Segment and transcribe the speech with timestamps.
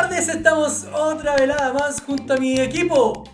[0.00, 3.30] tardes, estamos otra velada más junto a mi equipo.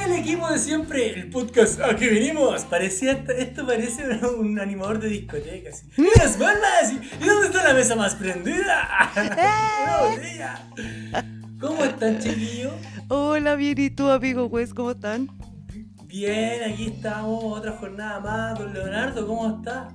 [0.00, 2.62] El equipo de siempre, el podcast a que venimos.
[2.66, 4.04] Parecía, esto parece
[4.38, 5.70] un animador de discoteca.
[5.70, 5.86] Así.
[5.96, 6.92] ¡Y las palmas!
[7.20, 9.10] ¿Y dónde está la mesa más prendida?
[9.16, 10.70] Una botella.
[11.60, 12.74] ¿Cómo están, chiquillos?
[13.08, 14.72] Hola, bien, ¿y tú, amigo Wes?
[14.72, 15.30] ¿Cómo están?
[16.04, 18.56] Bien, aquí estamos, otra jornada más.
[18.56, 19.88] Don Leonardo, ¿cómo está?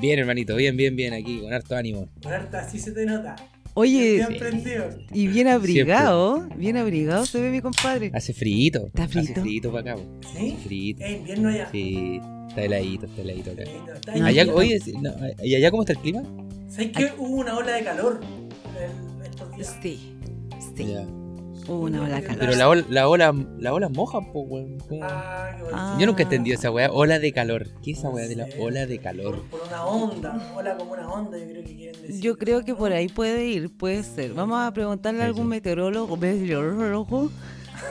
[0.00, 2.10] Bien, hermanito, bien, bien, bien, aquí, con harto ánimo.
[2.22, 3.36] Con harta, así se te nota.
[3.74, 8.10] Oye, Bien y bien abrigado, bien abrigado se ve mi compadre.
[8.12, 8.86] Hace frito.
[8.88, 9.40] ¿Está Hace frito?
[9.40, 10.02] frito para acá.
[10.36, 10.58] ¿Sí?
[10.62, 11.04] Frito.
[11.04, 11.70] Es invierno ya.
[11.70, 13.62] Sí, está heladito, está heladito acá.
[13.62, 15.10] Está No, Allá, oye, no,
[15.42, 16.22] ¿y allá cómo está el clima?
[16.68, 18.20] ¿Sabes que hubo una ola de calor
[18.78, 19.78] en estos días?
[19.82, 20.16] Sí,
[20.76, 21.06] sí, Ya.
[21.68, 22.38] Una ola de calor.
[22.40, 24.78] Pero la ola, la ola, la ola moja, po, weón.
[25.02, 25.50] Ah.
[25.72, 25.96] Ah.
[25.98, 27.68] Yo nunca entendí esa weá, ola de calor.
[27.82, 29.42] ¿Qué es esa weá de la ola de calor?
[29.50, 32.20] Por, por una onda, ola como una onda, yo creo que quieren decir.
[32.20, 34.34] Yo creo que por ahí puede ir, puede ser.
[34.34, 35.48] Vamos a preguntarle a algún sí.
[35.48, 37.30] meteorólogo, meteorólogo,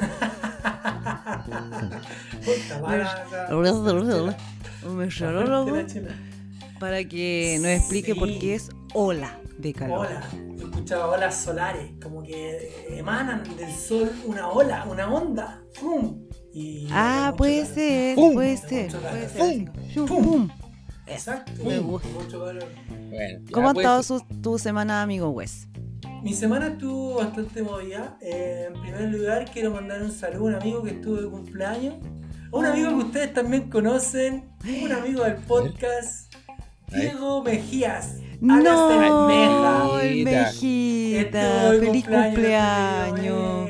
[4.96, 5.78] meteorólogo,
[6.80, 10.00] para que nos explique por qué es ola de calor.
[10.08, 15.62] Ola, yo escuchaba olas solares, como que emanan del sol una ola, una onda.
[15.76, 16.24] ¡Fum!
[16.54, 17.74] Y Ah, mucho puede calor.
[17.76, 18.34] ser, ¡Pum!
[18.34, 19.72] puede Mucho ser, puede ser.
[20.08, 20.24] ¡Pum!
[20.24, 20.50] pum.
[21.08, 22.08] Exacto, Me gusta.
[22.10, 22.66] mucho calor.
[23.10, 25.68] Bueno, ya ¿Cómo ha puede estado su- tu semana, amigo Wes?
[26.24, 28.18] Mi semana estuvo bastante movida.
[28.22, 31.96] Eh, en primer lugar, quiero mandar un saludo a un amigo que estuvo de cumpleaños.
[32.54, 34.52] A Un amigo que ustedes también conocen.
[34.84, 36.34] Un amigo del podcast.
[36.48, 37.02] A ver.
[37.12, 38.18] Diego Mejías.
[38.42, 40.02] No, Meja.
[40.04, 41.72] el Mejita.
[41.80, 43.70] Feliz cumpleaños,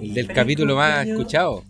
[0.00, 1.64] El del capítulo más escuchado.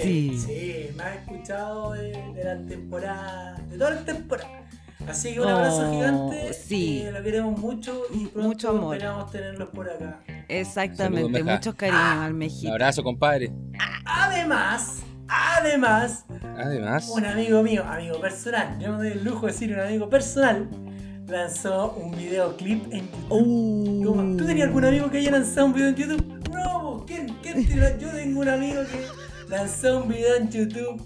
[0.00, 0.38] Sí.
[0.38, 4.62] sí, más escuchado de, de la temporada, de toda la temporada.
[5.08, 6.52] Así que un abrazo Oh, gigante.
[6.52, 7.02] sí.
[7.02, 8.96] eh, lo queremos mucho y pronto Mucho amor.
[8.96, 10.20] esperamos tenerlos por acá.
[10.48, 12.72] Exactamente, muchos cariños al Un Mejita.
[12.72, 13.52] abrazo, compadre.
[14.04, 16.24] Además, además,
[16.56, 20.08] Además, un amigo mío, amigo personal, yo me doy el lujo de decir un amigo
[20.08, 20.68] personal,
[21.26, 23.30] lanzó un videoclip en YouTube.
[23.30, 24.36] Uh.
[24.36, 26.50] ¿Tú tenías algún amigo que haya lanzado un video en YouTube?
[26.52, 27.28] No, ¿quién?
[27.42, 31.02] ¿Quién te- Yo tengo un amigo que lanzó un video en YouTube.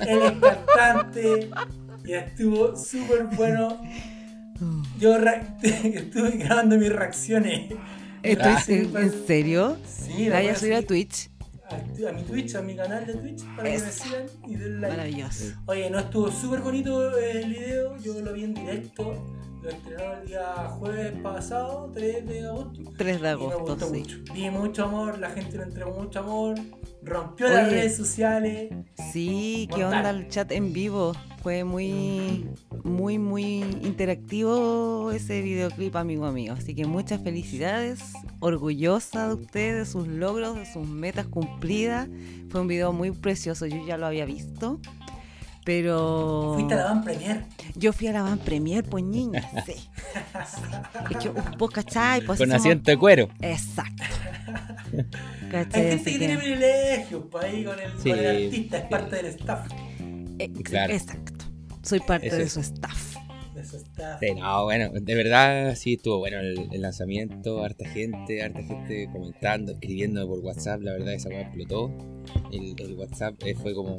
[0.00, 0.32] Él es
[0.74, 1.50] cantante
[2.04, 3.80] y estuvo súper bueno.
[4.98, 5.16] Yo
[5.62, 7.72] estuve grabando mis reacciones.
[8.22, 9.76] ¿Estoy Ah, en, en serio?
[9.86, 11.30] Sí, ¿La voy a subir a Twitch?
[11.70, 11.76] a,
[12.08, 13.94] a mi Twitch, a mi canal de Twitch, para que me Es.
[13.94, 14.96] sigan y den like.
[14.96, 15.44] Maravilloso.
[15.66, 19.14] Oye, no estuvo súper bonito el video, yo lo vi en directo.
[19.62, 22.80] Lo estrenó el día jueves pasado, 3 de agosto.
[22.96, 23.98] 3 de Y me agosto, gustó sí.
[23.98, 24.18] mucho.
[24.34, 26.54] Vi mucho amor, la gente le entregó mucho amor,
[27.02, 27.76] rompió las Oye.
[27.76, 28.72] redes sociales.
[29.12, 31.12] Sí, qué onda el chat en vivo.
[31.42, 32.48] Fue muy,
[32.84, 36.54] muy, muy interactivo ese videoclip, amigo mío.
[36.56, 38.00] Así que muchas felicidades.
[38.40, 42.08] Orgullosa de ustedes, de sus logros, de sus metas cumplidas.
[42.50, 43.66] Fue un video muy precioso.
[43.66, 44.80] Yo ya lo había visto.
[45.68, 47.44] Pero Fuiste a la Van Premier.
[47.76, 49.42] yo fui a la van premier, pues niña.
[49.66, 49.72] Sí.
[49.74, 49.90] sí.
[51.10, 53.28] Es que vos cachai, pues con somos- asiento de cuero.
[53.42, 54.02] Exacto.
[54.94, 55.82] Hay ¿Cachai?
[55.82, 58.08] gente Así que tiene privilegios pues, ahí con el, Sí.
[58.08, 59.70] con el artista, es parte del staff.
[60.38, 60.92] Eh, Claro.
[60.94, 61.44] Exacto.
[61.82, 62.52] Soy parte Eso de es.
[62.54, 63.16] su staff.
[63.54, 64.20] De su staff.
[64.20, 69.06] Sí, no, bueno, de verdad sí estuvo bueno el, el lanzamiento, harta gente, harta gente
[69.12, 71.92] comentando, escribiendo por WhatsApp, la verdad esa weá explotó.
[72.52, 73.96] El, el WhatsApp eh, fue como,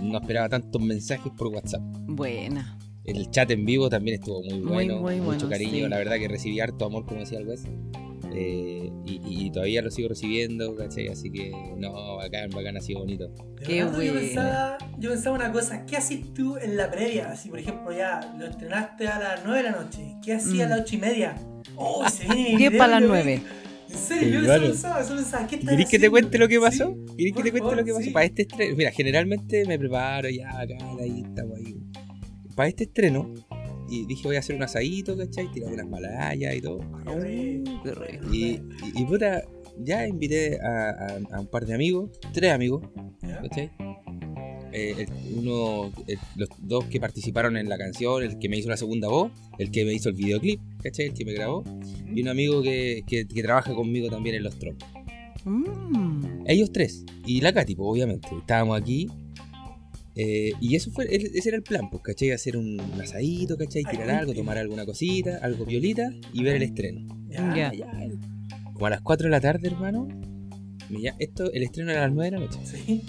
[0.00, 1.82] no esperaba tantos mensajes por WhatsApp.
[2.06, 2.78] Buena.
[3.04, 5.88] El chat en vivo también estuvo muy bueno, muy mucho bueno, cariño, sí.
[5.88, 7.64] la verdad que recibí harto amor, como decía el Wes.
[8.38, 11.08] Eh, y, y todavía lo sigo recibiendo, ¿cachai?
[11.08, 13.30] Así que no, bacán, bacán, ha sido bonito.
[13.64, 17.34] Qué yo, pensaba, yo pensaba una cosa, ¿qué hacías tú en la previa?
[17.36, 20.66] Si por ejemplo ya lo estrenaste a las 9 de la noche, ¿qué hacías a
[20.66, 20.70] Mm.
[20.70, 21.34] las 8 y media?
[21.76, 23.42] Oh, se viene mi ¿Qué video, para las yo- nueve?
[23.88, 26.58] En serio, Sí, yo eso pensaba, eso pensaba, ¿qué ¿Querés que te cuente lo que
[26.60, 26.94] pasó?
[26.94, 28.04] Sí, ¿Querés que te cuente lo que pasó?
[28.04, 28.10] sí.
[28.10, 31.76] Para este estreno, mira, generalmente me preparo ya acá, ahí estamos ahí.
[32.54, 33.32] Para este estreno,
[33.88, 35.50] y dije voy a hacer un asadito, ¿cachai?
[35.52, 36.80] Tirar unas malayas y todo.
[37.84, 38.26] Qué rico.
[38.32, 38.62] Y, y,
[38.96, 39.42] y, puta,
[39.78, 42.82] ya invité a, a- a un par de amigos, tres amigos.
[43.42, 43.70] ¿cachai?
[44.72, 45.92] Eh, uno,
[46.36, 49.70] los dos que participaron en la canción, el que me hizo la segunda voz, el
[49.70, 51.06] que me hizo el videoclip, ¿cachai?
[51.06, 51.64] El que me grabó,
[52.14, 54.88] y un amigo que, que- que trabaja conmigo también en los trompos.
[55.44, 56.44] Mm.
[56.46, 57.04] Ellos tres.
[57.24, 58.28] Y la Katy, pues, obviamente.
[58.38, 59.08] Estábamos aquí.
[60.18, 62.30] eh, y eso fue, el- ese era el plan, pues, ¿cachai?
[62.30, 63.84] Hacer un, un asadito, ¿cachai?
[63.84, 67.06] Tirar algo, tomar alguna cosita, algo violita y ver el estreno.
[67.28, 67.70] Ya.
[68.72, 70.08] Como a las 4 de la tarde, hermano.
[71.18, 72.58] esto, el estreno era a las 9 de la noche.
[72.64, 73.02] Sí.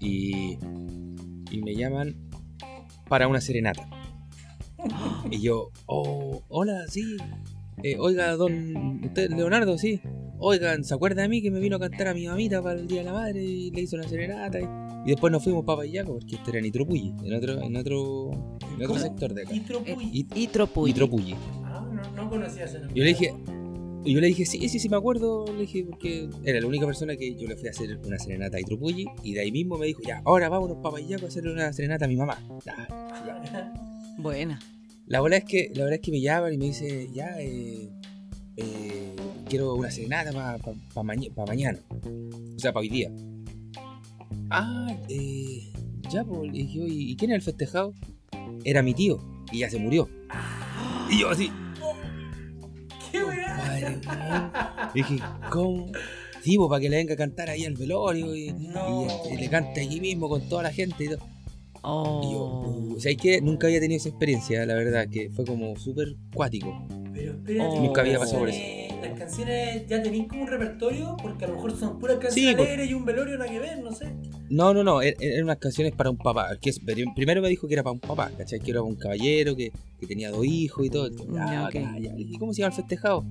[0.00, 0.58] Y,
[1.50, 2.14] y me llaman
[3.08, 3.88] para una serenata.
[5.30, 7.16] Y yo, oh, hola, sí.
[7.82, 10.00] eh, oiga, don, usted, Leonardo, sí.
[10.38, 12.86] Oigan, ¿se acuerda de mí que me vino a cantar a mi mamita para el
[12.86, 14.60] Día de la Madre y le hizo una serenata?
[14.60, 14.64] Y,
[15.06, 18.30] y después nos fuimos para Payaco, porque esto era en Itropulli, en otro, en otro,
[18.76, 19.54] en otro sector de acá.
[19.54, 20.90] Itropulli.
[20.90, 21.34] Itropulli.
[21.64, 22.94] Ah, no, no conocía ese nombre.
[22.94, 23.34] Yo le dije,
[24.06, 25.44] y yo le dije, sí, sí, sí, me acuerdo.
[25.52, 28.56] Le dije, porque era la única persona que yo le fui a hacer una serenata
[28.56, 29.04] a Itropulli.
[29.24, 32.04] Y de ahí mismo me dijo, ya, ahora vámonos para Payaco a hacerle una serenata
[32.04, 32.38] a mi mamá.
[34.18, 34.60] Buena.
[35.06, 37.90] La verdad es que, la verdad es que me llaman y me dice, ya, eh,
[38.56, 39.12] eh,
[39.48, 40.58] quiero una serenata
[40.94, 41.80] para mañana.
[41.90, 43.10] O sea, para hoy día.
[44.50, 45.72] Ah, eh,
[46.10, 47.92] ya, pues, le dije, "Oye, ¿y quién era el festejado?
[48.62, 49.18] Era mi tío,
[49.50, 50.08] y ya se murió.
[51.10, 51.65] Y yo así, ¡Qué
[54.94, 55.18] Dije,
[55.50, 55.86] ¿cómo?
[56.42, 59.06] Sí, pues, para que le venga a cantar ahí al velorio y, No.
[59.30, 61.18] y, y le cante aquí mismo con toda la gente y todo.
[61.18, 61.20] Y
[62.32, 62.66] yo, Oh.
[62.68, 65.76] uh, o sea, es que nunca había tenido esa experiencia, la verdad, que fue como
[65.76, 66.84] súper cuático.
[67.14, 67.80] Pero espérate, Oh.
[67.82, 71.54] Nunca había pasado por Eh, Las canciones ya tenéis como un repertorio, porque a lo
[71.54, 72.68] mejor son puras canciones Sí, pues.
[72.68, 74.06] alegres y un velorio nada que ver, no sé.
[74.50, 76.56] No, no, no, er- eran unas canciones para un papá.
[76.60, 78.58] Que es- pero primero me dijo que era para un papá, ¿cachai?
[78.60, 81.08] Que era un caballero que, que tenía dos hijos y todo.
[81.10, 81.74] Ya, Ya, ok.
[81.74, 82.12] ya, ya.
[82.14, 83.24] Le dije, ¿cómo se llama el festejado?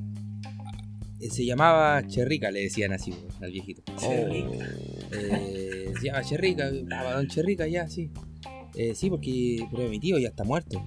[1.21, 3.81] Eh, Se llamaba Cherrica, le decían así al viejito.
[3.97, 4.65] Cherrica.
[5.12, 8.09] Eh, se llama Cherrica, don Cherrica, ya, sí.
[8.75, 10.83] Eh, sí, porque pero mi tío ya está muerto.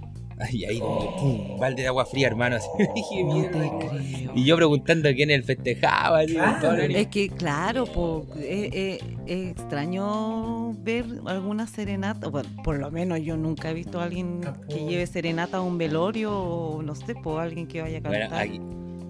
[0.53, 2.57] Y ahí, pum, balde de agua fría, hermano.
[2.57, 3.79] Así, dije, No te mierda.
[3.79, 4.33] creo.
[4.37, 6.21] Y yo preguntando quién él festejaba.
[6.21, 12.31] así, Claro, todo el- Es que, claro, po, es, es- es extraño ver alguna serenata.
[12.31, 16.33] Por lo menos yo nunca he visto a alguien que lleve serenata a un velorio
[16.39, 18.29] o no sé, por alguien que vaya a cantar.
[18.29, 18.61] Bueno, aquí,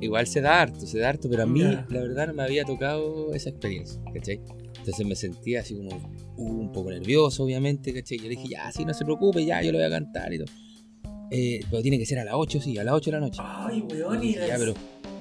[0.00, 1.86] igual se da harto, se da harto, pero a mí Ya.
[1.88, 4.40] la verdad no me había tocado esa experiencia, ¿cachai?
[4.78, 5.90] Entonces me sentía así como
[6.36, 8.18] uh, un poco nervioso, obviamente, ¿cachai?
[8.18, 10.38] Yo le dije, ya, sí, no se preocupe, ya, yo lo voy a cantar y
[10.38, 10.48] todo.
[11.30, 13.40] Eh, pero tiene que ser a las 8, sí, a las 8 de la noche.
[13.44, 14.72] Ay, weón, y Y ya, pero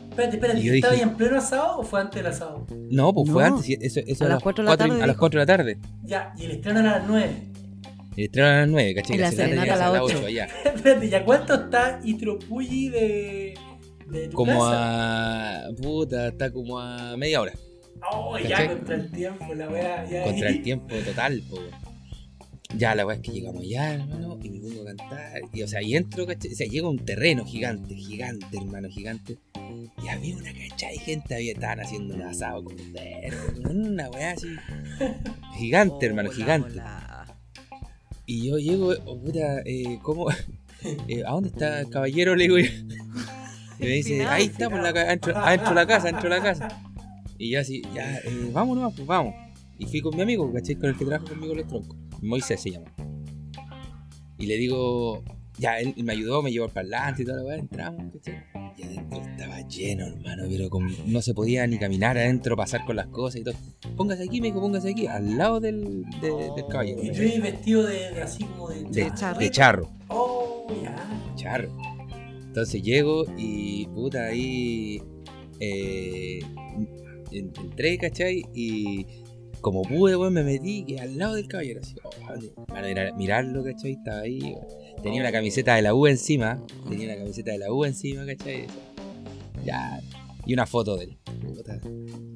[0.09, 2.65] Espérate, espérate, ¿estaba dije- ahí en pleno asado o fue antes del asado?
[2.89, 3.50] no, pues fue No.
[3.56, 5.07] antes, sí, eso, eso A a, las las cuatro de la y- tarde a las
[5.09, 5.19] dijo.
[5.19, 5.77] 4 de la tarde.
[6.06, 7.29] Ya, y el estreno era a las 9.
[8.15, 9.15] El estreno a las 9, ¿cachai?
[9.15, 10.15] Y la serenata a las las ocho.
[10.18, 10.47] 8 allá.
[10.75, 13.53] espérate, ¿y a cuánto está Itropulli de,
[14.12, 15.68] de tu Como casa?
[15.68, 15.71] a.
[15.74, 17.54] Puta, está como a media hora.
[18.12, 20.06] Oh, ya contra el tiempo, la weá.
[20.09, 21.57] Ya, contra el tiempo total, po.
[22.75, 25.42] Ya, la weá es que llegamos ya, hermano, y me pongo a cantar.
[25.54, 26.51] Y, o sea, y entro, ¿cachai?
[26.51, 29.38] O sea, llega un terreno gigante, gigante, hermano, gigante.
[30.04, 32.75] Y había una cachada de gente, había, estaban haciendo un asado con
[33.65, 34.48] una weá así.
[35.57, 36.71] Gigante, hermano, Hola, gigante.
[36.74, 37.38] hola.
[38.25, 40.27] Y yo llego, oh, puta, eh, ¿cómo?
[41.07, 42.36] Eh, ¿A dónde está el caballero?
[42.36, 42.69] Le digo yo.
[43.79, 46.35] Y me dice, Final, ahí está, por la, adentro, adentro de la casa, adentro de
[46.38, 46.68] la casa.
[47.38, 49.33] Y yo así, ya, eh, vámonos, pues vamos.
[49.77, 50.75] Y fui con mi amigo, ¿cachai?
[50.75, 51.95] Con el que trabaja conmigo en los troncos.
[52.21, 52.91] Moisés se llama.
[54.39, 55.24] Y le digo,
[55.59, 58.44] ya, él me ayudó, me llevó al parlante y toda la weá, entramos, ¿cachai?
[58.77, 62.95] Y adentro estaba lleno, hermano, pero con- no se podía ni caminar adentro, pasar con
[62.95, 63.56] las cosas y todo.
[63.95, 67.01] Póngase aquí, me dijo, póngase aquí, al lado del, de- del caballero.
[67.03, 69.39] Y ibas vestido de, de así como de, De, charro.
[69.39, 69.89] de charro.
[70.09, 70.95] Oh, ya.
[71.35, 71.69] Charro.
[72.57, 75.00] Entonces llego y puta ahí
[75.59, 76.39] eh,
[77.31, 78.45] en- entré, ¿cachai?
[78.56, 79.06] Y
[79.62, 81.81] como pude, weón, me metí que al lado del caballero.
[81.81, 81.94] Así,
[82.56, 83.92] oh, para mirar- mirarlo, ¿cachai?
[83.92, 84.39] Estaba ahí.
[84.42, 84.65] weón.
[85.04, 86.59] Tenía una camiseta de la U encima.
[86.89, 88.65] Tenía una camiseta de la U encima, ¿cachai?
[89.63, 90.01] Ya.
[90.48, 91.17] Y una foto de él.
[91.55, 91.79] puta.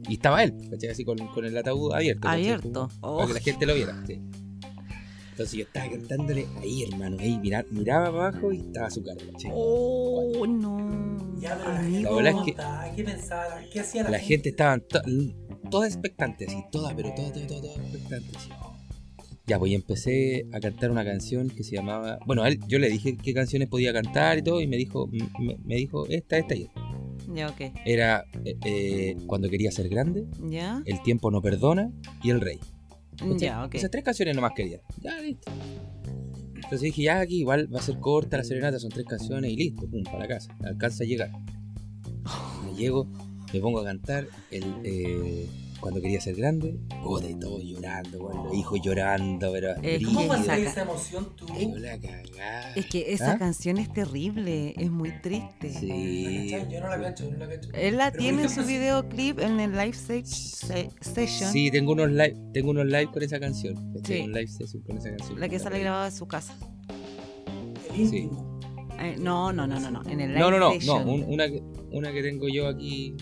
[0.07, 0.89] Y estaba él, ¿cachai?
[0.91, 2.21] Así con, con el ataúd abierto.
[2.27, 2.41] ¿cachai?
[2.41, 2.89] Abierto.
[3.01, 4.19] Oh, Para que la gente lo viera, sí.
[5.41, 9.19] Entonces yo estaba cantándole ahí, hermano, ahí, mira- miraba para abajo y estaba su cara,
[9.51, 11.39] oh, no.
[11.39, 11.91] Ya, pero la Amigo.
[11.91, 12.95] gente, La verdad ¿cómo es que-?
[12.95, 13.61] ¿Qué pensaba?
[13.73, 15.01] ¿Qué hacía la, La gente estaba to-
[15.71, 18.37] toda expectante, así, toda, pero toda, toda, toda, toda expectante.
[18.37, 18.49] así.
[19.47, 22.19] Ya, pues y empecé a cantar una canción que se llamaba.
[22.27, 25.07] Bueno, a él, yo le dije qué canciones podía cantar y todo, y me dijo,
[25.07, 26.81] me, me dijo esta, esta y esta.
[27.33, 27.61] Ya, ok.
[27.85, 31.89] Era eh, eh, Cuando quería ser grande, Ya, El tiempo no perdona
[32.21, 32.59] y El rey.
[33.37, 33.75] Ya, ok.
[33.75, 34.81] Esas tres canciones nomás quería.
[35.01, 35.51] Ya, listo.
[36.55, 39.55] Entonces dije, ya aquí igual va a ser corta la serenata, son tres canciones y
[39.55, 40.55] listo, pum, para la casa.
[40.63, 41.31] Alcanza a llegar.
[42.65, 43.07] Me llego,
[43.53, 45.47] me pongo a cantar el, eh,
[45.81, 50.33] cuando quería ser grande, puta, y todo llorando, weón, los hijos llorando, pero Es ¿Cómo
[50.37, 51.45] saca- esa emoción tú?
[51.51, 52.73] Ay, la cagada.
[52.75, 53.37] Es que esa ¿Ah?
[53.39, 55.71] canción es terrible, es muy triste.
[55.73, 56.49] Sí.
[56.71, 57.69] Yo no la cacho, yo no la cacho.
[57.73, 61.93] Él la Pero, tiene en su videoclip en el live se- se- session, Sí, tengo
[61.93, 63.75] unos live, tengo unos live con esa canción.
[64.05, 64.19] Sí.
[64.21, 65.39] Un live session con esa canción.
[65.39, 66.55] la que sale grabada en su casa.
[67.95, 68.29] El.
[68.99, 71.05] Eh, no, no, no, no, no, en el live No, no, no, session.
[71.05, 71.61] no, un- una, que,
[71.91, 73.15] una que tengo yo aquí.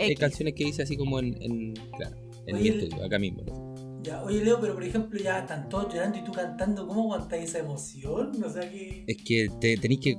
[0.00, 2.16] Hay canciones que hice así como en, en, claro,
[2.46, 3.42] en mi estudio, acá mismo.
[3.46, 4.02] ¿no?
[4.02, 7.40] Ya, oye Leo, pero por ejemplo ya están todos llorando y tú cantando, ¿cómo aguantas
[7.40, 8.32] esa emoción?
[8.42, 9.04] O sea que...
[9.06, 10.16] Es que te, tenéis que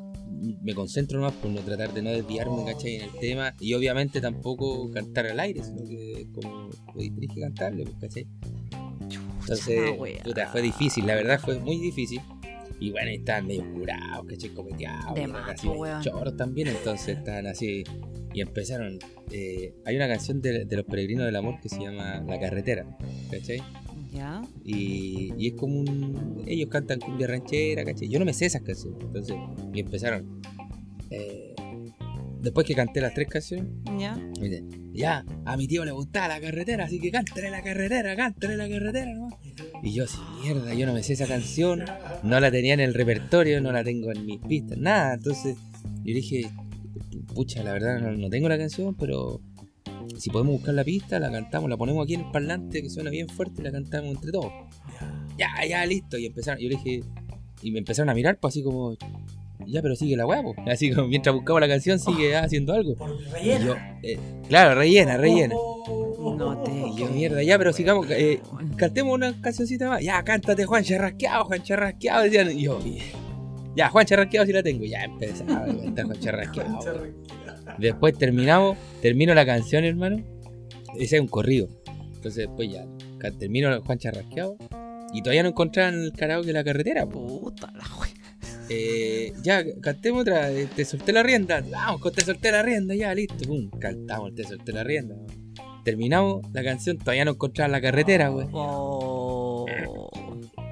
[0.62, 2.96] me concentro nomás por no tratar de no desviarme, ¿cachai?
[2.96, 3.54] En el tema.
[3.60, 8.28] Y obviamente tampoco cantar al aire, sino que como pues, tenés que cantarle, pues, ¿cachai?
[9.42, 12.22] Entonces, puta, fue difícil, la verdad fue muy difícil.
[12.82, 14.50] Y bueno, estaban medio curados, ¿cachai?
[14.50, 16.02] Copeteados, De más, weón.
[16.02, 17.84] choros también, entonces estaban así.
[18.34, 18.98] Y empezaron.
[19.32, 22.98] eh, hay una canción de, de los peregrinos del amor que se llama La carretera,
[23.30, 23.62] ¿cachai?
[24.12, 24.42] ¿Ya?
[24.66, 26.44] Y, y es como un.
[26.48, 28.10] Ellos cantan cumbia ranchera, ¿cachai?
[28.10, 29.00] Yo no me sé esas canciones.
[29.02, 29.36] Entonces,
[29.74, 30.42] y empezaron.
[31.12, 31.51] eh,
[32.42, 34.16] después que canté las tres canciones, ¿Ya?
[34.16, 38.58] me ya, a mi tío le gustaba la carretera, así que cántale la carretera, cántale
[38.58, 39.30] la carretera, ¿no?
[39.84, 41.86] Y yo, así, mierda, yo no me sé esa canción,
[42.24, 45.14] no la tenía en el repertorio, no la tengo en mis pistas, nada.
[45.14, 45.56] Entonces,
[46.04, 46.50] yo dije,
[47.34, 49.40] pucha, la verdad no, no tengo la canción, pero
[50.18, 53.10] si podemos buscar la pista, la cantamos, la ponemos aquí en el parlante que suena
[53.10, 54.52] bien fuerte y la cantamos entre todos.
[55.38, 56.18] Ya, ya, listo.
[56.18, 57.04] Y empezaron, yo le dije,
[57.62, 58.96] y me empezaron a mirar, pues así como,
[59.68, 60.58] ya, pero sigue la hueá, pues.
[60.68, 62.94] Así como mientras buscaba la canción, sigue haciendo algo.
[63.42, 64.00] Y yo, rellena.
[64.04, 65.56] eh, claro, rellena, rellena.
[65.56, 68.40] No te- yo, mierda, ya, pero sigamos, eh,
[68.78, 70.02] cantemos una cancioncita más.
[70.04, 72.52] Ya, cántate Juan Charrasqueado, Juan Charrasqueado, decían.
[72.58, 72.80] Y yo,
[73.76, 74.86] ya, Juan Charrasqueado sí la tengo.
[74.86, 76.80] Ya empezaba a cantar Juan Charrasqueado.
[77.78, 80.18] Después terminamos, termino la canción, hermano.
[80.98, 81.68] Ese es un corrido.
[82.16, 82.86] Entonces después ya,
[83.18, 84.58] ca- termino Juan Charrasqueado.
[85.14, 87.06] Y todavía no encontraban el karaoke de la carretera.
[87.08, 87.26] po.
[87.42, 88.12] Puta la wea.
[88.74, 90.50] Eh, ya, cantemos otra.
[90.76, 91.62] Te solté la rienda.
[91.70, 93.46] Vamos, con te solté la rienda, ya, listo.
[93.46, 95.16] Pum, cantamos, te solté la rienda.
[95.84, 98.48] Terminamos la canción, todavía no encontraban la carretera, güey.
[98.54, 99.66] Oh.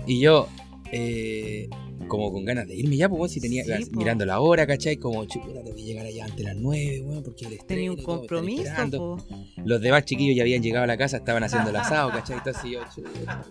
[0.05, 0.47] Y yo,
[0.91, 1.67] eh,
[2.07, 4.95] como con ganas de irme ya, pues, si tenía, Sí, mirando la hora, ¿cachai?
[4.97, 8.01] Como, chuta, tengo que llegar allá antes de las 9, weón, porque el Tenía un
[8.01, 9.17] compromiso, po.
[9.65, 12.37] Los demás chiquillos ya habían llegado a la casa, estaban haciendo el asado, ¿cachai?
[12.37, 13.41] Entonces yo, chuta.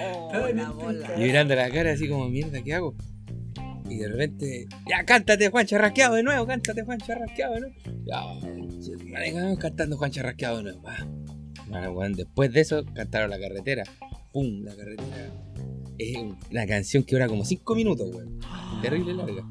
[0.00, 0.48] Oh.
[1.18, 2.94] Y mirando la cara así como, mierda, ¿qué hago?
[3.88, 7.74] Y de repente, ya cántate Juan Charrasqueado de nuevo, cántate Juan Charrasqueado de nuevo.
[8.04, 10.82] Ya, cantando Juan Charrasqueado de nuevo.
[11.66, 13.84] Bueno, weón, después de eso cantaron la carretera.
[14.32, 15.32] Pum, la carretera.
[15.98, 16.16] Es
[16.50, 18.40] una canción que dura como 5 minutos, weón.
[18.82, 19.44] Terrible larga.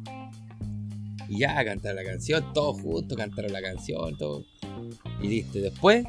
[1.30, 4.46] Y ya cantaron la canción, todos juntos cantaron la canción, todo.
[5.22, 5.60] Y listo.
[5.60, 6.06] Después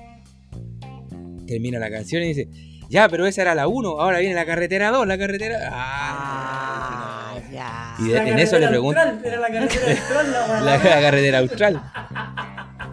[1.46, 2.48] termina la canción y dice,
[2.88, 5.58] ya, pero esa era la 1, ahora viene la carretera 2, la carretera.
[5.70, 7.03] Ah,
[7.54, 7.94] ya.
[7.98, 9.00] Y de- en eso le pregunto.
[9.00, 10.94] Era la carretera austral, la la, weá.
[10.96, 11.82] la carretera austral.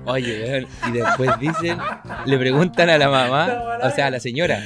[0.05, 1.77] Oye, y después dicen,
[2.25, 4.59] le preguntan a la mamá, o sea, a la señora,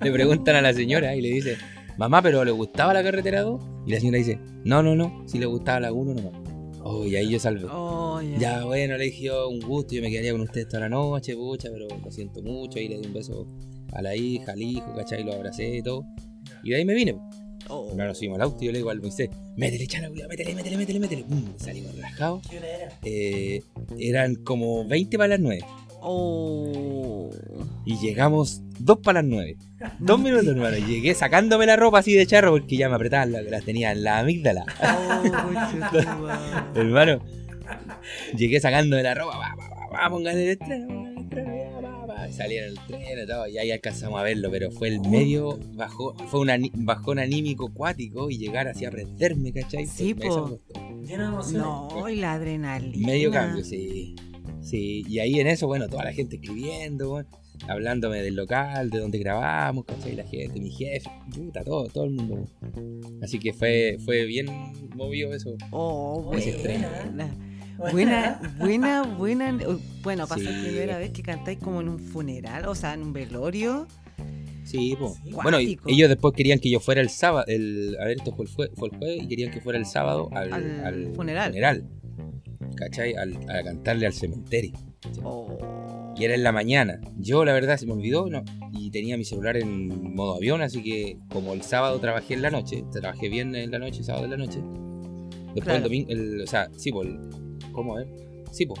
[0.00, 1.58] le preguntan a la señora y le dice,
[1.96, 3.60] mamá, pero ¿le gustaba la carretera 2?
[3.86, 6.40] Y la señora dice, no, no, no, si le gustaba la 1 nomás.
[6.82, 7.66] Oh, y ahí yo salvé.
[7.70, 8.38] Oh, ya.
[8.38, 11.34] Ya, bueno, le dije yo, un gusto, yo me quedaría con ustedes toda la noche,
[11.34, 12.78] pucha, pero lo siento mucho.
[12.78, 13.46] Y le di un beso
[13.92, 15.22] a la hija, al hijo, ¿cachai?
[15.24, 16.06] Lo abracé y todo.
[16.62, 17.16] Y de ahí me vine.
[17.72, 17.88] Oh.
[17.90, 20.98] Hermano, subimos al auto y yo le digo al Moisés, métele, chala, métele, métele, métele,
[21.00, 21.24] métele.
[21.24, 22.46] Pum, salimos relajados.
[22.48, 22.98] ¿Qué hora era?
[23.04, 23.62] Eh,
[23.98, 25.60] eran como 20 para las 9.
[26.02, 27.30] Oh.
[27.84, 29.56] Y llegamos 2 para las 9.
[30.00, 30.76] Dos minutos, hermano.
[30.78, 34.02] Llegué sacándome la ropa así de charro porque ya me apretaban, la- las tenía en
[34.02, 34.64] la amígdala.
[34.82, 35.20] Oh.
[36.74, 37.22] Hermano,
[38.36, 40.99] llegué sacándome la ropa, va, va, va, va, el estreno,
[42.32, 46.14] Salieron el tren y todo, y ahí alcanzamos a verlo, pero fue el medio, bajó,
[46.28, 49.86] fue un ani- bajón anímico cuático y llegar así a prenderme, ¿cachai?
[49.86, 50.58] Sí, Pues, po.
[51.52, 53.06] No, y la adrenalina.
[53.06, 54.14] Medio cambio, sí.
[54.62, 57.24] Sí, y ahí en eso, bueno, toda la gente escribiendo,
[57.66, 60.14] hablándome del local, de donde grabamos, ¿cachai?
[60.14, 62.46] La gente, mi jefe, puta, todo, todo el mundo.
[63.22, 64.46] Así que fue, fue bien
[64.94, 65.56] movido eso.
[65.72, 66.52] Oh, Ese
[67.92, 68.40] buena.
[68.58, 69.58] Buena, buena, buena.
[70.02, 70.46] Bueno, ser Sí.
[70.68, 73.86] primera vez que cantáis como en un funeral, o sea, en un velorio.
[74.64, 74.96] Sí.
[75.42, 78.50] Bueno, ellos después querían que yo fuera el sábado, el, a ver, esto fue el,
[78.52, 81.50] jue- fue el jueves, y querían que fuera el sábado al, Al al funeral.
[81.50, 81.84] funeral,
[82.76, 83.14] ¿cachai?
[83.14, 84.72] Al, a cantarle al cementerio.
[85.24, 86.14] Oh.
[86.16, 87.00] Y era en la mañana.
[87.18, 90.82] Yo, la verdad, se me olvidó no, y tenía mi celular en modo avión, así
[90.82, 94.30] que como el sábado trabajé en la noche, trabajé bien en la noche, sábado en
[94.32, 94.60] la noche.
[95.54, 95.76] Después Claro.
[95.78, 97.08] el domingo, el, o sea, sí, pues,
[97.72, 98.06] ¿cómo es?
[98.52, 98.80] Sí, pues.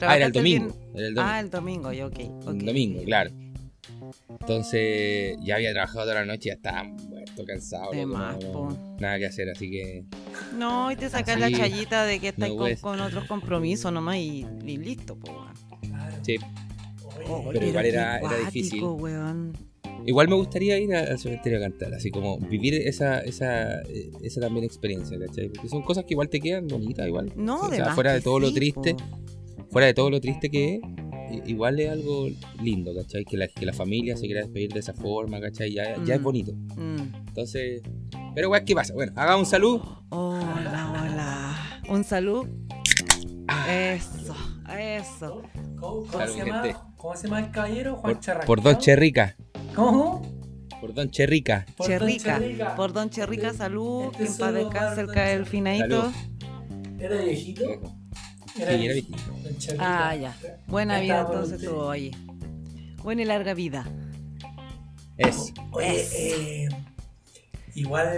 [0.00, 0.74] Ah, era el ¿Trabajaste domingo.
[0.74, 0.94] bien?
[0.94, 1.30] Era el domingo.
[1.32, 2.18] Ah, el domingo, ya, ok.
[2.48, 3.30] El domingo, claro.
[4.40, 7.90] Entonces, ya había trabajado toda la noche, ya estaba muerto, cansado.
[7.92, 8.76] De loco, más, no- po.
[9.00, 10.04] nada que hacer, así que.
[10.56, 14.16] No, y te sacas Así, la chayita de que estás no con, otros compromisos nomás
[14.16, 15.46] y, y listo, po.
[16.22, 16.36] Sí.
[17.52, 18.82] Pero igual era- era difícil.
[18.82, 19.52] weón.
[20.06, 24.40] Igual me gustaría ir al cementerio a cantar, así como vivir esa, esa, eh, esa
[24.40, 25.48] también experiencia, ¿cachai?
[25.48, 27.32] Porque son cosas que igual te quedan bonitas, igual.
[27.36, 29.64] No, o sea, fuera de todo lo sí, triste, po.
[29.70, 30.74] fuera de todo lo triste que
[31.30, 32.28] es, igual es algo
[32.62, 33.24] lindo, ¿cachai?
[33.24, 35.72] Que la, que la familia se quiera despedir de esa forma, ¿cachai?
[35.72, 36.24] Ya, ya es Mm.
[36.24, 36.52] bonito.
[36.76, 37.14] Mm.
[37.28, 37.82] Entonces,
[38.34, 38.94] pero weón, ¿qué pasa?
[38.94, 40.04] Bueno, haga un saludo.
[40.10, 41.82] Hola, hola.
[41.88, 42.46] Un salud.
[43.48, 43.66] Ah.
[43.94, 44.34] Eso,
[44.78, 45.42] eso.
[45.78, 46.92] ¿Cómo, cómo Salud, se llama.
[46.96, 47.96] ¿Cómo se llama el caballero?
[47.96, 48.80] Juan Por, por Don ¿no?
[49.72, 49.74] Cherrica.
[49.74, 50.22] ¿Cómo?
[50.80, 51.66] Por Don Cherrica.
[51.76, 52.38] Por Don Cherrica.
[52.38, 52.74] Cherrica.
[52.76, 54.06] Por Don Cherrica, salud.
[54.18, 55.50] Este Que en paz descanse el Don ca- el Cherrica.
[55.50, 56.12] finadito.
[56.98, 57.62] ¿Era viejito?
[58.54, 59.18] Sí, era viejito.
[59.42, 60.08] Don Cherrica.
[60.08, 60.36] Ah, ya.
[60.66, 61.68] Buena vida entonces usted.
[61.68, 62.10] tuvo, oye.
[63.02, 63.84] Buena y larga vida.
[65.16, 65.52] Es.
[65.72, 66.68] Oye, eh,
[67.74, 68.08] igual.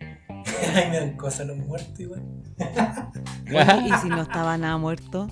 [0.74, 2.22] Ay, me dan cosas los muertos igual.
[2.60, 5.28] Oye, ¿Y si no estaba nada muerto?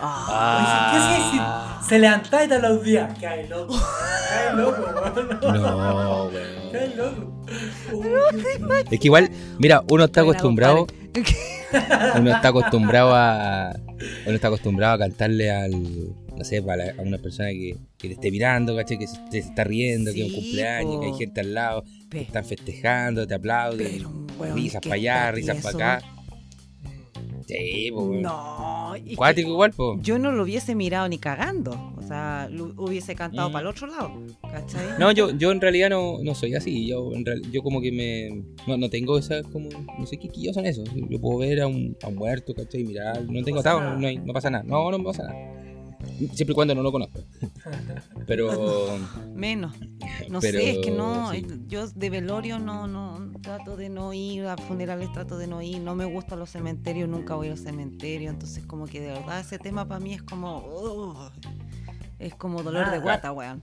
[0.00, 1.38] Ah, Oye, ¿qué si,
[1.82, 3.08] si se levantaba y te aplaudía?
[3.20, 3.74] Cae loco.
[4.28, 5.52] Cae loco.
[5.52, 6.72] No, weón.
[6.72, 7.44] Cae loco.
[8.90, 10.86] Es que igual, mira, uno está acostumbrado,
[12.16, 13.72] uno está acostumbrado a,
[14.26, 15.72] uno está acostumbrado a cantarle al,
[16.36, 18.98] no sé, a, la- a una persona que, que te esté mirando, ¿cachai?
[18.98, 22.20] Que se, te está riendo, que es un cumpleaños, que hay gente al lado, que
[22.22, 26.06] están festejando, te aplauden, Pero, weón, risas ¿qué para allá, risas para acá.
[27.46, 27.90] Sí.
[27.92, 28.94] No.
[29.16, 31.92] Cuático igual, que Yo no lo hubiese mirado ni cagando.
[31.96, 33.52] O sea, lo hubiese cantado Mm.
[33.52, 34.12] para el otro lado.
[34.42, 34.98] ¿Cachai?
[34.98, 36.86] No, yo, yo en realidad no, no soy así.
[36.88, 38.42] Yo, en real- yo como que me.
[38.66, 39.42] No, no tengo esa.
[39.42, 40.88] como No sé qué quillos son esos.
[41.08, 42.84] Yo puedo ver a un, a un muerto, ¿cachai?
[42.84, 43.24] Mirar.
[43.28, 44.64] No tengo atado, no, no, hay- no pasa nada.
[44.64, 45.63] No, no me pasa nada.
[46.04, 47.20] Siempre y cuando no lo conozco.
[48.26, 48.98] Pero.
[49.34, 49.74] Menos.
[50.28, 51.32] No pero, sé, es que no.
[51.32, 51.46] sí.
[51.66, 53.32] Yo de velorio no, no.
[53.42, 54.46] Trato de no ir.
[54.46, 55.80] A funerales trato de no ir.
[55.80, 57.08] No me gustan los cementerios.
[57.08, 58.32] Nunca voy a los cementerios.
[58.32, 61.30] Entonces, como que de verdad ese tema para mí es como.
[62.18, 63.62] es como dolor de guata, weón.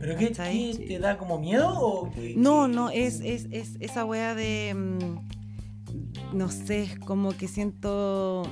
[0.00, 3.76] ¿Pero qué, qué, te da como miedo o qué- No, qué- no, es, es, es
[3.80, 4.74] esa wea de.
[4.74, 5.41] mm,
[6.32, 8.42] no sé, como que siento.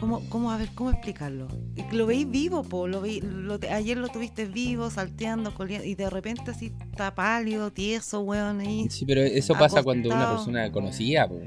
[0.00, 1.48] ¿Cómo, cómo, a ver, cómo explicarlo?
[1.92, 6.10] Lo veis vivo, po, lo veí, lo ayer lo tuviste vivo, salteando, coleando, y de
[6.10, 8.86] repente así está pálido, tieso, weón, ahí.
[8.90, 11.40] Sí, pero eso pasa cuando una persona conocida, po.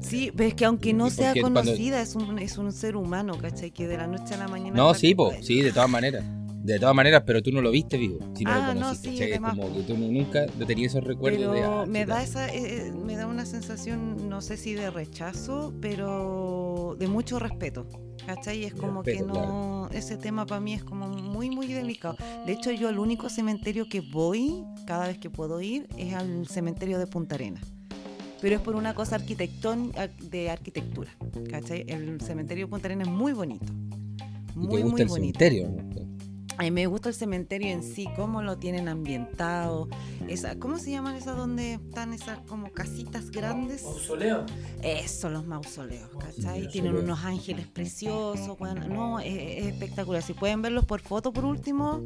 [0.00, 3.38] Sí, pero es que aunque no sea cuando- conocida, es, un, es un ser humano,
[3.38, 3.70] ¿cachai?
[3.70, 4.76] Que de la noche a la mañana.
[4.76, 5.32] No, sí, po.
[5.42, 6.24] Sí, de todas maneras.
[6.62, 8.18] De todas maneras, pero tú no lo viste vivo.
[8.36, 9.18] Si no Ah, lo no, sí.
[9.20, 11.62] Es como que tú nunca tenías esos recuerdos pero de.
[11.64, 15.72] ah, me da esa eh, eh, me da una sensación no sé si de rechazo
[15.80, 17.86] pero de mucho respeto
[18.26, 18.64] ¿cachai?
[18.64, 22.70] es como que no ese tema para mí es como muy muy delicado de hecho
[22.70, 27.06] yo al único cementerio que voy cada vez que puedo ir es al cementerio de
[27.06, 27.64] Punta Arenas
[28.40, 31.10] pero es por una cosa arquitectón ar- de arquitectura
[31.50, 31.84] ¿cachai?
[31.88, 33.66] el cementerio de Punta Arenas es muy bonito
[34.54, 36.21] Y muy te gusta muy el bonito cementerio, ¿no?
[36.58, 39.88] A mí me gusta el cementerio en sí, cómo lo tienen ambientado.
[40.28, 43.82] Esa, ¿Cómo se llaman esas donde están esas como casitas grandes?
[43.82, 44.46] Mausoleo.
[44.82, 46.44] Eso, los mausoleos, ¿cachai?
[46.44, 46.72] Mausoleos.
[46.72, 50.22] Tienen unos ángeles preciosos, bueno, no, es, es espectacular.
[50.22, 52.02] Si pueden verlos por foto por último,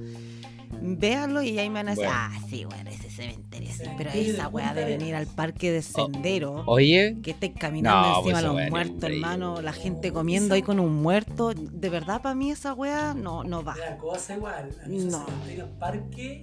[0.80, 2.18] véanlo y ahí me van a decir, Bueno.
[2.20, 3.84] ah, sí, bueno, ese cementerio sí.
[3.96, 6.64] Pero de esa weá de venir al parque de sendero.
[6.66, 10.62] Oye, Que estés caminando No, encima pues de los muertos, hermano, la gente comiendo ahí
[10.62, 11.52] con un muerto.
[11.54, 13.76] De verdad, para mí esa weá no, no va.
[13.76, 14.70] La cosa igual.
[14.84, 15.24] A mí No.
[15.24, 16.40] cementerios parque.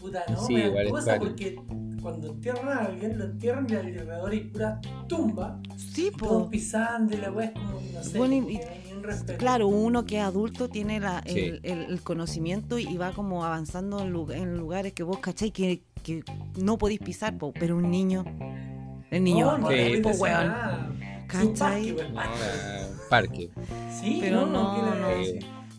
[0.00, 1.56] Puta, no, Sí, me da igual es cosa porque
[2.02, 5.58] cuando entierran a alguien, lo entierran y alrededor hay pura tumba.
[5.76, 6.50] Sí, Y todos po.
[6.50, 8.60] pisando y la weá es como, no sé, Bueno, y-
[9.06, 9.38] respeto.
[9.38, 11.38] Claro, uno que es adulto tiene la- Sí.
[11.40, 15.50] el, el- el conocimiento y va como avanzando en, lu- en lugares que vos cachai
[15.50, 16.22] que, que
[16.60, 18.24] no podéis pisar, po, pero un niño,
[19.10, 20.52] el niño, no, no, Sí, po, weón.
[21.28, 21.54] ¿Cachai?
[21.56, 22.14] Parque, weón.
[22.14, 22.20] no,
[23.10, 23.50] parque.
[24.00, 24.94] Sí, Pero no, no.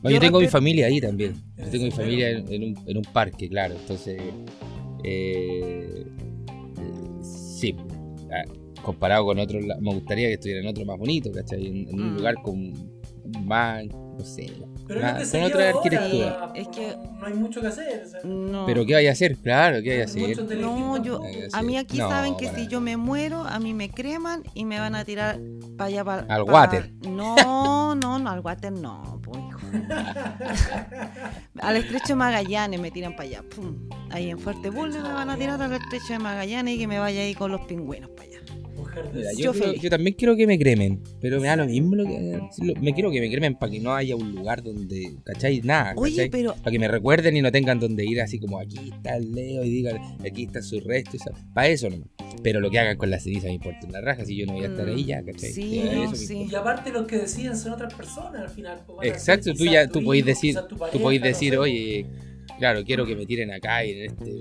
[0.03, 1.33] No, yo, Yo tengo mi familia ahí también.
[1.57, 3.75] Yo ¿En tengo mi familia en, en un, en un parque, claro.
[3.79, 4.21] Entonces,
[5.03, 6.05] eh,
[6.77, 7.75] eh, sí.
[8.31, 8.43] Ah,
[8.83, 11.65] comparado con otros, me gustaría que estuviera en otro más bonito, ¿cachai?
[11.65, 12.17] En, en un Mm.
[12.17, 12.73] lugar con
[13.43, 14.53] más, no sé.
[14.87, 16.51] Pero más- es lo que se con lleva otra ahora, arquitectura.
[16.55, 18.03] Es que- no hay mucho que hacer.
[18.05, 18.65] o sea, No.
[18.65, 19.35] Pero ¿qué vaya a hacer?
[19.37, 20.57] Claro, ¿qué vaya a hacer?
[20.57, 21.21] No, yo,
[21.53, 22.71] a mí aquí No, saben que para si nada.
[22.71, 25.39] yo me muero, a mí me creman y me van a tirar
[25.77, 26.91] para allá para Al water.
[27.07, 29.59] No, no, no, al water no, po, hijo.
[31.61, 33.43] al estrecho de Magallanes me tiran para allá.
[33.43, 33.75] pum.
[34.09, 36.99] Ahí en Fuerte Bulnes me van a tirar al estrecho de Magallanes y que me
[36.99, 38.39] vaya ahí con los pingüinos para allá.
[39.03, 41.95] De Mira, yo, Yo yo también quiero que me cremen, pero me da lo mismo
[41.95, 45.15] lo que lo- me quiero que me cremen para que no haya un lugar donde,
[45.23, 45.61] ¿cachai?
[45.61, 48.77] Nada, Oye, pero Para que me recuerden y no tengan donde ir así como aquí
[48.93, 51.17] está el Leo y digan aquí está su resto.
[51.53, 52.07] Para eso nomás.
[52.43, 54.63] Pero lo que hagan con la ceniza me importa una raja si yo no voy
[54.63, 55.51] a estar ahí ya, ¿cachai?
[55.53, 56.47] Sí, Ya, no, sí.
[56.51, 58.79] Y aparte los que deciden son otras personas al final.
[58.85, 60.55] pues, Exacto, tú ya tu tú hijo, decir,
[60.91, 62.05] tú podés decir, oye,
[62.57, 64.31] claro, quiero que me tiren acá y en este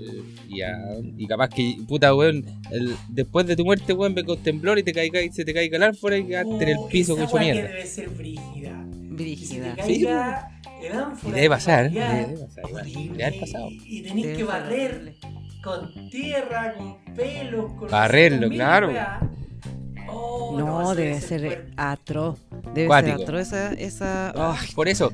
[0.49, 0.77] y, a-
[1.17, 4.83] y capaz que puta weón, el- después de tu muerte weón venga un temblor y
[4.83, 7.39] te caiga y se te caiga el ánfora y quedaste en el piso weá que
[7.39, 7.61] mierda.
[7.69, 8.85] debe ser brígida.
[9.19, 9.75] Y si te brígida.
[9.75, 11.31] caiga el ánfora.
[11.31, 13.69] Y debe pasar, ya, debe pasar, horrible, debe haber pasado.
[13.71, 15.15] Y, tenés Debe que ser barrer horrible.
[15.63, 18.91] con tierra, con pelos, con Barrerlo, claro.
[20.09, 22.39] Oh, No, debe ser atroz.
[22.73, 23.17] Debe Cuático.
[23.17, 23.73] ser atroz esa.
[23.73, 24.53] esa...
[24.53, 25.11] Ay, Por eso,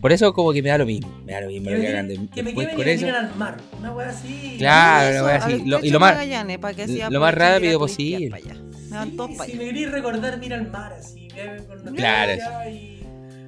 [0.00, 1.10] por eso como que me da lo mismo.
[1.24, 3.06] Me da lo mismo Que lo me, que hagan de- que me con me eso.
[3.08, 3.56] al mar.
[3.78, 4.56] Una wea así.
[4.58, 5.62] Claro, una wea así.
[5.64, 8.30] Lo- y lo más- Magallanes, para que lo más rápido posible.
[8.40, 11.28] Sí, si me queréis recordar, mira al mar así.
[11.66, 12.32] Con nuestra Claro.
[12.70, 12.93] y-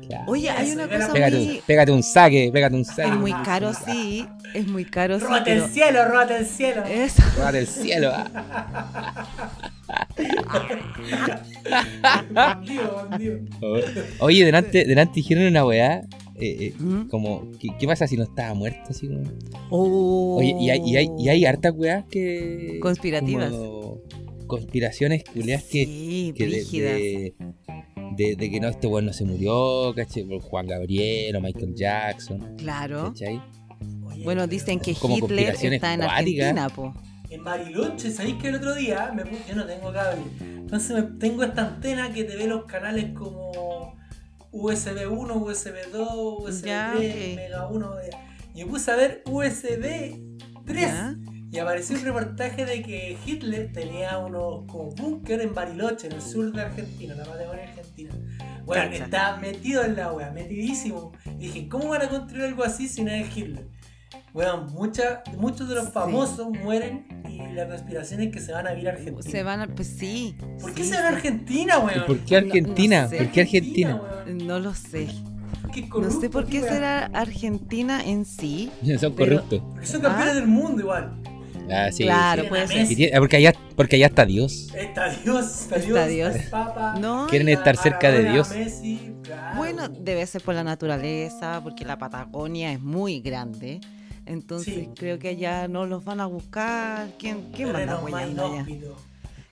[0.06, 0.24] Claro.
[0.28, 1.56] Oye, hay una cosa Pégate, muy...
[1.56, 3.08] un, pégate un saque, pégate un saque.
[3.10, 4.26] Es muy caro, sí.
[4.54, 5.24] Es muy caro, sí.
[5.24, 5.64] Róbate Pero...
[5.64, 6.84] el cielo, róbate el cielo.
[6.84, 7.22] Eso.
[7.36, 8.12] Róbate el cielo.
[8.12, 9.36] ah.
[12.32, 13.38] Bandido, bandido.
[14.20, 16.02] Oye, delante, delante dijeron una weá.
[16.38, 17.08] eh, eh, ¿Mm?
[17.08, 18.90] como, ¿qué, qué pasa si no estaba muerto?
[18.90, 19.22] Así como...
[19.70, 20.36] Oh.
[20.38, 22.78] Oye, y hay, y hay, y hay hartas weas que.
[22.80, 23.50] Conspirativas.
[23.50, 24.00] como
[24.46, 25.84] conspiraciones que.
[25.86, 26.92] Sí, que de, brígidas.
[26.94, 27.34] de,
[28.14, 30.24] de- de que no, este weón no se murió, ¿cachai?
[30.24, 33.12] Por Juan Gabriel o Michael Jackson, Claro.
[33.14, 33.42] ¿cachai?
[34.24, 36.08] Bueno, dicen que Como Hitler está en cuáticas.
[36.48, 36.94] Argentina, po.
[37.28, 40.22] En Bariloche, ¿sabéis que el otro día me puse, yo no tengo cable?
[40.40, 43.94] Entonces me- tengo esta antena que te ve los canales como
[44.52, 46.08] USB 1, USB 2,
[46.44, 47.36] USB Ya, 3, ok.
[47.36, 47.90] Mega 1.
[48.54, 50.16] Y me puse a ver USB
[50.64, 50.80] 3.
[50.88, 51.14] ¿Ya?
[51.52, 56.22] Y apareció un reportaje de que Hitler tenía unos como búnker en Bariloche, en el
[56.22, 57.64] sur de Argentina, en la Patagonia
[58.04, 58.62] Argentina.
[58.64, 59.04] Bueno, Cacha.
[59.04, 61.12] estaba metido en la wea, metidísimo.
[61.38, 63.68] Y dije, ¿cómo van a construir algo así si no es Hitler?
[64.32, 65.90] Bueno, mucha- muchos de los Sí.
[65.92, 69.30] famosos mueren y la conspiración es que se van a ir a Argentina.
[69.30, 69.66] Se van a.
[69.68, 70.36] Pues sí.
[70.60, 71.08] ¿Por qué sí, se van a.
[71.16, 72.06] Argentina, weón?
[72.06, 73.02] ¿Por qué Argentina?
[73.02, 73.16] no sé.
[73.16, 74.02] ¿Por qué Argentina?
[74.26, 75.08] No lo sé.
[76.00, 78.70] No sé por qué será Argentina en sí.
[78.98, 79.60] Son corruptos.
[79.72, 80.34] Porque son campeones ¿Ah?
[80.34, 81.22] del mundo igual.
[81.70, 82.48] Ah, sí, Claro, sí.
[82.48, 82.88] puede ser.
[82.88, 84.68] Tiene- porque, allá, porque allá está Dios.
[84.74, 86.36] Está Dios, está Dios, Está Dios.
[86.50, 86.94] Papa.
[87.00, 87.26] No.
[87.28, 88.50] Quieren estar cerca de Dios.
[88.50, 89.56] Messi, claro.
[89.56, 93.80] Bueno, debe ser por la naturaleza, porque la Patagonia es muy grande.
[94.26, 94.88] Entonces Sí.
[94.96, 97.08] creo que allá no los van a buscar.
[97.18, 98.66] ¿Quién, quién va a andar allá?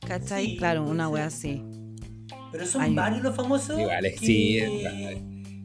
[0.07, 0.47] ¿Cachai?
[0.47, 1.63] Sí, claro, una wea así.
[2.53, 3.77] Pero son varios los famosos.
[3.77, 5.23] Que, sí, vale,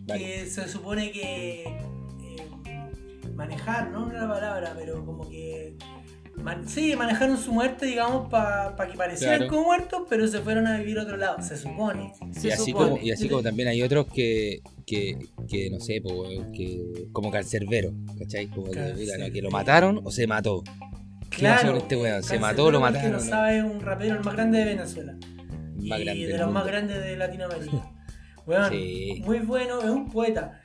[0.08, 0.20] vale.
[0.24, 5.76] que se supone que eh, manejar, no la palabra, pero como que.
[6.44, 9.52] Man- sí, manejaron su muerte, digamos, para que parecieran Claro.
[9.54, 12.14] como muertos, pero se fueron a vivir a otro lado, se supone.
[12.32, 12.90] Se y, así supone.
[12.92, 17.08] como, y así como también hay otros que, que, que no sé, po, weón, que,
[17.12, 18.48] como cancerbero, ¿cachai?
[18.48, 20.64] Como que, lo mataron o se mató.
[21.30, 22.24] ¿Qué pasó con este weón?
[22.24, 23.12] ¿Se mató o lo mataron?
[23.12, 25.14] Que no sabe, es un rapero el más grande de Venezuela.
[25.78, 27.92] Más y grande de los más grandes de Latinoamérica.
[28.46, 29.22] Bueno, Sí.
[29.28, 30.60] muy bueno, es un poeta.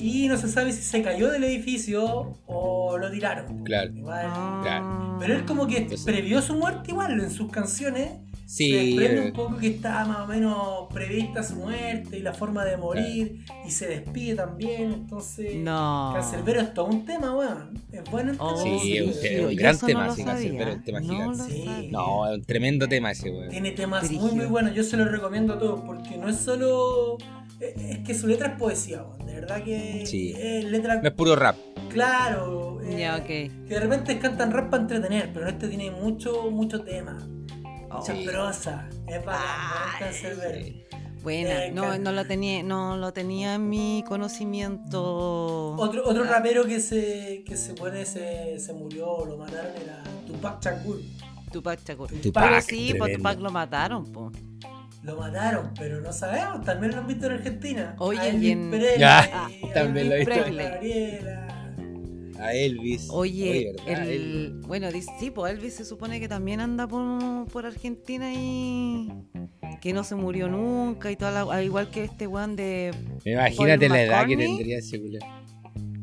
[0.00, 3.62] Y no se sabe si se cayó del edificio o lo tiraron.
[3.64, 3.92] Claro.
[3.94, 4.26] Igual.
[4.28, 4.60] Ah.
[4.62, 5.16] Claro.
[5.20, 8.10] Pero él como que Entonces- previó su muerte igual en sus canciones.
[8.44, 12.20] Sí, se desprende eh, un poco que estaba más o menos prevista su muerte y
[12.22, 13.44] la forma de morir.
[13.66, 14.92] Y se despide también.
[14.92, 16.10] Entonces, No.
[16.14, 17.80] Cancerbero es todo un tema, weón.
[17.92, 18.50] Es bueno el tema.
[18.50, 21.08] Oh, Sí, sí, es un, es un gran tema, no sí, es un tema No
[21.14, 21.44] gigante.
[21.50, 21.88] Sí.
[21.90, 23.48] No, es un tremendo tema ese, weón.
[23.48, 27.16] Tiene temas muy muy buenos, yo se los recomiendo a todos porque no es solo...
[27.60, 29.21] Es es que su letra es poesía, weón.
[29.34, 30.34] De verdad que Sí.
[30.36, 31.56] es letra No es puro rap.
[31.88, 32.80] claro.
[32.84, 33.50] eh.
[33.66, 37.18] Que de repente cantan rap para entretener, pero este tiene mucho, mucho tema,
[37.90, 38.24] mucha Sí.
[38.26, 39.42] prosa, es bacán,
[40.00, 40.14] Ay.
[40.64, 40.82] Sí.
[41.22, 45.74] Buena, Eh, no, no lo tenía, no lo tenía en mi conocimiento.
[45.76, 50.02] Otro, otro rapero que se, que se pone se, se murió o lo mataron era
[50.26, 51.00] Tupac Shakur.
[51.52, 52.08] Tupac Shakur.
[52.20, 53.18] Tupac, Pero sí, pues tremendo.
[53.18, 54.32] Tupac lo mataron, po.
[55.02, 57.96] Lo mataron, pero no sabemos, también lo han visto en Argentina.
[57.98, 60.34] Oye, A y Elvis en- Presley, Ya, a también lo he visto.
[60.34, 61.48] Gabriela.
[62.40, 63.08] A Elvis.
[63.10, 68.32] Oye, el, bueno, dice, sí, pues Elvis se supone que también anda por, por Argentina
[68.34, 69.12] y
[69.80, 72.92] que no se murió nunca y toda la, al igual que este weón de
[73.24, 75.28] Imagínate Paul la edad que tendría ese culiao.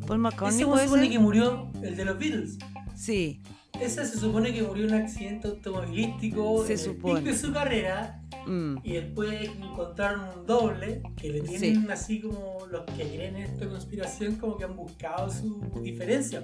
[0.07, 0.57] Paul McCartney.
[0.61, 1.11] Ese ¿puede se supone ser?
[1.11, 2.57] que murió, el de los Beatles.
[2.95, 3.41] Sí,
[3.79, 7.19] Ese se supone que murió en un accidente automovilístico Se en el supone.
[7.21, 12.65] pico de su carrera mm, y después encontraron un doble que le tienen así como
[12.71, 16.43] los que creen en esta conspiración como que han buscado su diferencia.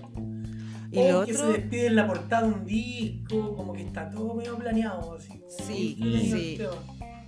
[0.91, 3.81] Y o lo que otro- se despide en la portada de un disco, como que
[3.83, 5.15] está todo medio planeado.
[5.15, 5.97] Así, como Sí,
[6.31, 6.57] sí.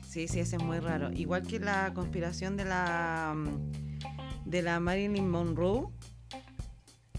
[0.07, 1.11] sí, sí, ese es muy raro.
[1.11, 5.87] Igual que la conspiración de la mm, de la Marilyn Monroe.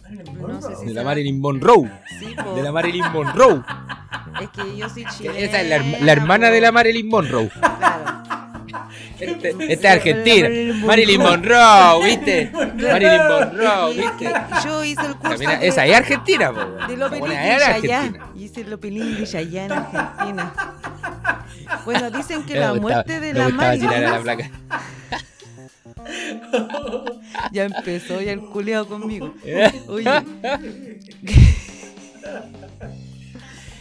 [0.02, 0.62] Marilyn No Monroe.
[0.62, 1.90] sé si De la Marilyn Monroe.
[2.18, 2.34] Sí.
[2.54, 3.62] De la Marilyn Monroe.
[4.40, 5.38] Es que yo soy chilena.
[5.38, 7.48] Esa es la, herma- la hermana de la Marilyn Monroe.
[7.48, 8.18] Claro.
[9.20, 10.48] Este- Esta es Argentina.
[10.87, 12.53] Marilyn Monroe, ¿viste?
[12.53, 14.33] Marilyn Monroe, ¿viste?
[14.64, 16.87] Yo hice el curso Mira, de- esa es Argentina, po.
[16.87, 17.33] De Lopelín.
[17.33, 18.27] Argentina.
[18.37, 20.53] Hice Lopelín y Chayanne, Argentina.
[21.85, 23.90] Bueno, dicen que la muerte de me la Marilyn
[27.53, 29.35] ya empezó ya el culeado conmigo.
[29.88, 30.09] Oye,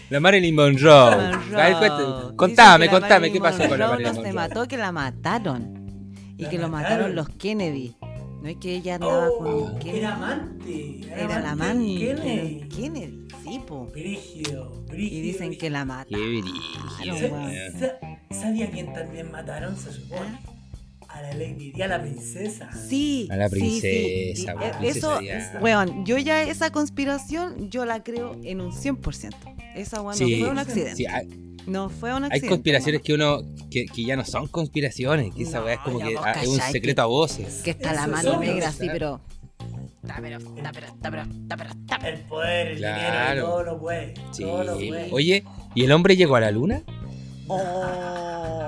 [0.10, 1.16] La Marilyn Monroe.
[1.32, 2.36] Monroe.
[2.36, 4.34] Contame, contame, ¿qué pasó con la Monroe Marilyn no se Monroe?
[4.34, 5.74] mató, que la mataron.
[6.38, 6.98] Y ¿La que lo mataron?
[7.12, 7.96] mataron los Kennedy.
[8.42, 9.98] No es que ella andaba Oh, con Kennedy.
[10.00, 11.02] era amante.
[11.12, 12.70] Era la amante Kennedy.
[12.70, 13.88] Kennedy, sí, po.
[13.88, 15.18] Brígido, brígido.
[15.18, 16.42] Y dicen que la Qué mataron.
[16.42, 17.18] brígido.
[17.18, 17.52] ¿Sa- weón.
[17.80, 19.76] sa- ¿Sabía quién también mataron?
[19.76, 20.40] Se supone.
[21.18, 22.70] A la Lady Di, a la princesa.
[22.88, 23.28] Sí.
[23.32, 23.80] A la sí, sí.
[23.82, 28.72] princesa, weón, eh, princesa Eso, weón, yo ya esa conspiración, yo la creo en un
[28.72, 29.36] 100%.
[29.76, 30.36] Esa, weón, Sí.
[30.38, 30.96] no fue un accidente.
[30.96, 31.28] Sí, hay,
[31.66, 32.48] No fue un hay accidente.
[32.50, 36.00] conspiraciones que uno que, que ya no son conspiraciones, que esa No, weá es como
[36.00, 37.62] que ah, es un secreto a voces.
[37.64, 39.20] Que está la mano son, negra, sí, pero.
[42.04, 43.42] El poder, el dinero, Claro.
[43.46, 44.14] todo lo puede.
[44.32, 44.44] Sí.
[44.44, 45.10] Todo lo puede.
[45.12, 45.44] Oye,
[45.76, 46.84] ¿y el hombre llegó a la luna?
[47.48, 48.67] Oh.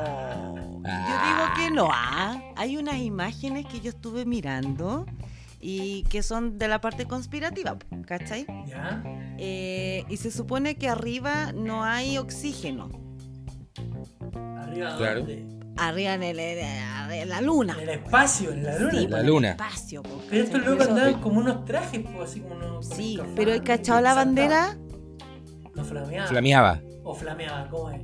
[1.56, 1.90] Que no.
[1.92, 2.42] ah.
[2.56, 5.06] Hay unas imágenes que yo estuve mirando
[5.60, 8.46] y que son de la parte conspirativa, ¿cachai?
[8.68, 9.04] ¿Ya?
[9.38, 12.90] Eh, y se supone que arriba no hay oxígeno.
[14.58, 15.20] Arriba Claro.
[15.22, 15.46] ¿dónde?
[15.78, 17.74] Arriba en, el- en la luna.
[17.82, 18.92] En el espacio, en la luna.
[18.92, 19.50] Sí, La por el luna.
[19.52, 20.74] espacio, po, Pero estos ¿cachai?
[20.74, 22.86] locos andaban como unos trajes, así como unos.
[22.88, 24.78] Sí, pero ¿hay cachado la bandera?
[25.76, 26.28] No flameaba.
[26.28, 26.82] Flameaba.
[27.04, 28.02] O flameaba, ¿cómo es?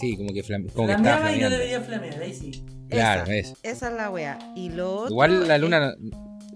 [0.00, 1.56] Sí, como que, flame- como que estaba flameaba y no flameando.
[1.56, 2.64] debería flamear, ahí sí.
[2.88, 3.54] Claro, esa, eso.
[3.62, 4.38] esa es la wea.
[4.56, 5.94] Y lo otro Igual la es- luna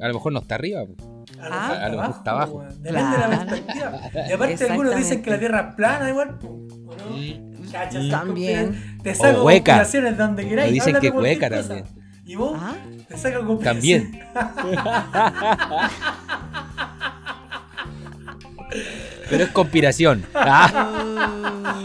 [0.00, 0.84] a lo mejor no está arriba.
[0.86, 1.24] po.
[1.40, 1.68] A lo Ah.
[1.68, 2.52] mejor A lo mejor está abajo.
[2.54, 2.82] weón.
[2.82, 3.46] Depende de la Claro.
[3.46, 4.00] perspectiva.
[4.28, 5.38] Y aparte algunos dicen que la.
[5.38, 7.72] Tierra es plana igual, po, ¿o no?
[7.72, 8.08] Cachas.
[8.08, 8.98] También.
[9.02, 9.76] Te saco O hueca.
[9.78, 10.70] conspiraciones donde queráis.
[10.70, 11.68] O dicen que cualquier hueca cosa.
[11.68, 12.04] también.
[12.26, 12.58] ¿Y vos?
[12.60, 12.74] ¿Ah?
[13.08, 14.12] Te saco conspiraciones.
[14.32, 14.34] También.
[19.30, 20.24] Pero es conspiración.
[20.34, 21.30] Ah,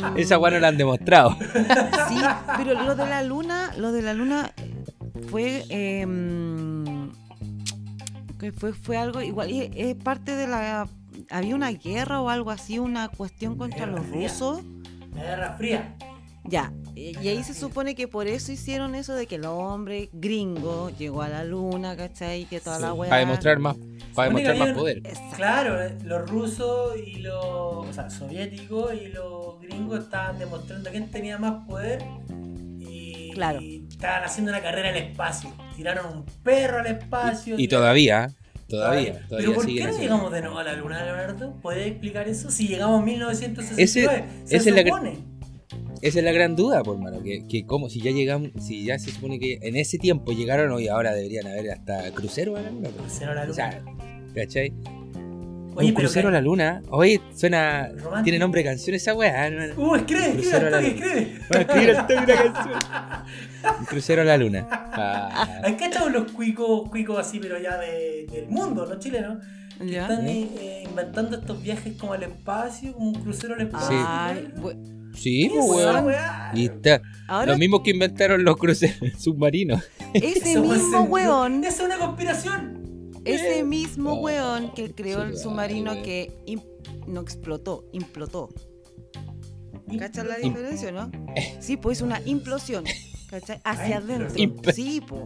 [0.15, 1.35] esa weá no la han demostrado.
[1.39, 2.17] Sí,
[2.57, 4.51] pero lo de la luna, lo de la luna
[5.29, 5.63] fue
[8.39, 10.87] que fue fue algo igual y es parte de la
[11.29, 14.27] había una guerra o algo así, una cuestión contra Guerra los fría.
[14.29, 14.61] rusos.
[15.13, 15.95] La guerra fría.
[16.45, 20.09] Ya, y y ahí se supone que por eso hicieron eso de que el hombre
[20.13, 22.45] gringo llegó a la luna, ¿cachai?
[22.45, 23.09] Que toda la weá.
[23.09, 23.75] Para demostrar más,
[24.13, 24.97] para Supone demostrar más poder.
[24.99, 25.35] Exacto.
[25.35, 31.09] Claro, eh, los rusos y los o sea, soviéticos y los gringos estaban demostrando quién
[31.09, 32.03] tenía más poder
[32.79, 33.61] y, Claro.
[33.61, 35.51] y estaban haciendo una carrera al espacio.
[35.75, 37.55] Tiraron un perro al espacio.
[37.57, 38.29] Y, y tiraron- todavía,
[38.67, 41.53] todavía, Pero todavía ¿por qué no llegamos de nuevo a la luna, Leonardo?
[41.61, 42.51] ¿Puedes explicar eso?
[42.51, 45.17] Si llegamos en 1969, se esa es la supone.
[46.01, 48.97] Esa es la gran duda, por mano, que, que como si ya llegamos, si ya
[48.99, 52.71] se supone que en ese tiempo llegaron hoy ahora deberían haber hasta crucero a la
[52.71, 52.89] luna.
[52.89, 53.53] Crucero a la O luna.
[53.55, 53.81] sea,
[54.35, 54.73] ¿cachai?
[55.75, 56.81] Oye, un pero crucero que- a la luna.
[56.89, 57.87] Oye, suena.
[57.89, 58.23] Romántico.
[58.23, 59.49] Tiene nombre de canción esa weá.
[59.49, 59.75] ¿no?
[59.81, 61.11] Uh, escribe, escribe, Crucero a la Antonio, luna.
[61.21, 61.39] escribe.
[61.49, 62.79] Voy a escribir al toque una canción.
[63.79, 64.67] Un crucero a la luna.
[64.71, 69.37] Ah, ¿Hay cachado los cuicos, cuicos así, pero ya de- del mundo, no chilenos?
[69.77, 73.95] Que están eh, inventando estos viajes como al espacio, como un crucero al espacio.
[74.05, 76.13] Ay, bu- sí, ¿Qué pues, es weón.
[76.53, 77.01] Y está.
[77.27, 79.83] ahora Los mismos que inventaron los cruceros submarinos.
[80.13, 83.11] ese Eso mismo weón Esa es una conspiración.
[83.25, 86.01] Ese mismo Oh, weón que creó el submarino vale.
[86.03, 86.57] que
[87.07, 88.49] no explotó, implotó.
[89.97, 91.11] ¿Cachas la diferencia, no?
[91.59, 92.85] Sí, pues una implosión.
[93.29, 93.59] ¿Cachai?
[93.63, 94.29] Hacia adentro.
[94.35, 95.21] imp- Sí, pues.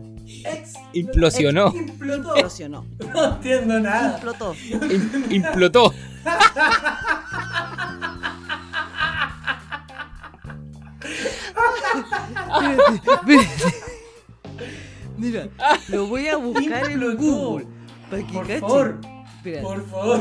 [0.46, 1.74] Ex- Implosionó.
[1.74, 2.36] Implotó.
[2.36, 2.86] Implosionó.
[3.14, 4.16] No entiendo nada.
[4.16, 4.54] Implotó.
[4.72, 5.94] Im- implotó.
[15.18, 15.48] Mira,
[15.90, 17.16] lo voy a buscar en.
[17.18, 17.68] Google.
[18.10, 18.60] Para que Por cachen.
[18.62, 19.02] favor,
[19.62, 20.20] por favor.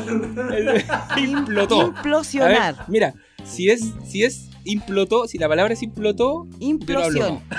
[1.19, 1.79] implotó.
[1.79, 2.85] Ver, Implosionar.
[2.89, 7.41] mira, si es, si es implotó, si la palabra es implotó, Implosión.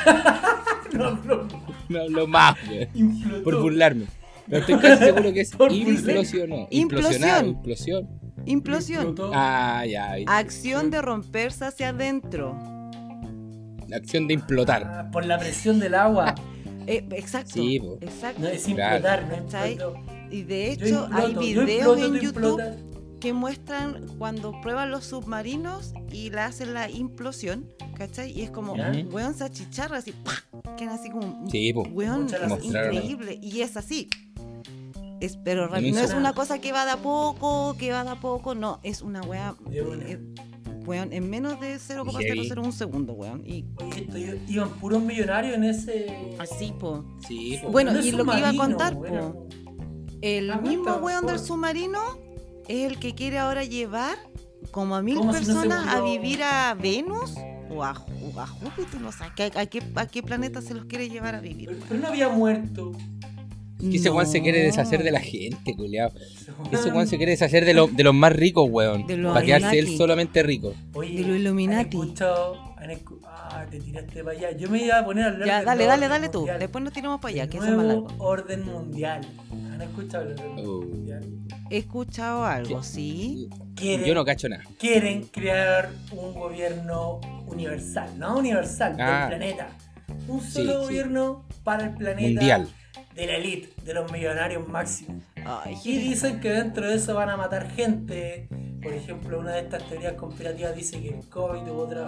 [1.89, 2.55] No, hablo más,
[2.93, 3.43] implotó.
[3.43, 4.05] Por burlarme.
[4.47, 6.67] Pero estoy casi seguro que es implosionó.
[6.69, 6.69] Implosión.
[6.71, 8.09] Implosionar, implosión.
[8.45, 9.15] Implosión.
[9.33, 10.15] Ah, ya.
[10.27, 12.55] Acción de romperse hacia adentro.
[13.93, 14.84] La acción de implotar.
[14.84, 16.34] Ah, por la presión del agua.
[16.86, 17.53] Eh, exacto.
[17.53, 17.79] Sí.
[18.01, 18.41] Exacto.
[18.41, 19.93] No es implotar, no.
[20.29, 22.62] Y de hecho, hay imploto, videos imploto, en YouTube
[23.21, 28.38] que muestran cuando prueban los submarinos y le hacen la implosión, ¿cachai?
[28.38, 30.43] Y es como, weón, se achicharra así, ¡pah!
[30.75, 33.39] quedan así como, Sí, weón, es increíble.
[33.41, 34.10] Y es así.
[35.21, 38.15] Es, pero no es una cosa que va de a poco, que va de a
[38.15, 40.19] poco, no, es una weá, eh,
[40.85, 43.43] weón, en menos de 0,001 segundo, weón.
[43.45, 43.65] Y
[44.13, 46.35] Oye, iban puros millonarios en ese.
[46.39, 47.03] así, po.
[47.27, 47.69] Sí, po.
[47.71, 49.47] Bueno, No y lo que iba a contar, po.
[50.21, 51.99] El Ah, mismo weón del submarino
[52.67, 54.15] es el que quiere ahora llevar
[54.71, 57.35] como a mil ¿Cómo si no se personas a vivir a Venus
[57.69, 60.85] o a, a Júpiter, no sé, ¿a qué, a, qué, a qué planeta se los
[60.85, 61.77] quiere llevar a vivir?
[61.89, 62.91] Pero no había muerto.
[63.89, 66.11] Que ese Juan se quiere deshacer de la gente, culiao.
[66.71, 69.05] Ese Juan se quiere deshacer de, lo- de los más ricos, weón.
[69.07, 70.73] De los Para quedarse él solamente rico.
[70.93, 71.97] Oye, De los Illuminati.
[71.97, 72.73] ¿han escuchado?
[72.77, 74.51] han escu- Ah, te tiraste para allá.
[74.57, 76.39] Yo me iba a poner a hablar Ya, dale, dale, dale tú.
[76.39, 76.59] mundial.
[76.59, 78.07] Después nos tiramos para allá, El que es más nuevo largo.
[78.25, 79.21] orden mundial.
[79.71, 80.81] ¿Han escuchado el orden Oh.
[80.81, 81.23] mundial?
[81.69, 83.49] He escuchado algo, sí.
[83.75, 84.63] Quieren, Yo no cacho nada.
[84.79, 89.27] quieren crear un gobierno universal, no universal, Ah.
[89.29, 89.69] del planeta.
[90.27, 90.79] Un solo sí.
[90.85, 92.27] gobierno para el planeta.
[92.29, 92.67] Mundial.
[93.15, 95.21] De la elite, de los millonarios máximos.
[95.45, 98.47] Ay, Y dicen que dentro de eso van a matar gente.
[98.82, 102.06] Por ejemplo, una de estas teorías conspirativas dice que el COVID u otra,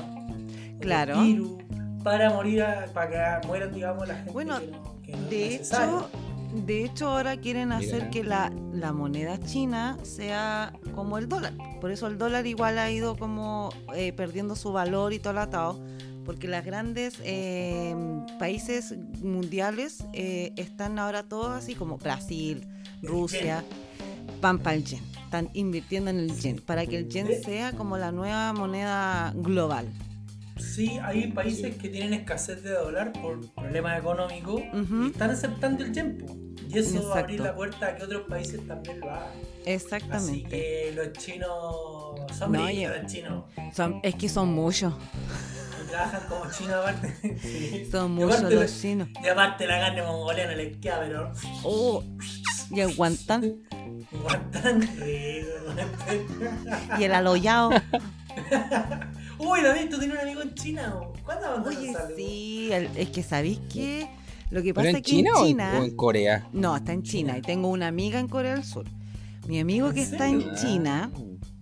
[0.80, 1.22] Claro.
[1.22, 1.64] virus
[2.04, 5.30] para morir, a- para que mueran, digamos, la gente Bueno, que no, que no es
[5.30, 5.98] De necesario.
[6.00, 6.10] hecho,
[6.66, 11.54] de hecho ahora quieren hacer que la, la moneda china sea como el dólar.
[11.82, 15.40] Por eso el dólar igual ha ido como eh, perdiendo su valor y todo el
[15.40, 15.80] atado.
[16.26, 17.96] Porque las grandes eh,
[18.40, 22.68] países mundiales eh, están ahora todos así como Brasil,
[23.04, 23.64] Rusia,
[24.42, 25.02] van para el yen.
[25.24, 29.88] Están invirtiendo en el yen para que el yen sea como la nueva moneda global.
[30.58, 35.92] Sí, hay países que tienen escasez de dólar por problemas económicos y están aceptando el
[35.92, 36.26] tiempo.
[36.70, 39.30] Y eso va a abrir la puerta a que otros países también lo hagan.
[39.30, 40.50] Así Exactamente.
[40.50, 41.56] que los chinos
[42.38, 43.44] son No, yo- los chinos.
[43.74, 44.94] Son- es que son muchos.
[45.84, 47.38] Y trabajan como chinos aparte.
[47.42, 47.88] Sí.
[47.92, 49.10] Son muchos los chinos.
[49.24, 51.32] Y aparte la carne mongoliana les queda, pero
[51.64, 52.04] Oh,
[52.72, 53.58] y el guantán
[54.12, 55.50] guantán rico.
[55.66, 57.00] guantán.
[57.00, 57.70] y el alollado.
[59.38, 60.96] Uy, David, tú tienes un amigo en China.
[60.98, 61.14] ¿o?
[61.24, 62.16] ¿Cuándo abandonas Oye, algo?
[62.16, 64.08] sí, el- es que sabéis que
[64.52, 65.80] lo que ¿Pero pasa es que China, en o en- China.
[65.80, 66.48] o en Corea?
[66.54, 68.86] No, está en China y tengo una amiga en Corea del Sur.
[69.48, 70.50] Mi amigo ¿En que está serio?
[70.50, 71.12] en China,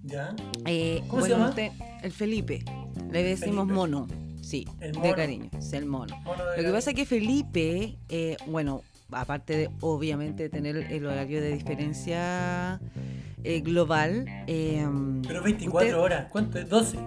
[0.03, 0.35] ¿Ya?
[0.65, 1.49] eh, ¿Cómo se bueno, llama?
[1.49, 1.71] usted-
[2.03, 2.63] el Felipe.
[3.11, 3.73] Le decimos Felipe.
[3.73, 4.07] mono.
[4.41, 5.15] Sí, El de mono.
[5.15, 6.15] cariño, es el mono.
[6.23, 8.81] Mono Lo que pasa es que Felipe, eh, bueno,
[9.11, 12.79] aparte de obviamente tener el horario de diferencia
[13.45, 14.85] eh, global, eh,
[15.27, 16.27] Pero 24 usted- horas.
[16.31, 16.69] ¿Cuánto es?
[16.69, 16.97] 12.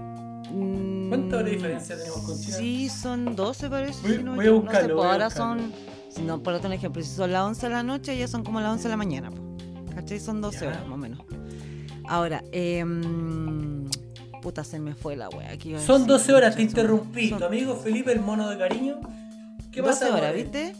[0.52, 2.56] Mm, ¿Cuánta hora de diferencia tenemos con China?
[2.56, 4.00] Sí, son 12 parece.
[4.09, 5.62] Voy- no, voy a buscarlo, No sé, voy pues a ahora buscarlo.
[6.11, 8.61] son, no, por otro ejemplo, si son las 11 de la noche, ya son como
[8.61, 9.30] las 11 de la mañana.
[9.30, 9.42] po.
[9.94, 10.20] ¿Cachai?
[10.20, 10.68] Son 12 Ya.
[10.68, 11.20] horas más o menos.
[12.09, 12.85] Ahora, eh,
[14.42, 15.50] puta, se me fue la wea.
[15.52, 17.30] aquí a Son decir, 12 horas, te interrumpí.
[17.30, 19.00] Son Tu amigo Felipe, el mono de cariño.
[19.72, 20.14] ¿Qué 12 pasa?
[20.14, 20.44] horas, con él?
[20.44, 20.76] ¿viste?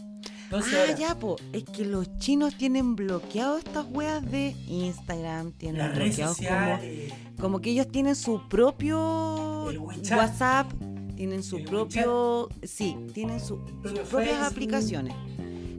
[0.49, 0.99] 12 ah, horas.
[0.99, 1.35] ya, po.
[1.53, 6.47] Es que los chinos tienen bloqueado estas weas de Instagram, tienen Las redes bloqueados como
[6.49, 7.13] sociales.
[7.39, 10.17] como que ellos tienen su propio El WeChat.
[10.17, 10.71] WhatsApp,
[11.15, 14.43] tienen su El propio, sí, tienen su- sus propias Facebook.
[14.45, 15.15] aplicaciones.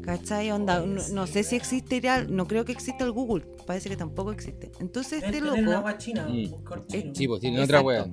[0.09, 0.51] ¿Cachai?
[0.51, 3.97] Onda, no, no sé si existe, real- no creo que exista el Google, parece que
[3.99, 4.73] tampoco existe.
[4.81, 6.49] Entonces este loco, agua china, Mm.
[6.51, 7.15] busca un chino.
[7.15, 8.07] Sí, pues tienen otra wea.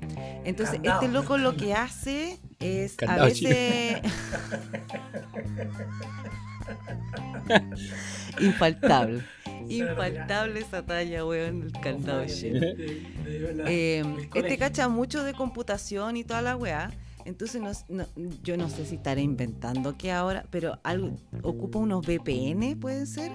[0.43, 1.01] entonces Candado.
[1.01, 4.01] este loco lo que hace es a Candado veces
[8.41, 9.23] infaltable.
[9.69, 12.23] Infaltable esa talla, weón, el candado.
[12.27, 14.03] Eh,
[14.33, 16.91] este cacha mucho de computación y toda la weá.
[17.25, 18.05] Entonces, no,
[18.43, 23.31] yo no sé si estaré inventando que ahora, pero algo ocupa unos VPN, pueden ser.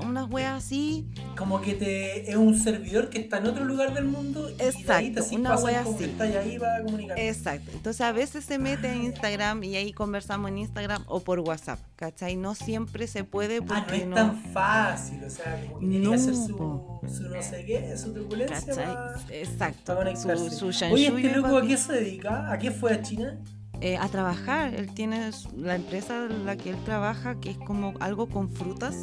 [0.00, 1.06] Unas weas así.
[1.36, 5.12] Como que te es un servidor que está en otro lugar del mundo y Exacto,
[5.14, 6.14] te así una wea así.
[6.20, 7.18] ahí para comunicar.
[7.18, 7.70] Exacto.
[7.74, 11.78] Entonces, a veces se mete en Instagram y ahí conversamos en Instagram o por WhatsApp.
[11.96, 12.36] ¿Cachai?
[12.36, 14.14] No siempre se puede Ah, no porque es no.
[14.14, 17.96] tan fácil, o sea, como que tiene No, que hacer su, su no sé qué,
[17.96, 18.84] su turbulencia ¿Cachai?
[18.94, 19.96] para, Exacto.
[19.96, 22.50] para Su, su Oye, este loco a qué se dedica?
[22.52, 23.38] ¿A qué fue a China?
[23.80, 24.74] Eh, a trabajar.
[24.74, 28.96] Él tiene la empresa en la que él trabaja, que es como algo con frutas.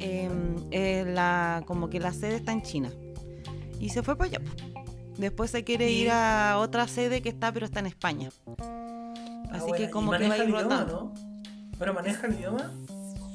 [0.00, 0.30] Eh,
[0.70, 2.90] eh, la, como que la sede está en China.
[3.80, 4.40] Y se fue para allá.
[5.18, 8.30] Después se quiere ir a otra sede que está, pero está en España.
[8.58, 9.14] Ah,
[9.52, 11.12] Así bueno, que ¿y como que va a ir el idioma, rotando.
[11.14, 11.14] ¿no?
[11.78, 12.72] ¿Pero maneja el idioma?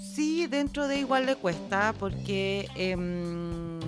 [0.02, 2.68] Sí, dentro de igual le cuesta, porque.
[2.76, 3.80] em,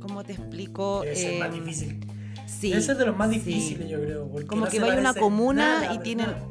[0.00, 1.02] ¿Cómo te explico?
[1.14, 2.06] Ser más Em, difícil.
[2.46, 2.68] Sí.
[2.70, 3.36] Debe ser de los más sí.
[3.36, 4.28] difíciles, yo creo.
[4.46, 6.44] Como no que vaya a una comuna nada, y tienen, nada.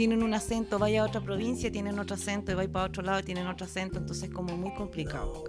[0.00, 3.20] Tienen un acento, vaya a otra provincia, tienen otro acento, y vaya para otro lado
[3.20, 5.44] y tienen otro acento, entonces como muy complicado,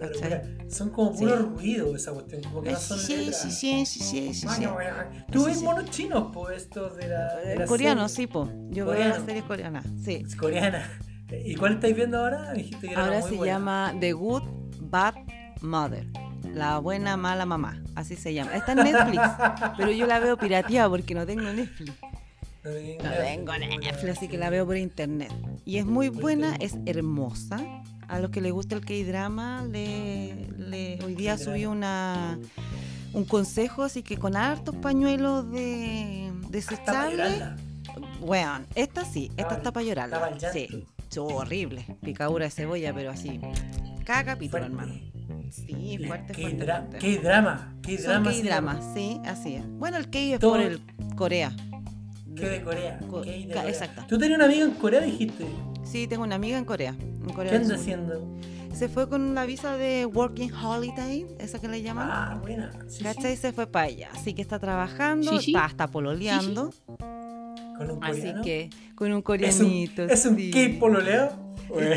[0.68, 1.20] son como Sí.
[1.24, 3.42] puro ruido esa cuestión, como que no son Sí, letras.
[3.44, 4.66] sí, sí, sí, sí, sí, Ah, sí.
[4.66, 4.94] bueno,
[5.32, 5.64] Tú Sí, ves sí.
[5.64, 7.34] monos chinos, pues, estos de la.
[7.38, 8.28] de Eh, la Coreano, serie.
[8.28, 8.46] sí, po.
[8.72, 9.18] Yo veo Coreano.
[9.20, 10.24] la serie coreana, sí.
[10.28, 10.84] Es coreana.
[11.46, 12.52] ¿Y cuál estáis viendo ahora?
[12.52, 13.54] Dijiste que era Ahora muy se buena.
[13.54, 14.44] llama The Good
[14.82, 15.14] Bad
[15.62, 16.06] Mother.
[16.54, 18.54] La buena mala mamá, así se llama.
[18.58, 19.22] Está en Netflix,
[19.78, 21.94] pero yo la veo pirateada porque no tengo Netflix.
[22.64, 23.04] No tengo
[23.54, 25.32] No tengo Netflix, así que la veo por internet.
[25.66, 27.60] Y es muy buena, es hermosa.
[28.08, 32.38] A los que les gusta el K-drama, le, le- hoy día subí una
[33.14, 37.18] un consejo, así que con hartos pañuelos de desechables.
[37.40, 37.58] llorarla.
[38.20, 40.38] Bueno, esta sí, esta está para llorarla.
[40.54, 40.86] Sí,
[41.18, 41.86] horrible.
[42.02, 43.40] Picadura de cebolla, pero así.
[44.06, 44.94] Cada capítulo, hermano.
[45.52, 46.66] Sí, fuerte, Qué, fuerte.
[46.66, 46.98] dra- fuerte.
[47.00, 48.32] qué drama, qué drama.
[48.32, 49.68] K-dramas, sí, así es.
[49.80, 50.82] Bueno, el K es Todo- por el
[51.16, 51.52] Corea.
[52.36, 53.00] Qué de Corea.
[53.10, 53.70] Co- qué de ca- Corea.
[53.70, 54.04] exacto.
[54.08, 55.46] Tú tenías una amiga en Corea, dijiste.
[55.84, 56.96] Sí, tengo una amiga en Corea.
[57.00, 58.38] En Corea ¿Qué anda haciendo?
[58.74, 62.08] Se fue con la visa de Working Holiday, esa que le llaman.
[62.10, 62.72] Ah, buena.
[62.88, 63.36] Sí, ¿Cachai?
[63.36, 63.42] sí.
[63.42, 64.10] Se fue para allá.
[64.14, 65.52] Así que está trabajando, Sí, sí.
[65.52, 66.74] está hasta pololeando.
[67.78, 68.42] Con un Así coreano.
[68.44, 70.04] que con un ¿Es un, coreanito.
[70.04, 70.40] ¿es un?
[70.40, 70.52] Es un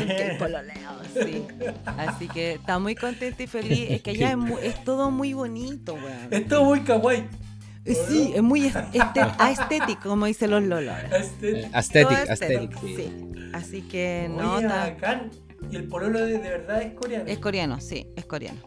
[0.07, 0.81] gay pololeo,
[1.13, 1.43] sí.
[1.85, 3.87] Así que está muy contenta y feliz.
[3.91, 6.27] Es que allá es, es todo muy bonito, weón.
[6.31, 7.23] Es todo muy kawaii.
[7.85, 10.95] Eh, Sí, es muy est- este- aesthetic, como dicen los lolos.
[11.41, 12.73] Eh, Aesthetic, Todo aesthetic.
[12.73, 12.95] aesthetic, sí.
[12.95, 13.49] sí.
[13.53, 15.31] Así que no, Oye, está- bacán.
[15.71, 17.23] Y el pololo de, de verdad es coreano.
[17.27, 18.59] es coreano, sí, es coreano.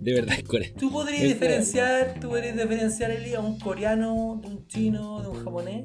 [0.00, 0.70] De verdad es Corea.
[0.78, 5.28] ¿Tú podrías Es diferenciar, tú podrías diferenciar Eli, a un coreano, de un chino, de
[5.28, 5.84] un japonés?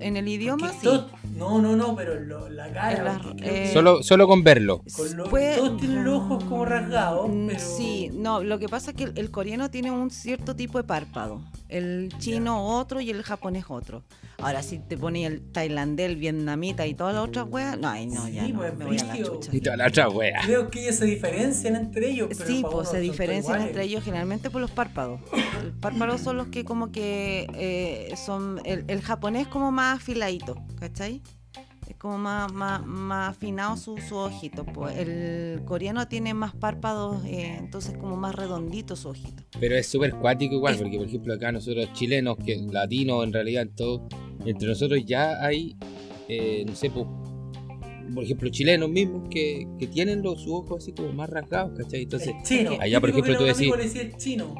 [0.00, 0.78] En el idioma, sí.
[0.84, 1.06] todos-
[1.36, 3.20] no, no, no, pero lo- la cara.
[3.36, 4.82] Creo eh, Solo, solo con verlo.
[4.94, 7.60] con lo- Puede- todos tienen los ojos como rasgados, Mm, pero...
[7.60, 10.84] Sí, no, lo que pasa es que el, el coreano tiene un cierto tipo de
[10.84, 11.40] párpado.
[11.68, 14.02] El chino otro y el japonés otro.
[14.38, 18.06] Ahora, si te pones el tailandés, el vietnamita y todas las otras weas, no, ay,
[18.06, 19.50] no, Sí, ya no, pues, me voy a la chucha.
[19.54, 20.40] Y toda la otra wea.
[20.44, 22.28] Creo que ellos se diferencian entre ellos.
[22.36, 25.20] Pero Sí, pues se diferencian entre ellos generalmente por los párpados.
[25.64, 28.60] Los párpados son los que como que eh, son...
[28.64, 31.22] El, el japonés como más afiladito, ¿cachai?
[31.88, 34.64] Es como más, más, más afinado su, su ojito.
[34.64, 34.96] Pues.
[34.98, 39.42] El coreano tiene más párpados, eh, entonces como más redondito su ojito.
[39.60, 43.32] Pero es súper cuático igual, Es- porque por ejemplo acá nosotros chilenos, que latinos en
[43.32, 44.08] realidad, en todo,
[44.44, 45.76] entre nosotros ya hay,
[46.28, 47.06] eh, no sé, po-
[48.14, 52.02] por ejemplo chilenos mismos que, que tienen los sus ojos así como más rasgados, ¿cachai?
[52.02, 52.70] Entonces, El chino.
[52.80, 54.54] allá, por ejemplo, tú decís- chino.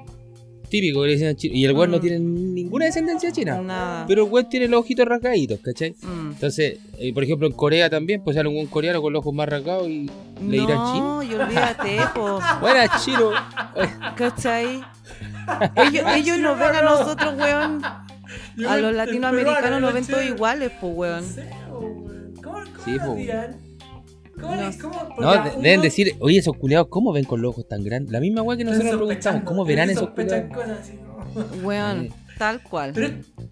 [0.68, 2.00] Típico que le dicen chino, y el weón no Mm.
[2.00, 4.04] tiene ninguna descendencia china, Nada.
[4.06, 5.94] pero el weón tiene los ojitos rasgaditos, ¿cachai?
[6.02, 6.30] Mm.
[6.32, 9.48] Entonces, eh, por ejemplo, en Corea también, pues sale un coreano con los ojos más
[9.48, 10.10] rasgados y
[10.42, 11.14] le dirán chino.
[11.16, 12.40] No, y olvídate, po.
[12.60, 13.30] Buena, chino.
[14.16, 14.80] ¿Cachai?
[15.76, 17.82] Ellos, ellos nos ven a nosotros, weón.
[18.68, 21.24] A los latinoamericanos nos ven todos iguales, pues, No weón.
[21.24, 22.34] sé, weón.
[22.42, 23.14] ¿Cómo, cómo Sí, lo po.
[23.14, 23.56] dirán?
[24.40, 24.78] ¿Cómo No le- sé.
[24.80, 27.66] cómo- No, ya, de- uno- deben decir, oye, esos culiados, ¿cómo ven con los ojos
[27.68, 28.12] tan grandes?
[28.12, 30.54] La misma weá que nosotros nos preguntamos, ¿cómo verán esos culiados?
[30.54, 31.66] cosas así, ¿no?
[31.66, 32.08] Weón,
[32.38, 32.92] tal cual.
[32.94, 33.10] Pero,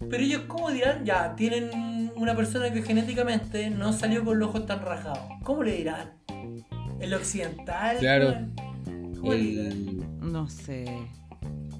[0.09, 1.03] pero ellos, ¿cómo dirán?
[1.05, 5.19] Ya, tienen una persona que genéticamente no salió con los ojos tan rajados.
[5.43, 6.11] ¿Cómo le dirán?
[6.99, 7.97] ¿El occidental?
[7.97, 8.27] Claro.
[8.29, 8.53] weón?
[9.19, 9.71] ¿Cómo le dirán?
[9.71, 10.31] El...
[10.31, 10.85] No sé.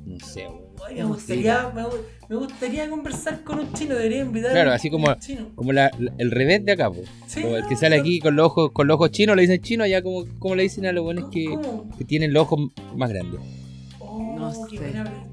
[0.06, 0.46] No sé.
[0.48, 4.76] Oye, me gustaría, me, gu- me gustaría conversar con un chino, debería invitar Claro, a
[4.76, 5.50] así como- chino.
[5.56, 6.92] Como la, la- el revés de acá.
[7.28, 8.02] Sí, Como el que sale no.
[8.04, 10.64] aquí con los ojos, con los ojos chinos, le dicen chino, allá como, como le
[10.64, 11.46] dicen a los buenos que,
[12.06, 13.40] tienen los ojos más grandes.
[14.00, 14.78] Oh, No sé.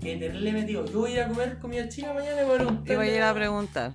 [0.01, 0.87] que tenerle metido.
[0.87, 2.83] Yo voy a ir a comer comida china mañana y a.
[2.85, 3.93] Te voy a ir a preguntar.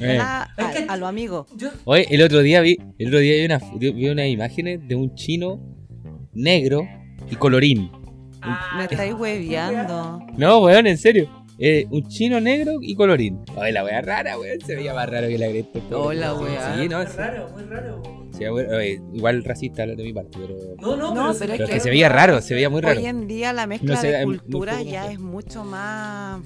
[0.00, 0.18] Eh.
[0.20, 1.46] A, que- a, a los amigos.
[1.56, 3.60] Yo, Oye, el otro día vi, el otro día vi, una,
[3.94, 5.60] vi unas imágenes de un chino
[6.34, 6.82] negro
[7.30, 7.90] y colorín.
[8.42, 10.20] Ah, Me estáis no, hueveando.
[10.36, 11.28] No, weón, en serio.
[11.60, 13.40] Eh, un chino negro y colorín.
[13.56, 14.60] Oye, la weá rara, weón.
[14.60, 15.80] Se veía más raro que la cresta.
[15.96, 16.76] Hola, Sí, weá.
[16.76, 17.12] Sí, no, muy sí.
[17.16, 18.02] raro, muy raro.
[18.30, 20.54] Sí, weón, oye, igual racista de mi parte, pero.
[20.80, 23.00] No, no, pero es Pero que- que se veía raro, se veía muy raro.
[23.00, 26.40] Hoy en día la mezcla No sé, de no cultura ya es mucho más.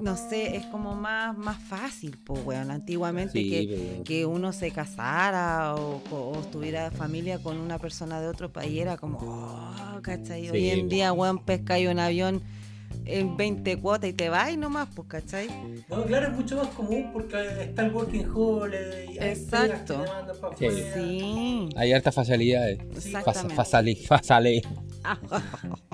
[0.00, 2.70] No sé, es como más, más fácil, pues, weón.
[2.70, 8.20] Antiguamente Sí, que, pero- que uno se casara o, o estuviera familia con una persona
[8.20, 10.44] de otro país era como, oh, ¿cachai?
[10.44, 10.90] Sí, Hoy en pues.
[10.90, 12.42] día, weón, pesca un avión
[13.04, 15.48] en 20 cuotas y te vas y nomás, pues, ¿cachai?
[15.88, 19.18] No, claro, es mucho más común porque está el working holiday.
[19.18, 20.04] hay Exacto.
[20.40, 20.66] pa' Sí.
[20.66, 20.94] afuera.
[20.94, 22.78] Sí, Hay hartas facilidades.
[22.78, 23.54] Fas- exactamente.
[23.56, 24.62] Fasale, fasale.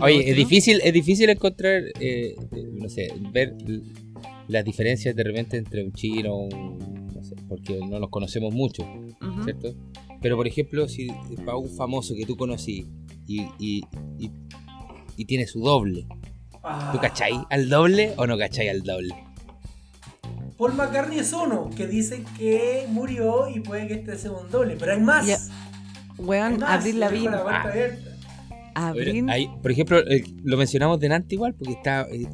[0.00, 3.54] Oye, es difícil, es difícil encontrar, eh, eh, no sé, ver
[4.48, 8.84] las diferencias de repente entre un chino, un, no sé, porque no los conocemos mucho.
[9.44, 9.74] ¿cierto?
[10.20, 11.08] Pero por ejemplo, si
[11.44, 12.86] para un famoso que tú conocí
[13.26, 13.82] y, y,
[14.18, 14.30] y,
[15.16, 16.06] y tiene su doble,
[16.64, 16.90] Ah.
[16.92, 19.14] ¿tú cachai al doble o no cachai al doble?
[20.56, 24.76] Paul McCartney es uno que dicen que murió y puede que este sea un doble,
[24.78, 25.28] pero hay más.
[25.28, 27.42] Hay Weón, más, abrir la vida.
[29.62, 32.26] Por ejemplo, eh, lo mencionamos delante igual, porque está, eh,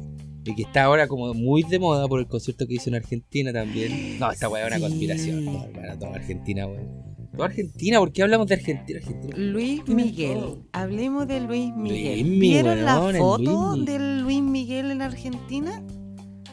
[0.45, 3.51] y que está ahora como muy de moda por el concierto que hizo en Argentina
[3.53, 4.19] también.
[4.19, 5.45] No, esta weá es una conspiración.
[5.45, 7.09] No, hermano, toda Argentina, weón.
[7.35, 8.99] Toda Argentina, ¿por qué hablamos de Argentina?
[8.99, 9.35] Argentina.
[9.37, 10.39] Luis Miguel.
[10.73, 12.27] Hablemos de Luis Miguel.
[12.27, 13.85] Luis, ¿Vieron la foto Luis.
[13.85, 15.83] del Luis Miguel en Argentina?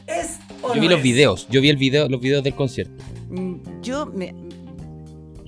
[0.06, 1.02] ¿Es o Yo no vi los es?
[1.02, 3.02] videos, yo vi el video, los videos del concierto.
[3.30, 4.34] Mm, Yo me.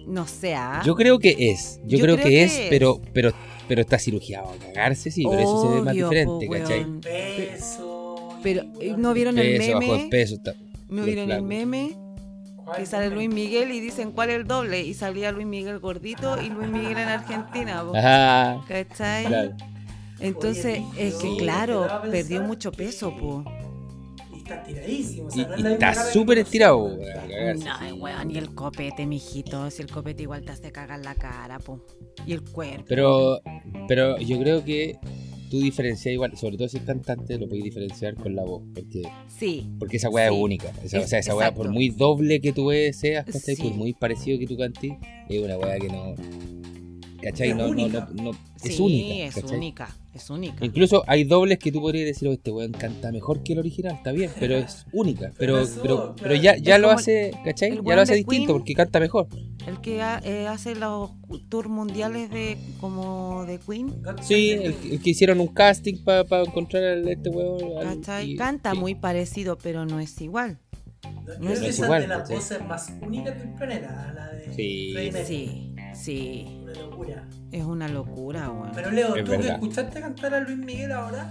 [0.07, 0.81] No sé, ¿ah?
[0.85, 2.67] Yo creo que es, yo, Yo creo, creo que, que es, es.
[2.71, 3.33] pero, pero,
[3.69, 6.79] pero está cirugiado a cagarse, sí, pero eso se ve más Obvio, diferente, po, ¿cachai?
[6.81, 7.01] weón.
[7.01, 8.29] Peso.
[8.43, 8.63] Pero,
[8.97, 10.09] ¿no vieron el Peso, bajó meme?
[10.11, 10.55] peso, está.
[10.89, 11.97] ¿No vieron el meme?
[12.77, 14.83] que sale Luis Miguel y dicen cuál es el doble.
[14.83, 17.83] Y salía Luis Miguel gordito y Luis Miguel en Argentina.
[17.83, 18.63] po, Ajá.
[18.69, 19.25] ¿Cachai?
[19.27, 19.53] Claro.
[20.21, 23.43] Entonces, Oye, es que sí, claro, perdió mucho que- peso, po.
[24.49, 25.29] Y está tiradísimo.
[25.29, 29.71] o Y, sea, está súper estirado, weón, No, weón, y el copete, mijito.
[29.71, 31.85] Si el copete igual te hace cagar la cara, po.
[32.27, 32.85] Y el cuerpo.
[32.89, 33.41] Pero,
[33.87, 34.97] pero yo creo que
[35.51, 38.63] tú diferencias igual, sobre todo si es cantante, lo puedes diferenciar con la voz.
[38.75, 40.35] Porque, Sí, porque esa weá Sí.
[40.35, 40.73] es única.
[40.83, 43.27] Esa, Es- o sea, esa weá, por muy doble que tú seas.
[43.43, 43.57] Sí.
[43.57, 44.93] Por muy parecido que tú cantes,
[45.29, 46.15] es una weá que no.
[47.23, 47.51] ¿Cachai?
[47.51, 48.09] Es No, no, única.
[48.15, 48.31] no, no-
[48.63, 49.15] es sí, única.
[49.27, 49.57] es ¿cachai?
[49.57, 49.97] única.
[50.15, 50.65] Es única.
[50.65, 53.95] Incluso hay dobles que tú podrías decir, oh, este weón canta mejor que el original,
[53.95, 55.31] está bien, pero es única.
[55.39, 56.35] Pero, Pero eso, pero, pero claro.
[56.43, 57.79] ya, ya Es lo hace, ¿cachai?
[57.85, 58.59] Ya lo hace distinto Queen.
[58.59, 59.29] porque canta mejor.
[59.67, 61.11] El que ha- eh, hace los
[61.49, 63.95] tours mundiales de como de Queen.
[64.23, 68.01] Sí, el, el que hicieron un casting para encontrar a este weón.
[68.01, 68.33] ¿cachai?
[68.33, 70.59] y- Canta muy parecido, pero no es igual.
[71.41, 72.37] No es igual, es de las ¿cachai?
[72.37, 74.95] voces más únicas del planeta, la de Sí.
[75.27, 76.47] Sí, sí.
[76.73, 77.29] Una locura.
[77.53, 78.71] Es una locura, weón.
[78.75, 79.55] Pero Leo, Es tú que verdad.
[79.55, 81.31] escuchaste cantar a Luis Miguel ahora,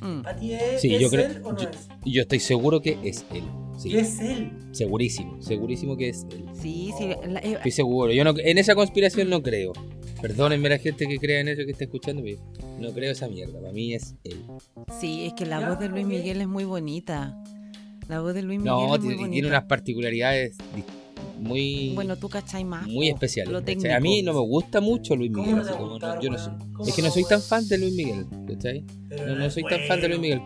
[0.00, 0.26] Mm.
[0.26, 1.88] ¿a ti es, Sí, es yo creo- él o no yo- es?
[2.04, 3.44] Y yo estoy seguro que es él.
[3.78, 4.50] Sí, Y es él.
[4.72, 6.44] segurísimo, segurísimo que es él.
[6.54, 7.10] Sí, sí.
[7.28, 8.12] La- eh, Estoy seguro.
[8.12, 9.72] Yo no, en esa conspiración no creo.
[10.20, 12.38] Perdónenme la gente que crea en eso que está escuchando, pero
[12.78, 13.60] no creo esa mierda.
[13.60, 14.42] Para mí es él.
[15.00, 16.06] sí, es que la Ya, voz de Luis.
[16.06, 17.36] Miguel es muy bonita.
[18.08, 19.32] La voz de Luis Miguel No, es muy tiene, bonita.
[19.32, 20.84] tiene unas particularidades di-
[21.42, 22.86] muy, Bueno, tú cachai más.
[22.86, 23.12] muy
[23.64, 23.94] técnico.
[23.94, 25.56] A mí no me gusta mucho Luis ¿Cómo Miguel.
[25.58, 26.58] no te así como gusta, no- yo no weón?
[26.60, 28.84] soy- ¿Cómo es que no soy tan fan de Luis Miguel, ¿cachai?
[29.26, 30.20] No, no soy tan fan de Luis.
[30.20, 30.40] Miguel.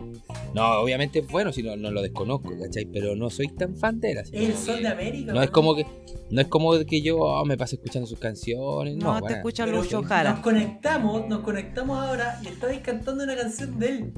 [0.53, 2.85] No, obviamente es bueno si no, no lo desconozco, ¿cachai?
[2.85, 4.17] Pero no soy tan fan de él.
[4.17, 5.33] así Es el sol de América.
[5.33, 5.85] No es como que
[6.29, 8.95] no es como que yo oh, me paso escuchando sus canciones.
[8.97, 10.41] No, No, te escucha Lucho Nos Jara.
[10.41, 14.13] conectamos, nos conectamos ahora y estabais cantando una canción de él.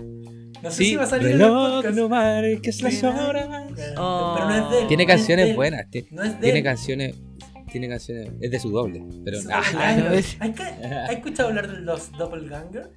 [0.64, 1.96] No sé Sí, si va a salir en el reloj, podcast.
[1.96, 3.48] no marques las horas.
[3.76, 3.96] Pero
[4.48, 4.88] no es de él.
[4.88, 5.56] Tiene no es canciones de él.
[5.56, 6.64] buenas, No es de tiene él.
[6.64, 7.16] canciones,
[7.72, 10.12] tiene canciones, es de su doble, pero Ah, no no.
[10.16, 12.92] es- ¿Has escuchado hablar de los doppelganger?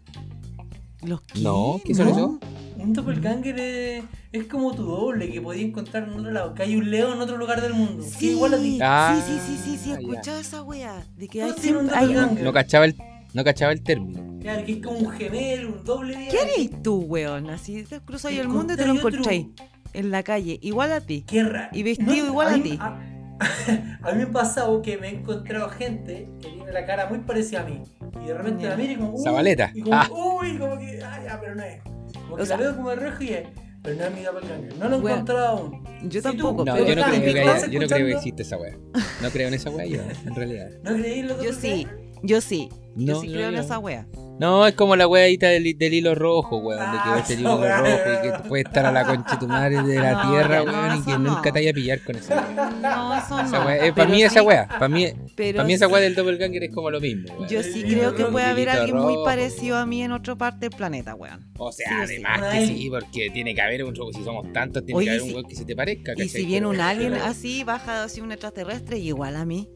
[1.05, 1.41] ¿Los qué?
[1.41, 2.13] No, ¿qué son ¿No?
[2.13, 2.41] eso?
[2.79, 6.55] Un doppelganger es, es como tu doble que podías encontrar en otro lado.
[6.55, 8.03] Que hay un león en otro lugar del mundo.
[8.05, 8.79] Sí, igual a ti.
[8.81, 11.05] Ah, sí, sí, sí, sí, he escuchado esa wea.
[11.17, 12.15] De que hay, siempre- hay un...
[12.15, 12.45] doppelganger.
[12.45, 12.97] no cachaba el,
[13.35, 14.32] no cachaba el término.
[14.43, 17.49] Claro, que es como un gemelo, un doble ¿Qué eres tú, weón?
[17.51, 19.47] Así te cruzáis el Encontré mundo y te lo encontráis
[19.95, 21.25] en la calle, igual a ti.
[21.27, 21.69] Qué raro.
[21.73, 22.77] Y vestido igual a ti.
[22.81, 23.01] A,
[24.03, 27.19] a mí me ha pasado que me he encontrado gente que tiene la cara muy
[27.21, 27.83] parecida a mí.
[28.23, 29.15] Y de repente la miro y como.
[29.15, 29.71] uy, Zabaleta.
[29.75, 30.09] Y como, Ah.
[30.11, 31.01] uy, como que.
[31.05, 31.81] Ah, ya, pero no es.
[32.15, 33.49] Como que O sea- la veo como de rojo y es.
[33.83, 34.77] Pero no es mi doppelganger.
[34.79, 35.85] No lo he Bueno, encontrado aún.
[36.05, 37.95] Yo Sí, tampoco, No, pero yo no creo que estás haya- yo no creo que
[38.13, 38.77] escuchando- existe esa wea.
[39.23, 40.69] No creo en esa wea yo, en realidad.
[40.85, 41.87] ¿No creí en los Yo sí,
[42.23, 42.69] yo sí.
[42.95, 43.61] yo No, sí no, creo en no.
[43.61, 44.07] esa wea.
[44.43, 46.81] No, es como la weadita del, del hilo rojo, weón.
[46.81, 49.37] de que Ah, el esa hilo rojo y que puede estar a la concha de
[49.39, 51.19] tu madre de la No, tierra, no, weón, y que no.
[51.19, 52.71] nunca te vaya a pillar con esa wea.
[52.83, 53.71] No, eso no.
[53.71, 56.65] eh, para mí sí- esa wea, para mí, pero para mí esa wea del doppelganger
[56.65, 57.49] es como lo mismo, weón.
[57.49, 60.69] Yo sí El creo que puede haber alguien muy parecido a mí en otra parte
[60.69, 61.47] del planeta, weón.
[61.59, 62.15] O sea, Sí o sí.
[62.25, 65.21] además que sí, porque tiene que haber un si somos tantos, tiene Oye, que haber
[65.21, 68.03] y un si- weón que se te parezca, Y si viene un alien así, baja
[68.03, 69.69] así un extraterrestre, igual a mí.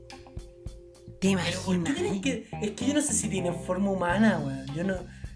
[1.20, 1.94] ¿Te Pero ¿por qué imaginas?
[1.94, 2.46] tienen que.?
[2.62, 4.66] Es que yo no sé si tienen forma humana, weón.
[4.74, 4.94] Yo no.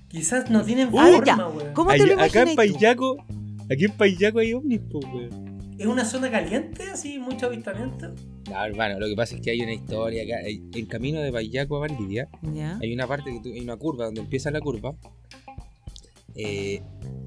[0.09, 1.47] Quizás no tienen Ah, forma, ya.
[1.49, 1.73] weón.
[1.73, 2.57] ¿Cómo te lo Ay, acá imaginas en tú?
[2.57, 3.17] Payaco,
[3.71, 5.51] aquí en Payaco hay ovnis, po, weón.
[5.79, 8.15] ¿Es una zona caliente, así, mucho avistamiento?
[8.51, 10.47] No, hermano, lo que pasa es que hay una historia acá.
[10.47, 12.79] En camino de Payaco a Valdivia, ¿Ya?
[12.83, 14.95] hay una parte que tú- hay una curva donde empieza la curva.
[16.37, 16.81] eh,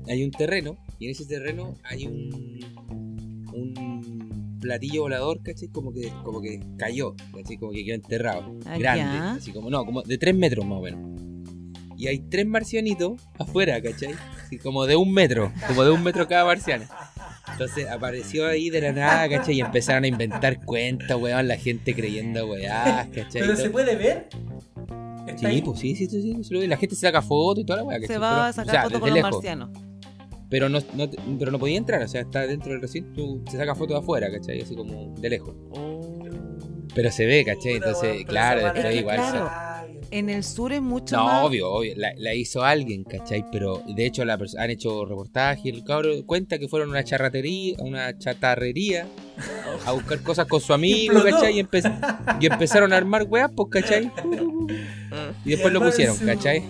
[0.07, 2.59] hay un terreno, y en ese terreno hay un.
[3.53, 3.73] un
[4.63, 5.67] platillo volador, ¿cachai?
[5.67, 7.57] Como que, como que cayó, ¿cachai?
[7.57, 8.55] Como que quedó enterrado.
[8.65, 9.33] Ah, grande, ya.
[9.33, 11.13] así como, no, como de 3 metros más o menos.
[11.97, 14.15] Y hay tres marcianitos afuera, ¿cachai?
[14.43, 16.85] Así como de un metro, como de un metro cada marciano.
[17.51, 19.55] Entonces apareció ahí de la nada, ¿cachai?
[19.55, 23.41] Y empezaron a inventar cuentas, weón, la gente creyendo, weá, ¿cachai?
[23.41, 24.27] ¿Pero se puede ver?
[25.37, 25.61] Sí, ahí.
[25.61, 26.67] pues sí, sí, sí, sí.
[26.67, 28.15] La gente se saca fotos y toda la weá, ¿cachai?
[28.15, 29.69] Se va a sacar fotos con los marcianos.
[30.53, 33.73] Pero no, no, pero no podía entrar, o sea, está dentro del recinto, se saca
[33.73, 34.61] fotos de afuera, ¿cachai?
[34.61, 35.55] Así como de lejos.
[36.93, 37.73] Pero se ve, ¿cachai?
[37.77, 39.51] Entonces, claro, después igual se- claro.
[40.11, 41.43] En el sur es mucho No, más.
[41.43, 43.43] obvio, obvio, la, la hizo alguien, ¿cachai?
[43.51, 47.03] Pero de hecho la han hecho reportajes y el cabro cuenta que fueron a una
[47.03, 49.07] charratería, a una chatarrería
[49.87, 51.35] a buscar cosas con su amigo, Explotó.
[51.37, 51.57] ¿cachai?
[51.59, 54.11] Y, empe- y empezaron a armar weas, pues, ¿cachai?
[55.45, 56.61] Y después lo pusieron, ¿cachai?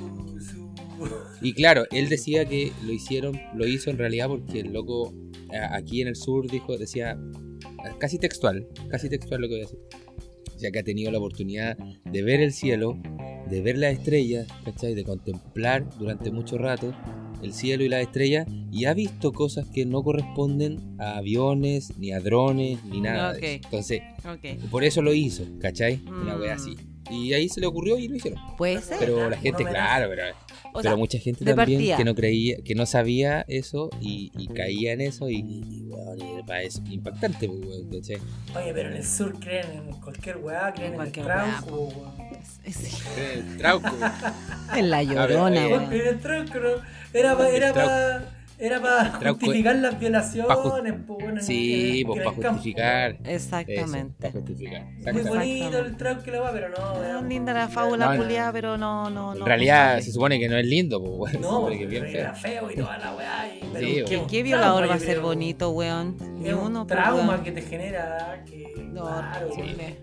[1.44, 5.14] Y claro, él decía que lo hicieron, lo hizo en realidad porque el loco
[5.72, 7.18] aquí en el sur dijo, decía,
[8.00, 9.80] casi textual, casi textual lo que voy a decir.
[10.56, 12.98] O sea que ha tenido la oportunidad de ver el cielo,
[13.50, 14.96] de ver las estrellas, ¿cachai?
[14.96, 16.94] De contemplar durante mucho rato,
[17.42, 22.14] el cielo y las estrellas y ha visto cosas que no corresponden a aviones, ni
[22.14, 23.34] a drones, ni nada.
[23.34, 23.44] de Ok.
[23.44, 23.60] eso.
[23.66, 24.02] Entonces,
[24.72, 26.00] por eso lo hizo, ¿cachai?
[26.08, 26.58] Una wea Mm.
[26.58, 26.76] así.
[27.12, 28.40] Y ahí se le ocurrió y lo hicieron.
[28.58, 28.98] Puede ser.
[29.00, 29.76] Pero la gente, homenaje.
[29.76, 30.24] claro, pero,
[30.74, 31.98] O pero sea, mucha gente también partida.
[31.98, 36.20] que no creía, que no sabía eso y, y caía en eso y, y, weón,
[36.20, 38.18] y para eso impactante, pues, weón, ¿cachai?
[38.56, 41.76] Oye, pero en el sur creen en cualquier weá, creen En en, el cualquier trauco,
[41.86, 42.74] weá, weón.
[42.74, 42.98] sí.
[43.34, 43.90] El trauco.
[44.76, 45.90] En la llorona, eh, Weón, weón.
[45.90, 46.70] creen en el trauco, ¿no?
[47.14, 51.40] Era para era El pa, era pa Trauco- justificar las violaciones, pa ju- pues bueno.
[51.40, 53.12] en- Sí, pues para justificar.
[53.14, 53.26] weón.
[53.28, 54.16] Exactamente.
[54.22, 54.84] Para justificar.
[55.14, 57.30] Muy bonito el trauco que la va, pero no, No, weón.
[57.30, 58.22] linda la fábula No, no.
[58.24, 59.40] culiada, pero no, no, no.
[59.40, 62.34] En realidad se no supone que no es lindo, pues, No, que es bien era
[62.34, 62.68] feo.
[62.68, 63.48] feo y toda la weá.
[63.56, 65.22] y- pero Sí, ¿Qué, qué trauma, violador va a ser creo.
[65.24, 66.18] bonito, weón?
[66.40, 68.64] Ni Es un uno, pues, trauma que te genera que.
[68.94, 69.98] claro, Horrible.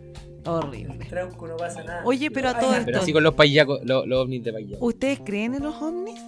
[0.47, 0.95] Horrible.
[1.01, 2.03] el trauco no pasa nada.
[2.05, 4.85] Oye, pero a todo esto- Pero así con los payacos, los, los ovnis de payaco.
[4.87, 6.19] ¿Ustedes creen en los ovnis?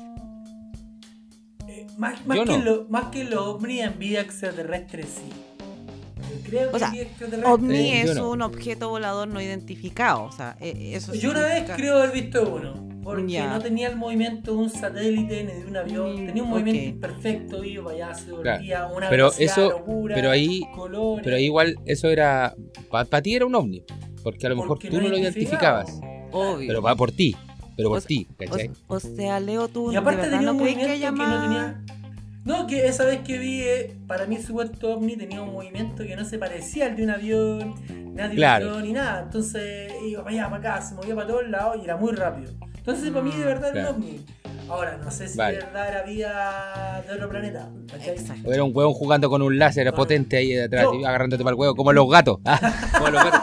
[2.02, 2.64] Más, más Yo que no.
[2.64, 5.22] lo, más que los ovnis en vida extraterrestre, sí.
[6.18, 7.52] Yo creo que O sea, en vida extraterrestre.
[7.52, 8.30] OVNI Eh, es no.
[8.30, 10.24] un objeto volador no identificado.
[10.24, 12.88] O sea, eh, eso Yo una vez creo haber visto uno.
[13.04, 16.22] Porque no tenía el movimiento de un satélite ni de un avión.
[16.22, 20.14] Mm, Tenía un movimiento imperfecto, iba para allá, se volvía una Pero velocidad eso- locura,
[20.14, 21.24] pero ahí- colores.
[21.24, 22.54] Pero ahí igual eso era.
[22.90, 23.82] Para ti era un ovni.
[24.22, 25.82] Porque a lo mejor tú no lo identificaba.
[25.82, 26.30] identificabas.
[26.32, 26.66] Obvio.
[26.68, 27.34] Pero va por ti.
[27.76, 28.70] Pero por O sea- ti, O, ¿cachai?
[28.86, 31.84] o sea, Leo, tú Y aparte verdad tenía no un que movimiento que, no tenía.
[32.44, 36.16] No, que esa vez que vi, eh, para mí supuesto ovni tenía un movimiento que
[36.16, 39.22] no se parecía al de un avión, un avión, ni nada.
[39.22, 42.52] Entonces iba para allá, para acá, se movía para todos lados y era muy rápido.
[42.76, 43.96] Entonces para mí de verdad era Claro.
[43.96, 44.20] un ovni.
[44.68, 45.58] Ahora, no sé si Vale.
[45.58, 47.68] de verdad era vida de otro planeta.
[47.94, 48.48] Exacto.
[48.48, 51.42] O era un huevón jugando con un láser Con- potente ahí detrás, Yo- y agarrándote
[51.44, 52.38] para el huevo, como los gatos.
[52.46, 52.58] Ah,
[52.92, 53.40] como los gatos.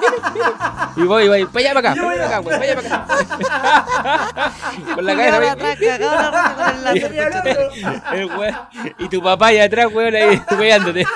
[0.96, 4.52] Y voy, voy, para allá, para acá, para para acá, para allá, para acá.
[4.96, 8.56] con la cabeza, de atrás, cagado de con el láser, hueón.
[8.98, 11.06] Y tu papá allá atrás, huevón, ahí, weándote.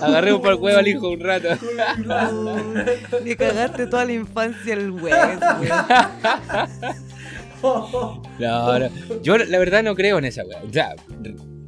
[0.00, 1.48] Agarré un por el huevo al hijo un rato.
[3.24, 5.40] Le cagaste toda la infancia el weón.
[7.62, 8.88] No, no.
[9.22, 10.62] Yo la verdad no creo en esa weá.
[10.68, 10.94] O sea,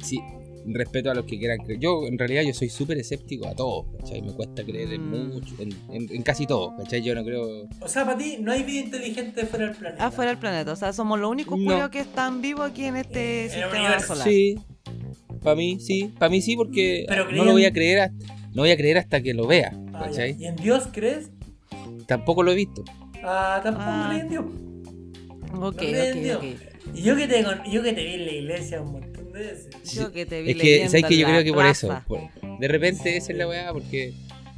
[0.03, 0.19] sí,
[0.67, 1.79] respeto a los que quieran creer.
[1.79, 4.21] Yo en realidad yo soy súper escéptico a todo, ¿cachai?
[4.21, 5.33] Me cuesta creer en Mm.
[5.33, 7.01] mucho, en, en- en casi todo, ¿cachai?
[7.01, 7.67] Yo no creo...
[7.79, 10.05] O sea, para ti no hay vida inteligente fuera del planeta.
[10.05, 10.71] Afuera del planeta.
[10.73, 11.89] O sea, somos los únicos No.
[11.91, 14.27] que están vivos aquí en este En sistema solar.
[14.27, 14.59] Sí,
[15.45, 18.63] para mí sí, para mí sí porque Pero no lo voy a creer hasta, no
[18.63, 20.09] voy a creer hasta que lo vea, Ah.
[20.37, 21.29] ¿Y en Dios crees?
[22.05, 22.83] Tampoco lo he visto.
[23.23, 24.07] Ah, tampoco Ah.
[24.09, 24.45] crees en Dios.
[25.53, 26.37] Ok, No Dios.
[26.37, 29.69] ok, yo que, te, yo que te vi en la iglesia un montón de veces.
[29.93, 32.01] Yo que te vi Es que, leyendo ¿sabes que Yo la creo que por eso,
[32.07, 34.13] por- de repente esa es la weá, porque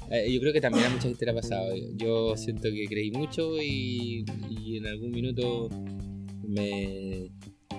[0.10, 1.74] eh, yo creo que también a mucha gente le ha pasado.
[1.96, 5.70] Yo siento que creí mucho y, y en algún minuto
[6.48, 7.30] me,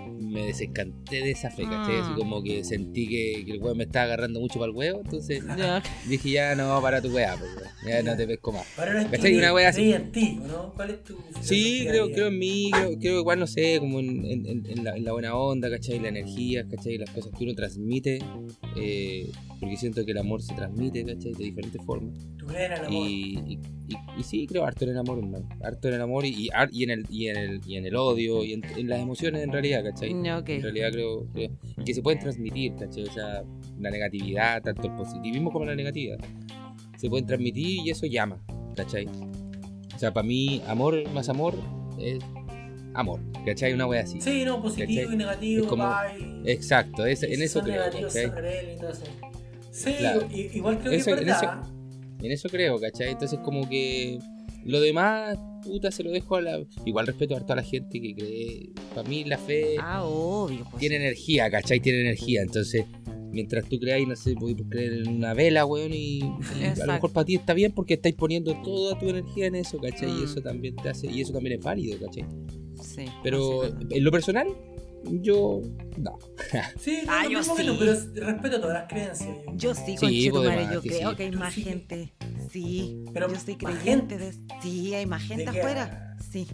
[0.09, 1.99] me desencanté de esa fe, ¿cachai?
[1.99, 2.17] Así Mm.
[2.17, 5.41] como que sentí que, que el weón me estaba agarrando mucho para el huevo, entonces
[5.59, 5.83] Ya.
[6.09, 7.51] dije ya no, para tu weá, pues,
[7.87, 8.67] ya no te pesco más.
[8.79, 9.37] Es ¿Cachai?
[9.37, 9.93] Una wea así.
[9.93, 10.73] en ti, ¿o ¿no?
[10.75, 14.25] ¿Cuál es tu Sí, creo, creo en mí, creo, creo igual, no sé, como en,
[14.25, 15.99] en- en- en la, en la buena onda, ¿cachai?
[16.01, 16.99] La energía, ¿cachai?
[16.99, 18.19] Las cosas que uno transmite,
[18.77, 19.31] eh,
[19.61, 21.33] porque siento que el amor se transmite, ¿cachai?
[21.35, 22.15] De diferentes formas.
[22.39, 23.07] ¿Tú crees en el amor?
[23.09, 23.53] Y, y,
[23.89, 25.49] y- y sí, creo harto en el amor, hermano.
[25.63, 27.87] Harto en el amor y, y, har- y en, el, y, en, el, y en
[27.87, 29.98] el odio y en, en las emociones en realidad, ¿cachai?
[30.01, 30.49] Ya, ok.
[30.49, 31.51] En realidad creo, creo
[31.85, 33.05] que se pueden transmitir, ¿cachai?
[33.05, 33.43] O sea,
[33.79, 36.19] la negatividad, tanto el positivismo como la negatividad,
[36.97, 38.41] se pueden transmitir y eso llama,
[38.77, 39.07] ¿cachai?
[39.95, 41.55] O sea, para mí, amor más amor
[41.99, 42.19] es
[42.95, 43.73] amor, ¿cachai?
[43.73, 44.21] Una wea así.
[44.21, 45.15] Sí, no, positivo ¿Cachai?
[45.15, 45.91] y negativo, Es como-
[46.45, 48.75] y- Exacto, es- en eso creo, negativos, ¿cachai?
[48.77, 49.05] eso.
[49.71, 50.27] Sí, Claro.
[50.33, 51.63] igual creo Eso- que en es verdad.
[52.21, 53.11] En eso creo, ¿cachai?
[53.11, 54.19] Entonces como que
[54.65, 56.65] lo demás, puta, se lo dejo a la...
[56.85, 58.71] Igual respeto a toda la gente que cree...
[58.95, 60.65] Para mí la fe Ah, obvio.
[60.71, 60.81] Pues.
[60.81, 61.81] tiene energía, ¿cachai?
[61.81, 62.85] Tiene energía, entonces...
[63.31, 66.95] Mientras tú creáis, no sé, podéis creer en una vela, weón, y, y a lo
[66.95, 70.11] mejor para ti está bien porque estáis poniendo toda tu energía en eso, ¿cachai?
[70.11, 70.21] Mm.
[70.21, 72.25] Y eso también te hace, y eso también es válido, ¿cachai?
[72.83, 73.05] Sí.
[73.23, 74.49] Pero en lo personal,
[75.11, 75.61] yo
[75.97, 76.19] no.
[76.81, 77.51] Sí, no, Ah, lo yo sí.
[77.57, 77.95] pero
[78.27, 79.29] respeto todas las creencias.
[79.47, 79.53] yo.
[79.55, 81.17] Yo sí, Sí, conchetumare, pues, además yo que creo sí.
[81.17, 82.13] que hay más sí gente.
[82.51, 84.33] Sí, Pero yo soy creyente de...
[84.63, 86.17] Sí, hay más gente afuera.
[86.31, 86.47] Sí.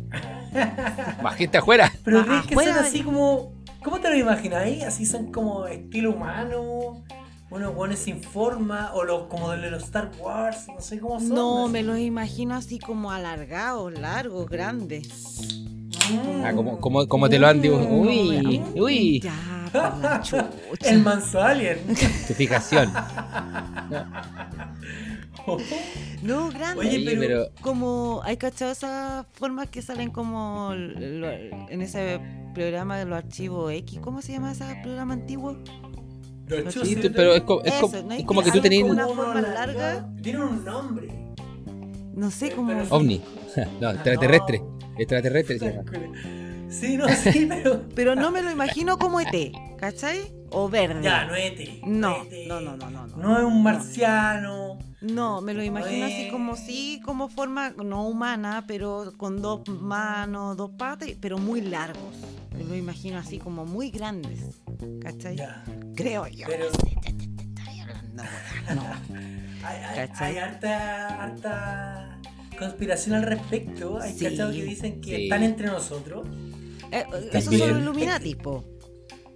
[1.22, 1.90] Más gente afuera.
[2.04, 3.54] Pero Ah, crees que son así como.
[3.82, 4.82] ¿Cómo te lo imagináis?
[4.84, 7.02] Así son como estilo humano.
[7.50, 8.92] Unos buenos sin forma.
[8.94, 10.66] O los, como de los Star Wars.
[10.68, 11.30] No sé cómo son.
[11.30, 11.72] No, así.
[11.72, 15.64] me los imagino así como alargados, largos, grandes.
[16.10, 16.44] Mm.
[16.44, 17.78] Ah, como, como, como te lo han dicho.
[17.78, 18.00] Mm.
[18.00, 19.20] Uy, uy.
[19.20, 19.34] Ya.
[20.82, 21.78] El manso alien.
[22.28, 22.92] Tu fijación.
[26.22, 26.80] No, grande.
[26.80, 32.20] Oye, pero- pero Como, ¿hay cachado esas formas que salen como lo- en ese
[32.54, 33.98] programa de los archivos X?
[34.00, 35.56] ¿Cómo se llama ese programa antiguo?
[36.46, 38.12] Los Sí, Sí, pero es, co- es Eso, co- ¿no?
[38.12, 40.08] es Y como que que tú como una forma larga-.
[40.22, 41.08] Tienen un nombre.
[42.14, 42.72] No sé cómo.
[42.90, 43.20] ovni.
[43.80, 44.62] no, extraterrestre.
[44.98, 45.58] Extraterrestre.
[46.74, 47.82] Sí, no, sí, pero.
[47.94, 50.32] Pero no me lo imagino como ET, ¿cachai?
[50.50, 51.02] O verde.
[51.02, 51.84] Ya, no es ET.
[51.84, 52.48] No, es ET.
[52.48, 53.16] no, no, no, no, no.
[53.16, 54.78] No es un marciano.
[55.00, 60.56] No, me lo imagino así como sí, como forma no humana, pero con dos manos,
[60.56, 62.14] dos patas, pero muy largos.
[62.56, 64.60] Me lo imagino así como muy grandes,
[65.00, 65.36] ¿cachai?
[65.36, 65.62] Ya.
[65.94, 66.46] Creo yo.
[66.48, 66.66] Pero-
[68.14, 68.22] no.
[68.74, 68.82] No.
[69.64, 70.32] Hay, hay, ¿Cachai?
[70.32, 72.18] hay harta, harta
[72.56, 73.98] conspiración al respecto.
[74.00, 74.24] Hay Sí.
[74.24, 75.22] cachado que dicen que Sí.
[75.24, 76.26] están entre nosotros.
[76.92, 77.70] Eh, son También.
[77.70, 78.64] los Illuminati, po.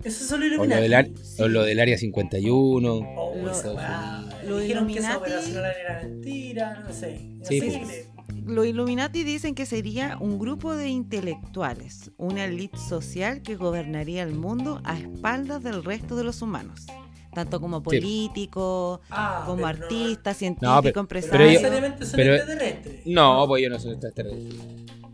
[0.04, 0.82] Eso solo O lo, Illuminati.
[0.82, 1.08] del, ar-
[1.40, 2.94] o lo del área 51.
[2.94, 7.20] Oh, Lo- lo Dijeron que esa Illuminati- operación era mentira, no sé.
[7.38, 8.08] No Sí, sé pues.
[8.46, 14.34] Los Illuminati dicen que sería un grupo de intelectuales, una elite social que gobernaría el
[14.34, 16.86] mundo a espaldas del resto de los humanos,
[17.32, 21.40] tanto como políticos, Ah, como pero no- artistas, científicos, pero- Pero empresarios.
[21.40, 23.06] no necesariamente son pero- extraterrestres.
[23.06, 24.58] No, pues yo no soy extraterrestre.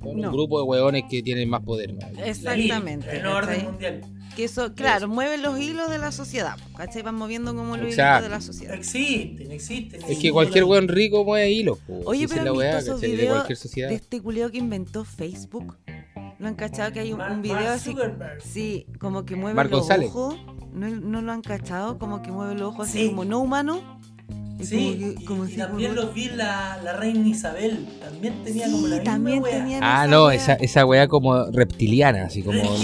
[0.03, 0.29] Son No.
[0.29, 1.95] un grupo de hueones que tienen más poder.
[1.95, 2.01] ¿no?
[2.25, 3.17] Exactamente.
[3.17, 4.01] En orden mundial.
[4.37, 7.03] Que eso, claro, mueven los hilos de la sociedad, ¿cachai?
[7.03, 8.19] Van moviendo como los Exacto.
[8.27, 8.75] hilos de la sociedad.
[8.75, 10.03] Existen, existen.
[10.09, 11.79] Es que cualquier hueón rico mueve hilos.
[11.87, 12.01] po.
[12.05, 13.01] Oye, Si esa pero es la weá, ¿cachai?
[13.01, 13.89] De videos cualquier sociedad.
[13.91, 15.77] de este culiao que inventó Facebook.
[16.39, 17.95] ¿No han cachado que hay un, un video Mark así?
[18.45, 20.11] Sí, como que mueve Mark los González.
[20.11, 20.37] ojos.
[20.73, 21.99] ¿No, no lo han cachado?
[21.99, 23.09] Como que mueve los ojos así Sí.
[23.11, 24.01] como no humano.
[24.59, 27.87] Y Sí, como y, como y así también como- los vi la, la reina Isabel.
[28.01, 29.79] También tenía como la Sí, misma también wea.
[29.83, 30.35] Ah, esa no, wea.
[30.37, 32.75] esa, esa weá como reptiliana, así como, como,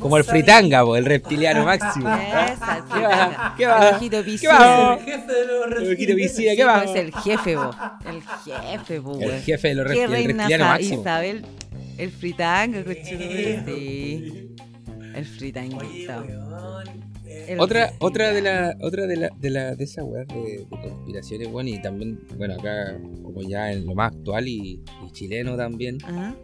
[0.00, 2.08] como el fritanga, po, el reptiliano máximo.
[2.14, 3.54] Esa, el ¿Qué va?
[3.56, 3.88] ¿Qué va?
[3.88, 4.52] El ojito ¿Qué piscina.
[4.58, 4.94] va?
[4.94, 6.56] El jefe de los reptilianos.
[6.56, 6.82] ¿qué va?
[6.84, 7.70] pues, el jefe, bo.
[8.06, 11.00] El jefe, bo, El jefe de los ¿Qué reptil- el reptiliano máximo.
[11.02, 11.44] Isabel?
[11.98, 13.58] El fritanga, Sí.
[13.66, 14.54] sí.
[15.14, 16.24] El fritanguita.
[17.26, 20.58] eh, El- Otra, otra de la, otra de la, de la, de esas weas de,
[20.58, 25.10] de conspiraciones, bueno, y también, bueno, acá, como ya en lo más actual y, y
[25.12, 26.34] chileno también, Ah,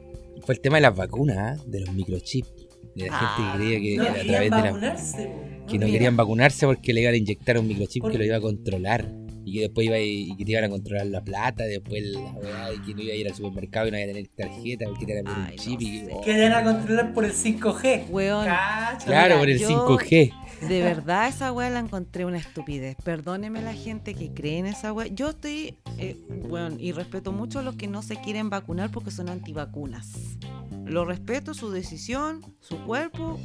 [0.45, 1.63] fue el tema de las vacunas, ¿ah?
[1.67, 2.66] de los microchips.
[2.97, 5.87] De la gente que creía que, No que a querían través de la, que no
[5.87, 9.13] querían vacunarse porque le iban a inyectar un microchip ¿Por que lo iba a controlar.
[9.45, 12.19] Y que después iba a, y que te iban a controlar la plata, después la
[12.33, 14.87] weá, y que no iba a ir al supermercado y no iba a tener tarjeta
[14.87, 15.81] porque te iban a poner Ay, un chip.
[15.81, 18.09] no y que- oh, Querían a controlar por el 5G.
[18.11, 18.45] weón.
[18.45, 19.07] Cacha.
[19.07, 20.33] claro, Mira, por el yo- 5G.
[20.69, 22.97] De verdad esa weá la encontré una estupidez.
[23.05, 25.07] Perdóneme la gente que cree en esa weá.
[25.09, 26.17] Yo estoy, eh,
[26.49, 30.39] bueno, y respeto mucho a los que no se quieren vacunar porque son antivacunas.
[30.87, 33.39] Lo respeto, su decisión, su cuerpo.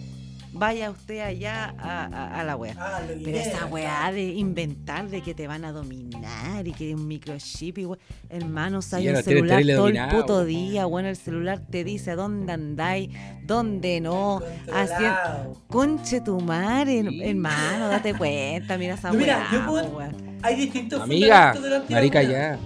[0.53, 2.75] Vaya usted allá a, a- a la weá.
[2.77, 3.41] Ah, Pero idea.
[3.41, 7.85] esa weá de inventar de que te van a dominar y que un microchip y
[7.85, 7.97] we-
[8.29, 11.85] hermano, Sí, hay un tienen celular todo el dominados, puto día, bueno, el celular te
[11.85, 13.09] dice dónde andáis,
[13.45, 14.41] dónde no,
[14.73, 15.57] haciendo...
[15.69, 17.21] Conche tu madre, Sí.
[17.23, 20.11] hermano, date cuenta, mira esa No, mira, weá, yo puedo-.
[20.43, 22.59] Hay distintos Amiga, fundamentos de la marica ya.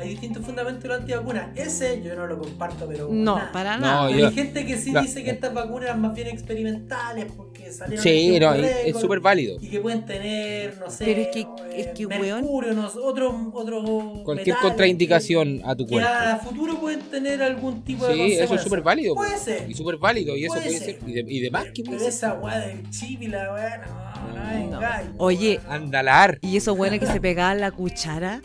[0.00, 1.52] Hay distintos fundamentos de la antivacuna.
[1.54, 3.08] Ese yo no lo comparto, pero.
[3.10, 3.52] No, nada.
[3.52, 4.10] para No, nada.
[4.10, 7.26] yo- Pero hay gente que sí La- dice que estas vacunas eran más bien experimentales
[7.36, 9.56] porque salieron Sí, no, es- súper válido.
[9.60, 11.04] Y que pueden tener, no sé.
[11.04, 11.46] Pero es que- eh,
[11.76, 16.10] es que, weón- mercurio, no sé, otros otros Cualquier contraindicación a tu Que, que cuerpo.
[16.12, 19.14] a futuro pueden tener algún tipo de Sí, eso es súper válido.
[19.14, 19.70] Puede ser.
[19.70, 20.82] Y súper válido, y eso Puede ser.
[20.82, 20.98] ser.
[21.06, 22.08] Y de, y de más que Pero puede ser.
[22.08, 24.80] esa weá del chip y la weá, no, no,
[25.18, 25.82] Oye, weón.
[25.82, 26.38] Andalar.
[26.42, 28.40] Y eso bueno que se pegaban la cuchara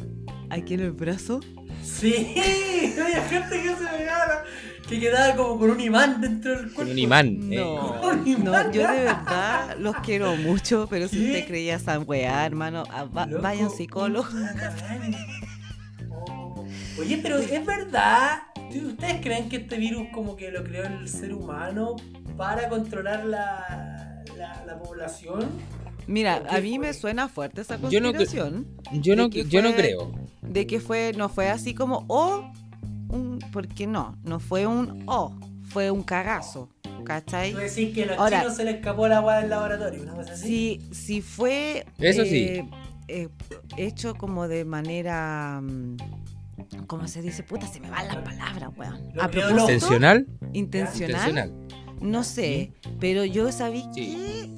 [0.55, 1.39] aquí en el brazo.
[1.83, 2.33] Sí,
[3.01, 4.43] había gente que se pegaba,
[4.89, 6.75] que quedaba como con un imán dentro del cuerpo.
[6.81, 7.27] Con un imán.
[7.51, 7.57] eh.
[7.57, 8.71] No, Con un no, imán.
[8.73, 13.25] yo de verdad los quiero mucho, pero si usted creía esa weá, hermano, ah, va-
[13.27, 14.27] Loco, vaya a un psicólogo.
[16.09, 16.65] Oh.
[16.99, 18.43] Oye, pero es verdad.
[18.73, 21.95] ¿Ustedes creen que este virus como que lo creó el ser humano
[22.35, 25.49] para controlar la, la, la población?
[26.07, 28.67] Mira, ¿Por qué a mí me suena fuerte esa Yo no conspiración.
[28.91, 30.11] Yo no, de que yo no creo.
[30.47, 32.51] De que fue, no fue así como o
[33.09, 35.33] un, porque no, no fue un o,
[35.69, 36.69] fue un cagazo,
[37.05, 37.51] ¿cachai?
[37.51, 40.13] Tú decís que a los Ahora- chinos se les escapó la agua del laboratorio, una
[40.13, 40.79] cosa así.
[40.91, 42.69] Si, si fue Eso eh, sí.
[43.07, 43.29] eh,
[43.77, 45.97] hecho como de manera, mm,
[46.87, 47.43] ¿cómo se dice?
[47.43, 48.95] Puta, se me van las palabras, weón.
[49.19, 50.27] A propósito, ¿Intencional?
[50.53, 51.53] intencional,
[52.01, 54.01] no sé, pero yo sabía Sí.
[54.15, 54.55] que...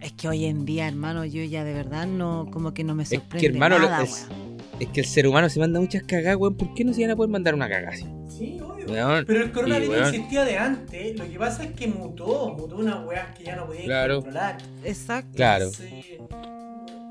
[0.00, 3.04] Es que hoy en día, hermano, yo ya de verdad no, como que no me
[3.04, 4.55] que, sorprende hermano, lo- nada, es- weón.
[4.80, 6.54] Es que el ser humano se manda muchas cagadas, weón.
[6.56, 8.06] ¿Por qué no se van a poder mandar una cagada así?
[8.28, 8.86] Sí, obvio.
[8.86, 9.24] Weón.
[9.26, 11.18] Pero el coronavirus existía de antes.
[11.18, 14.16] Lo que pasa es que mutó, mutó unas weas que ya no podían Claro.
[14.16, 14.58] controlar.
[14.84, 15.32] Exacto.
[15.34, 15.70] Claro.
[15.70, 16.18] Sí.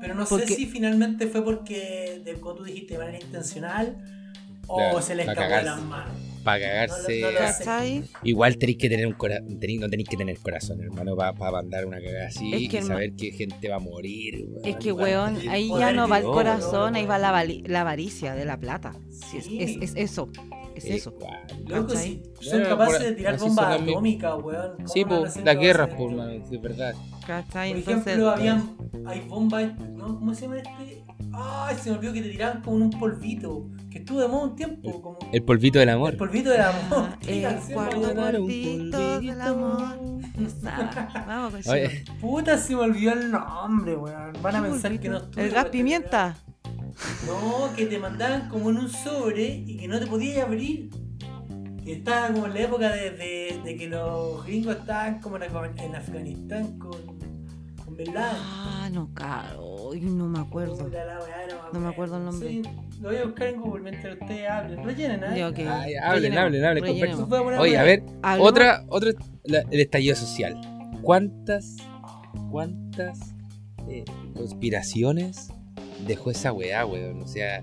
[0.00, 3.96] Pero no Porque- sé si finalmente fue porque, de, como tú dijiste, de manera intencional
[4.68, 6.12] o Claro, se le escapó de las manos.
[6.46, 7.20] Para cagarse.
[7.20, 7.30] No
[8.00, 8.06] no.
[8.22, 12.00] Igual tenéis que tener un corazón, no tenéis que tener corazón, hermano, para mandar una
[12.00, 14.46] cagada así Es que, y saber que gente va a morir.
[14.48, 16.98] weón, Es que, weón, ahí ya no va el de corazón, ¿no?
[16.98, 18.92] ahí va la, la avaricia de la plata.
[19.10, 20.28] Sí, es, es- es eso,
[20.76, 21.12] es Sí, eso.
[21.66, 21.94] Loco,
[22.40, 24.76] son capaces por- de tirar bombas atómicas, weón.
[24.76, 26.94] ¿cómo Sí, pues, las guerras, de sí, es verdad.
[27.26, 27.70] ¿Cachai?
[27.70, 30.16] Por Entonces, ejemplo, habían, hay bombas, ¿no?
[30.20, 31.02] ¿cómo se llama este?
[31.32, 33.66] Ay, se me olvidó que te tiraban como en un polvito,
[33.96, 36.12] que estuvo de moda un tiempo, como El polvito del amor.
[36.12, 36.82] el polvito del amor.
[36.92, 39.98] Ah, ¿Qué el cuarto polvito del amor.
[40.62, 42.04] Nada, Vamos con Oye.
[42.20, 44.32] Puta, se me olvidó el nombre, weón.
[44.42, 45.44] Van a ¿Qué pensar que no estuve.
[45.44, 45.72] El gas weón.
[45.72, 46.36] pimienta.
[47.26, 50.90] No, que te mandaban como en un sobre y que no te podías abrir.
[51.84, 55.94] Que estaba como en la época de, de- de que los gringos estaban como en
[55.94, 57.15] Afganistán con,
[58.04, 58.40] Laden.
[58.42, 59.88] Ah, no, caro.
[59.90, 60.90] Uy, no me acuerdo.
[61.72, 62.48] No me acuerdo el nombre.
[62.48, 62.62] Sí,
[63.00, 64.84] lo voy a buscar en Google mientras ustedes hablen.
[64.84, 65.38] Rellenen, ¿eh?
[65.38, 65.58] Ya, ok.
[65.58, 66.84] Ay, hablen, hablen, hablen,
[67.28, 69.10] buena Oye, a ver, Hablemos- otra, otra,
[69.44, 70.60] la- el estallido social.
[71.02, 71.76] ¿Cuántas,
[72.50, 73.34] cuántas
[73.88, 75.48] eh, conspiraciones
[76.06, 77.22] dejó esa weá, weón?
[77.22, 77.62] O sea,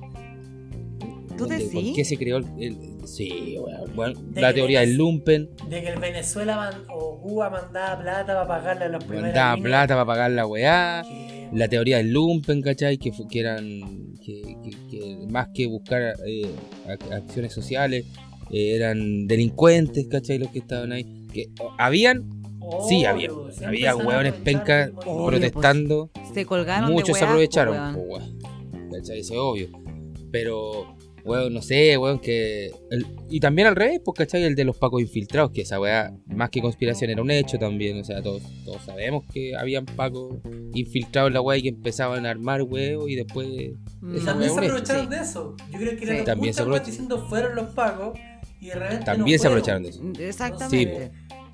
[1.38, 1.73] ¿Tú ¿dónde- decís?
[1.73, 2.77] ¿por qué se creó el, el-
[3.07, 3.57] sí?
[3.95, 8.25] Bueno, De la teoría del lumpen, De que el Venezuela man- o Cuba mandaba plata
[8.25, 9.23] para pagarle a los primeros.
[9.29, 11.03] mandaba plata para pagar la weá.
[11.51, 12.97] La teoría del lumpen, ¿cachai?
[12.97, 13.63] Que, que eran,
[14.23, 16.47] que, que- que más que buscar eh,
[16.88, 18.05] ac- acciones sociales,
[18.51, 20.39] eh, eran delincuentes, ¿cachai?
[20.39, 21.27] Los que estaban ahí.
[21.34, 22.29] Que habían
[22.88, 23.29] Sí, había,
[23.65, 26.09] había hueones pencas protestando.
[26.34, 28.39] Se colgaron de Muchos se weá, aprovecharon, po, weón.
[28.39, 28.91] po, weón.
[28.91, 29.19] ¿Cachai?
[29.19, 29.67] Eso es obvio.
[30.31, 30.95] Pero,
[31.26, 32.67] weón, no sé, weón, que.
[32.91, 34.43] el- y también al revés, pues, ¿cachai?
[34.43, 37.99] El de los pacos infiltrados, que esa weá, más que conspiración, era un hecho también.
[37.99, 40.36] O sea, todos, todos sabemos que habían pacos
[40.74, 43.47] infiltrados en la weá y que empezaban a armar huevos y después.
[44.01, 44.15] Mm.
[44.15, 45.09] Esa también se aprovecharon Sí.
[45.09, 45.55] de eso.
[45.71, 46.11] Yo creo que Sí.
[46.11, 48.19] era También se justamente aprovecha- diciendo fueron los pagos
[48.59, 49.57] y de repente También no se fueron.
[49.80, 50.30] aprovecharon de eso.
[50.30, 51.11] Exactamente.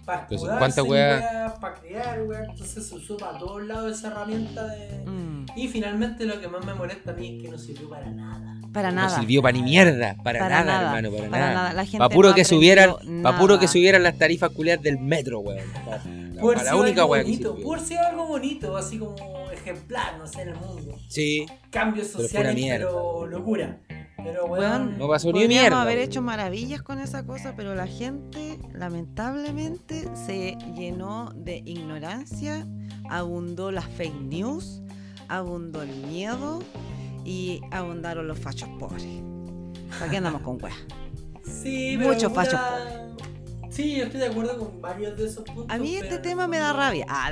[0.10, 1.54] Para escudarse, ¿cuánta weá?
[1.62, 2.46] Para crear, weá.
[2.46, 5.06] Entonces se usó para todos lados esa herramienta de.
[5.06, 5.46] Mm.
[5.56, 8.56] Y finalmente lo que más me molesta a mí es que no sirvió para nada.
[8.74, 9.20] Para No nada.
[9.20, 11.54] sirvió para ni mierda, para, Para nada, nada, hermano, para, para nada.
[11.54, 11.74] nada.
[11.74, 12.94] La gente Para puro no que subieran,
[13.24, 15.60] para puro que subieran las tarifas culiadas del metro, weón.
[16.42, 17.56] Para, la única sirvió.
[17.62, 19.16] por si algo bonito, así como
[19.52, 20.98] ejemplar, no sé, en el mundo.
[21.08, 23.78] Sí, Cambios sociales, pero locura.
[24.24, 25.82] Pero Weón, no pasó ni mierda.
[25.82, 32.68] haber hecho maravillas con esa cosa, pero la gente lamentablemente se llenó de ignorancia,
[33.10, 34.82] abundó las fake news,
[35.28, 36.62] abundó el miedo
[37.26, 39.06] y abundaron los fachos pobres.
[39.98, 40.78] ¿Para qué andamos con weas?
[41.44, 42.60] sí, pero muchos fachos
[43.70, 45.66] Sí, yo estoy de acuerdo con varios de esos puntos.
[45.70, 47.06] A mí este pero tema me da rabia.
[47.08, 47.32] Ah,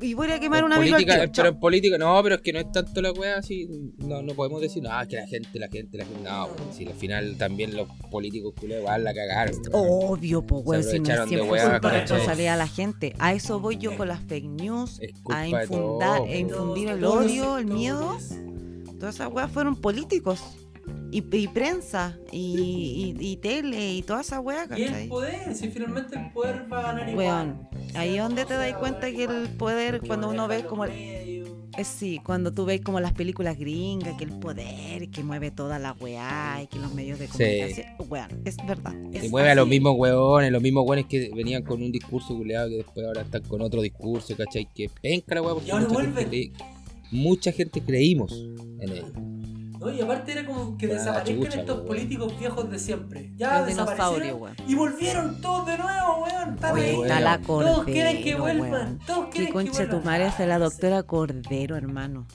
[0.00, 2.40] y voy a quemar En un amigo al política, pero en política, no, pero es
[2.40, 3.68] que no es tanto la weá así.
[3.98, 6.22] No, no podemos decir, no, que la gente, la gente, la gente.
[6.22, 9.54] No, si al final también los políticos culiados igual la cagaron.
[9.72, 12.00] Obvio, po, weón, si no es 100% weá, ¿cachai?
[12.00, 13.14] responsabilidad de la gente.
[13.18, 16.38] A eso voy yo con las fake news, Es culpa a infundar, todo, weón.
[16.38, 18.16] infundir el odio, el miedo.
[18.98, 20.40] Todas esas weas fueron políticos.
[21.12, 25.08] Y, y prensa, y, y, y tele, y toda esa wea, Y el ¿cachai?
[25.08, 27.26] poder, si finalmente el poder va a ganar igual.
[27.26, 30.84] Weón, ahí es donde te das cuenta que el poder, cuando uno ve como...
[30.84, 35.78] Es sí, cuando tú ves como las películas gringas, que el poder, que mueve toda
[35.78, 37.32] la weá, y que los medios de Sí.
[37.32, 37.86] comunicación...
[38.08, 38.94] Weón, es verdad.
[39.12, 42.68] Es mueve a los mismos weones, los mismos weones que venían con un discurso culiado
[42.70, 44.66] que después ahora están con otro discurso, ¿cachai?
[44.74, 46.52] Que penca la weá porque Y ahora mucha gente,
[47.10, 48.32] mucha gente creímos
[48.80, 49.04] en él.
[49.86, 53.32] No, y aparte era como que desaparezcan chucha, estos políticos viejos de siempre.
[53.36, 54.56] Ya Los dinosaurios, desaparecieron weón.
[54.68, 56.54] y volvieron todos de nuevo, weón.
[56.54, 57.00] Están Oye, ahí.
[57.02, 58.70] está la Cordero, Todos quieren que vuelvan.
[58.72, 58.98] weón.
[59.06, 60.04] Todos ¿Qué quieren que concha tu vuelvan.
[60.04, 62.26] madre hace la Ah, doctora Cordero, hermano?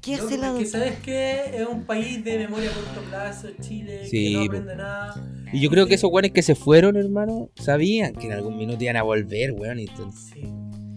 [0.00, 0.84] ¿Qué hace la porque doctora?
[0.84, 4.76] sabes que es un país de memoria a corto plazo, Chile, Sí, que no aprende
[4.76, 5.14] nada.
[5.52, 8.84] Y yo creo que esos weones que se fueron, hermano, sabían que en algún minuto
[8.84, 9.80] iban a volver, weón.
[9.80, 10.42] Y entonces- Sí.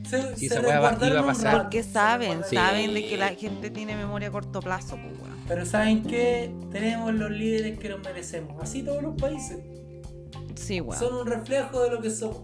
[0.09, 1.61] Se, Sí, se esa iba a un pasar.
[1.61, 5.38] Porque saben, saben de que la gente tiene memoria a corto plazo, pues, weón.
[5.49, 6.49] Pero ¿saben qué?
[6.71, 8.61] Tenemos los líderes que nos merecemos.
[8.63, 9.57] Así todos los países.
[10.55, 10.97] Sí, weón.
[10.97, 12.43] Son un reflejo de lo que somos.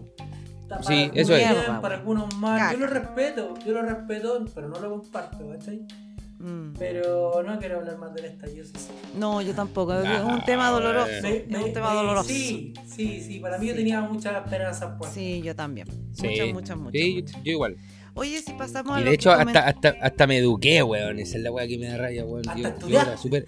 [0.62, 1.38] Está Para Sí, algunos eso es.
[1.38, 2.58] bien, Mierda, para algunos mal.
[2.58, 2.72] Caca.
[2.72, 5.86] Yo lo respeto, yo lo respeto, pero no lo comparto, ¿cachai?
[6.38, 6.74] Mm.
[6.78, 8.94] Pero no quiero hablar más del estallido social.
[9.16, 9.94] No, yo tampoco.
[9.94, 11.06] Es Ah, un tema doloroso.
[11.22, 12.28] Me- Es me- un tema me- doloroso.
[12.28, 13.38] Sí, sí, sí.
[13.38, 15.14] Para mí yo tenía muchas esperanzas puestas.
[15.14, 15.86] Sí, yo también.
[16.12, 16.26] Sí.
[16.28, 17.00] Muchas, muchas, muchas.
[17.00, 17.42] Sí, muchas.
[17.44, 17.76] yo igual.
[18.16, 21.18] Oye, si pasamos a Y de hecho, que hasta, hasta, hasta me eduqué, weón.
[21.18, 22.42] Esa es la weá que me da raya, weón.
[22.56, 23.46] Yo, yo era súper,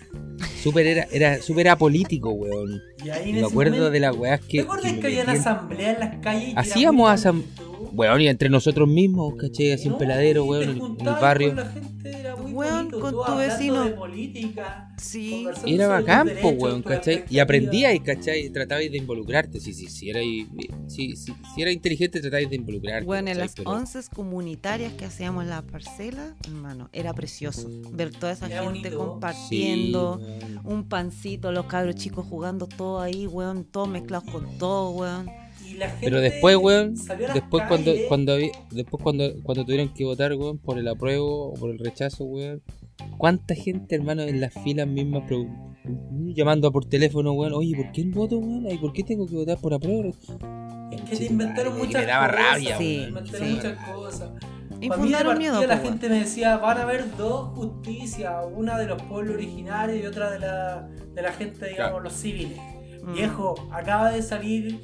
[0.63, 2.83] súper, era, era súper apolítico, weón.
[3.05, 4.59] Y ahí Me acuerdo momento- de las weas que.
[4.59, 6.49] ¿Te acuerdas me que, había asamblea en las calles?
[6.51, 7.68] y que Hacíamos era muy asam- bonito?
[7.93, 11.21] Weón, y entre nosotros mismos, caché, así en No, peladero, y weón, en, el juntabas
[11.21, 11.49] barrio.
[11.49, 13.85] con la gente, era muy weón, bonito, con tu vecino.
[13.85, 14.95] de política.
[14.99, 15.47] Sí.
[15.67, 17.25] Era bacán, po, weón, ¿cachai?
[17.31, 18.49] Y aprendíais, ¿cachai?
[18.51, 19.61] Tratabais de involucrarte.
[19.61, 20.21] Si, si, si, era,
[20.89, 23.05] si, si, si era inteligente, tratabais de involucrarte.
[23.07, 28.11] Bueno, en las Pero- once comunitarias que hacíamos en la parcela, hermano, era precioso ver
[28.11, 28.99] toda esa Era gente bonito.
[28.99, 30.21] compartiendo.
[30.21, 30.57] Sí.
[30.65, 35.31] Un pancito, los cabros chicos jugando todo ahí, weón, todos mezclados con todo, weón.
[35.79, 38.07] Y la gente Pero después, weón, salió a las después cuando, calles.
[38.09, 41.79] cuando había- después cuando, cuando tuvieron que votar, weón, por el apruebo o por el
[41.79, 42.63] rechazo, weón,
[43.17, 45.47] ¿cuánta gente, hermano, en las filas mismas pro-
[46.35, 48.67] llamando por teléfono, weón, oye, ¿por qué el voto, weón?
[48.69, 50.11] Ay, ¿por qué tengo que votar por apruebo?
[50.91, 52.45] Es que te inventaron Madre, muchas me daba cosas.
[52.53, 53.09] rabia, Sí, weón.
[53.11, 53.55] inventaron sí.
[53.55, 54.31] muchas cosas.
[54.81, 58.33] Y Para mí de miedo, partida la gente me decía, van a haber dos justicias,
[58.55, 62.01] una de los pueblos originarios y otra de la, de la gente, digamos, Claro.
[62.01, 62.59] los civiles.
[63.03, 63.13] Mm.
[63.15, 64.81] Viejo, acaba de salir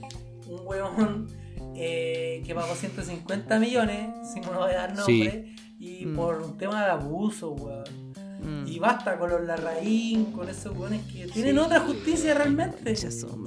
[0.49, 1.29] un huevón
[1.77, 5.23] eh, que pagó 150 millones, si no voy a dar Sí.
[5.25, 6.15] nombre, y Mm.
[6.17, 7.85] por un tema de abuso, weón.
[8.41, 8.69] Mm.
[8.69, 11.59] Y basta con los Larraín, con esos hueones que tienen Sí.
[11.59, 12.95] otra justicia realmente.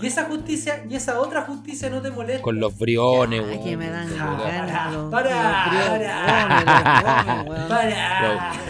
[0.01, 2.41] Y esa justicia, y esa otra justicia no te molesta.
[2.41, 3.63] Con los briones, weón.
[3.63, 6.01] que me dan ganas los- para,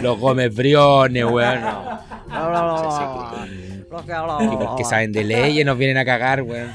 [0.02, 1.60] los Gómez Briones, weón.
[3.90, 6.70] Y porque saben de leyes nos vienen a cagar, weón.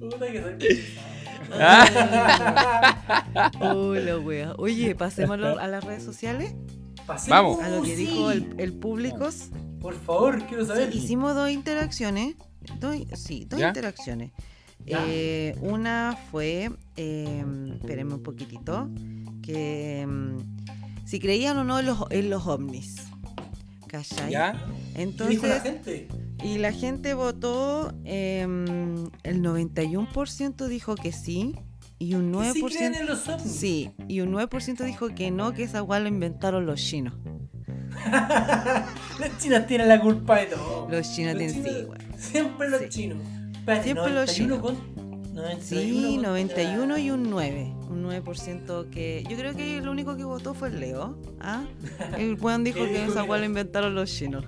[0.00, 0.84] Puta que soy.
[3.60, 4.54] Hola, wea.
[4.56, 6.54] Oye, pasémoslo a las redes sociales.
[7.06, 7.58] Pasemos.
[7.58, 7.62] Vamos.
[7.62, 8.06] A lo que sí.
[8.06, 9.50] dijo el, el públicos.
[9.80, 10.94] Por favor, quiero saber.
[10.94, 12.36] Hicimos dos interacciones.
[12.78, 13.68] Dos, sí, dos ¿Ya?
[13.68, 14.32] interacciones.
[14.86, 17.44] Eh, una fue, eh,
[17.74, 18.88] espérenme un poquitito,
[19.42, 20.36] que mm,
[21.10, 22.96] si creían o no en los, en los ovnis.
[23.88, 24.30] ¿Cachai?
[24.30, 24.52] ¿Ya?
[24.94, 26.08] ¿Qué dijo la Entonces, gente?
[26.44, 28.42] y la gente votó, eh,
[29.24, 31.56] el 91% dijo que sí,
[31.98, 32.76] y un Que sí 9%...
[32.76, 33.52] creen en los ovnis.
[33.52, 37.14] Sí, y un 9% dijo que no, que esa guay lo inventaron los chinos.
[39.18, 40.88] Los chinos tienen la culpa de todo.
[40.88, 41.98] Los chinos tienen sí, chinos- weón.
[42.18, 42.88] Siempre los Sí.
[42.88, 43.18] chinos.
[43.58, 47.74] Espérate, Siempre los 91 con- 91 Sí, contra- 91 y un 9.
[47.90, 49.24] Un 9% que.
[49.28, 51.18] Yo creo que lo único que votó fue el Leo.
[51.40, 51.64] ¿ah?
[52.16, 53.36] El weón dijo ¿Qué que esa no?
[53.36, 54.44] lo inventaron los chinos.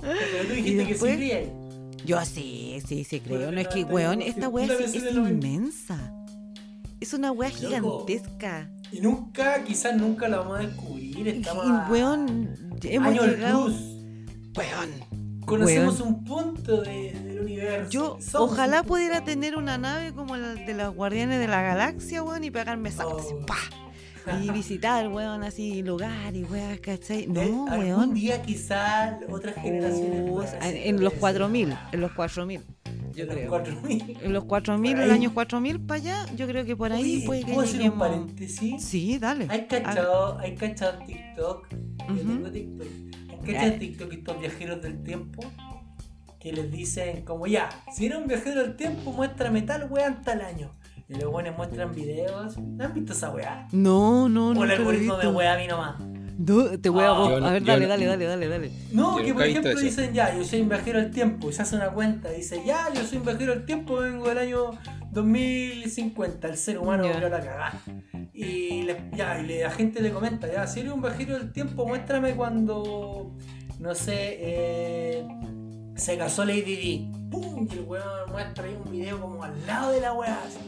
[0.00, 1.48] Pero tú dijiste después- que sí creías.
[2.04, 3.50] Yo sí, sí, sí creo.
[3.50, 6.12] No es que, 91%, weón, esta weá es, inmensa.
[7.00, 8.70] Es una weá gigantesca.
[8.92, 11.18] Y nunca, quizás nunca la vamos a descubrir.
[11.26, 12.50] Y, Estamos y, weón,
[12.82, 13.68] hemos llegado.
[13.68, 13.76] luz.
[14.56, 15.40] Weón.
[15.46, 16.14] Conocemos Weón.
[16.14, 17.14] un punto de-
[17.64, 17.90] universo.
[17.90, 21.62] Yo Somos ojalá un- pudiera tener una nave como la de los guardianes de la
[21.62, 23.20] galaxia, weón, y pegarme así, Oh.
[24.42, 27.26] Y visitar, weón, así lugares, weón, ¿cachai?
[27.26, 28.14] No, Eh, Algún weón.
[28.14, 30.22] día quizás otras generaciones.
[30.30, 31.20] Oh, en, en los eso.
[31.20, 32.62] 4000, en los 4000,
[33.14, 33.48] yo En los creo.
[33.50, 34.16] 4000.
[34.22, 35.16] En los 4000, Por el ahí.
[35.18, 37.98] año 4000 para allá, yo creo que por ahí Oye, puede que ¿puedo hacer un
[37.98, 38.82] paréntesis?
[38.82, 39.46] Sí, dale.
[39.50, 41.68] ¿Hay cachado, hay cachado TikTok?
[42.08, 42.16] Yo Ujú.
[42.24, 42.86] tengo TikTok.
[43.46, 45.42] ¿Hay cachado TikTok estos viajeros del tiempo?
[46.44, 50.20] Que les dicen como ya, si eres un viajero del tiempo, muéstrame tal weá en
[50.20, 50.70] tal año.
[51.08, 52.58] Y los weones muestran videos.
[52.58, 53.66] ¿No han visto esa weá?
[53.72, 54.64] No, no, O no.
[54.64, 55.98] el algoritmo de weá a mí nomás.
[56.36, 57.42] No, te voy a Ah, vos.
[57.42, 58.70] A ver, dale, dale, dale, dale, dale.
[58.92, 59.80] No, que por ejemplo eso.
[59.80, 61.48] dicen ya, yo soy un viajero del tiempo.
[61.48, 62.30] Y se hace una cuenta.
[62.30, 64.70] Dice ya, yo soy un viajero del tiempo, vengo del año
[65.12, 66.48] 2050.
[66.48, 67.80] El ser humano volvió a la cagada.
[68.34, 71.52] Y, le- ya, y le- la gente le comenta, ya, si eres un viajero del
[71.52, 73.32] tiempo, muéstrame cuando,
[73.78, 75.26] no sé, eh,
[75.96, 77.12] se casó Lady Di.
[77.30, 77.68] ¡Pum!
[77.70, 80.38] Y el weón muestra ahí un video como al lado de la weá.
[80.46, 80.58] así.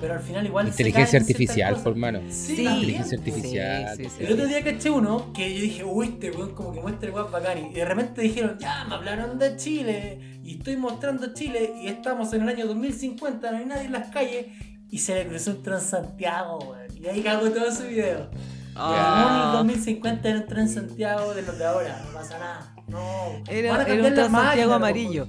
[0.00, 2.20] Pero al final igual se Inteligencia artificial, por hermano.
[2.28, 2.66] Sí.
[2.66, 3.96] Inteligencia artificial.
[3.96, 4.24] Sí, sí, sí.
[4.24, 7.14] El otro día caché uno que yo dije, uy, este weón como que muestra el
[7.14, 7.58] weón bacán.
[7.66, 10.40] Y de repente dijeron, ya, me hablaron de Chile.
[10.42, 11.74] Y estoy mostrando Chile.
[11.82, 14.46] Y estamos en el año 2050, no hay nadie en las calles.
[14.90, 17.02] Y se le cruzó un Transantiago, weón.
[17.02, 18.30] Y ahí cagó todo su video.
[18.74, 19.28] Ah.
[19.30, 22.75] En el 2050 era un Transantiago de los de ahora, no pasa nada.
[22.88, 23.42] No.
[23.48, 25.28] Era, Van a era un Transantiago máquinas, amarillo.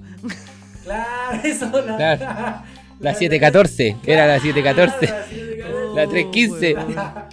[0.84, 1.66] Claro, eso.
[1.82, 2.62] La, Claro.
[2.99, 5.08] La 714, era la 714.
[5.08, 6.76] Claro, la 714.
[6.76, 7.28] La 315.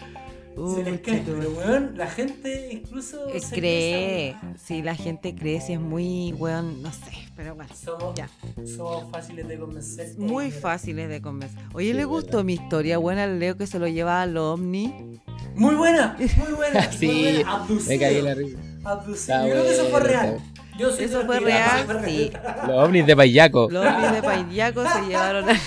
[0.57, 0.75] Oh, weón.
[0.85, 5.61] Se les cae, pero weón, la gente incluso Eh, se cree, si la gente cree,
[5.61, 8.29] si es muy, weón, no sé, pero bueno, Somos, ya.
[8.64, 10.16] somos fáciles de convencer.
[10.16, 11.61] Muy fáciles de convencer.
[11.72, 14.59] Oye, Sí, ¿le gustó mi historia buena al Leo que se lo llevaba a los
[14.61, 15.20] ovni?
[15.55, 16.93] Muy buena, muy buena.
[16.93, 17.53] Sí, muy buena.
[17.55, 17.89] Abducido.
[17.91, 18.59] Me caí en la risa.
[18.85, 19.47] Abducido.
[19.47, 20.39] Yo creo que eso fue real.
[20.79, 22.33] Yo soy Eso fue real, sí.
[22.67, 23.69] Los ovnis de Payaco.
[23.71, 25.61] Los ovnis de Paidiaco se llevaron a...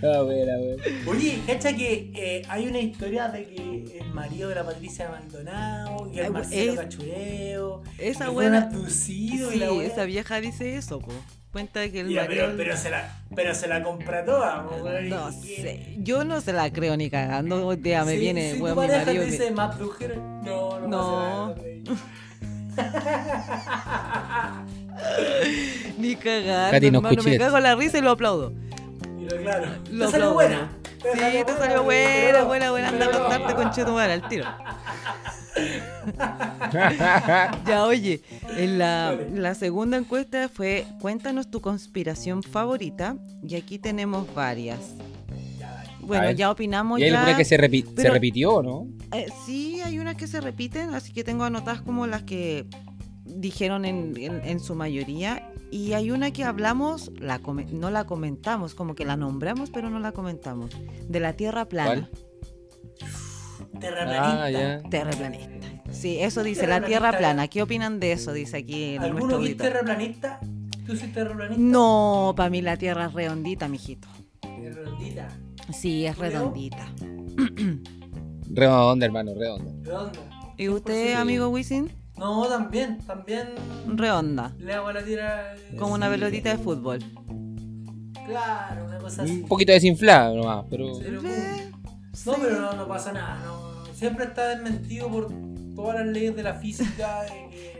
[0.00, 0.82] Ah, buena, buena.
[1.08, 6.08] Oye, cacha que eh, hay una historia de que el marido de la Patricia Maldonado
[6.12, 8.62] y el Marcelo es- Cachureo Esa buena...
[8.62, 9.86] abducidos y Sí, la wea.
[9.88, 11.12] esa vieja dice eso, po.
[11.52, 15.08] Cuenta que el Ya, pero, pero, se la, pero se la compra toda, weón.
[15.08, 17.66] No sé, yo no se la creo ni cagando.
[17.66, 19.24] Hoy día me Si- viene, si tu mi pareja marido.
[19.24, 21.54] te dice más brujero, no, no, No.
[25.98, 28.52] Ni Katy, no hermano, me cago en la risa y lo aplaudo.
[29.18, 29.66] Y lo claro.
[29.90, 30.68] Lo te salió buena.
[31.02, 32.88] Sí, te salió buena, buena, buena.
[32.88, 34.44] Anda a acostarte con Chetumara al tiro.
[37.66, 38.22] Ya, oye,
[38.56, 43.16] en la, la segunda encuesta fue Cuéntanos tu conspiración favorita.
[43.42, 44.78] Y aquí tenemos varias.
[46.00, 47.20] Bueno, ya opinamos Y hay ya.
[47.20, 48.86] alguna que se, repi- se pero- repitió, ¿no?
[49.12, 52.66] Eh, sí, hay unas que se repiten, así que tengo anotadas como las que
[53.26, 55.50] dijeron en, en- en su mayoría.
[55.70, 57.38] Y hay una que hablamos, la
[57.72, 60.70] no la comentamos, como que la nombramos, pero no la comentamos.
[61.06, 62.08] De la Tierra plana.
[63.80, 64.44] Terraplanista.
[64.44, 64.82] Ah, ya.
[64.88, 65.66] Terraplanista.
[65.90, 67.48] Sí, eso dice, la Tierra plana.
[67.48, 68.32] ¿Qué opinan de eso?
[68.32, 70.40] Dice aquí ¿Alguno es terraplanista?
[70.86, 71.62] ¿Tú soy terraplanista?
[71.62, 74.08] No, para mí la Tierra es redondita, mijito.
[74.42, 75.28] Es redondita.
[75.72, 76.86] Sí, es redondita.
[78.50, 79.72] Redonda, hermano, redonda.
[79.82, 80.18] Redonda.
[80.56, 81.16] ¿Y usted, 100%.
[81.16, 81.92] amigo Wisin?
[82.16, 83.48] No, también, también
[83.86, 84.52] Redonda.
[84.58, 85.54] le hago a la tira.
[85.78, 86.98] Como una pelotita de fútbol.
[88.26, 89.32] Claro, una cosa así.
[89.32, 90.92] Un poquito desinflada nomás, pero.
[92.26, 92.40] No, sí.
[92.42, 93.40] pero no, no pasa nada.
[93.44, 95.28] No, siempre está desmentido por
[95.74, 97.24] todas las leyes de la física.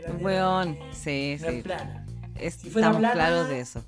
[0.07, 1.61] La Weón, sí, sí.
[1.61, 2.05] plana.
[2.35, 3.83] Es- Si estamos plana- claros de eso.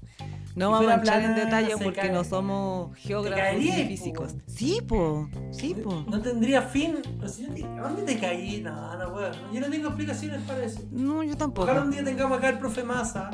[0.53, 2.11] No si vamos a entrar en detalle porque cae.
[2.11, 3.87] no somos geógrafos ni po.
[3.87, 4.35] físicos.
[4.47, 5.29] Sí, po.
[5.51, 6.03] Sí, po.
[6.09, 6.97] No tendría fin.
[7.23, 8.59] O sea, ¿a ¿Dónde te caí?
[8.61, 9.31] No, no puedo.
[9.53, 10.81] Yo no tengo explicaciones para eso.
[10.91, 11.63] No, yo tampoco.
[11.71, 13.31] Ojalá un día tengamos acá el profe Massa.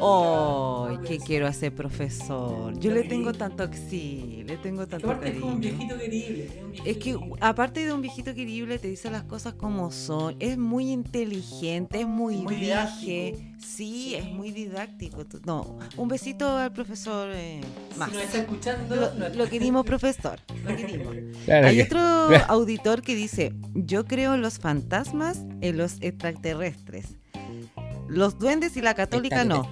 [0.00, 2.78] Oh, de quiero hacer profesor.
[2.78, 6.44] Yo le tengo tanto, sí, le tengo tanto aparte es como un viejito querible.
[6.44, 7.36] es un viejito Es que querible.
[7.40, 10.36] aparte de un viejito querible, te dice las cosas como son.
[10.40, 13.06] Es muy inteligente, es muy, Muy didáctico.
[13.06, 14.14] Sí, Sí.
[14.16, 15.24] es muy didáctico.
[15.46, 17.60] No, un besito al profesor eh,
[17.96, 18.10] más.
[18.10, 20.40] Si nos está escuchando, Lo, no- lo querimos, profesor.
[20.64, 21.14] Lo querimos.
[21.44, 22.00] Claro Hay que- otro
[22.48, 27.16] auditor que dice, yo creo en los fantasmas, en los extraterrestres.
[28.08, 29.66] Los duendes y la católica no.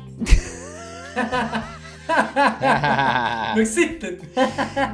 [3.55, 4.18] No existen.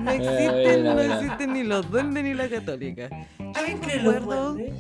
[0.03, 3.09] No existen, no existen ni los duendes ni la católica.
[3.65, 4.73] ¿Quién cree los duendes?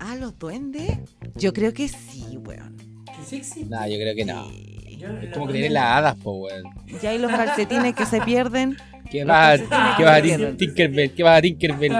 [0.00, 0.98] Ah, los duendes.
[1.36, 2.76] Yo creo que sí, weón.
[3.06, 3.70] Que sí existen.
[3.70, 4.50] Nah, yo creo que no.
[4.98, 6.62] Yo- Es como creer en las hadas, po, weón.
[7.02, 8.76] Ya hay los calcetines que se pierden.
[9.10, 10.56] ¿Qué vas a, qué vas a que se Tin- pierden.
[10.56, 11.12] Tinkerbell?
[11.14, 11.92] ¿Qué vas a Tinkerbell?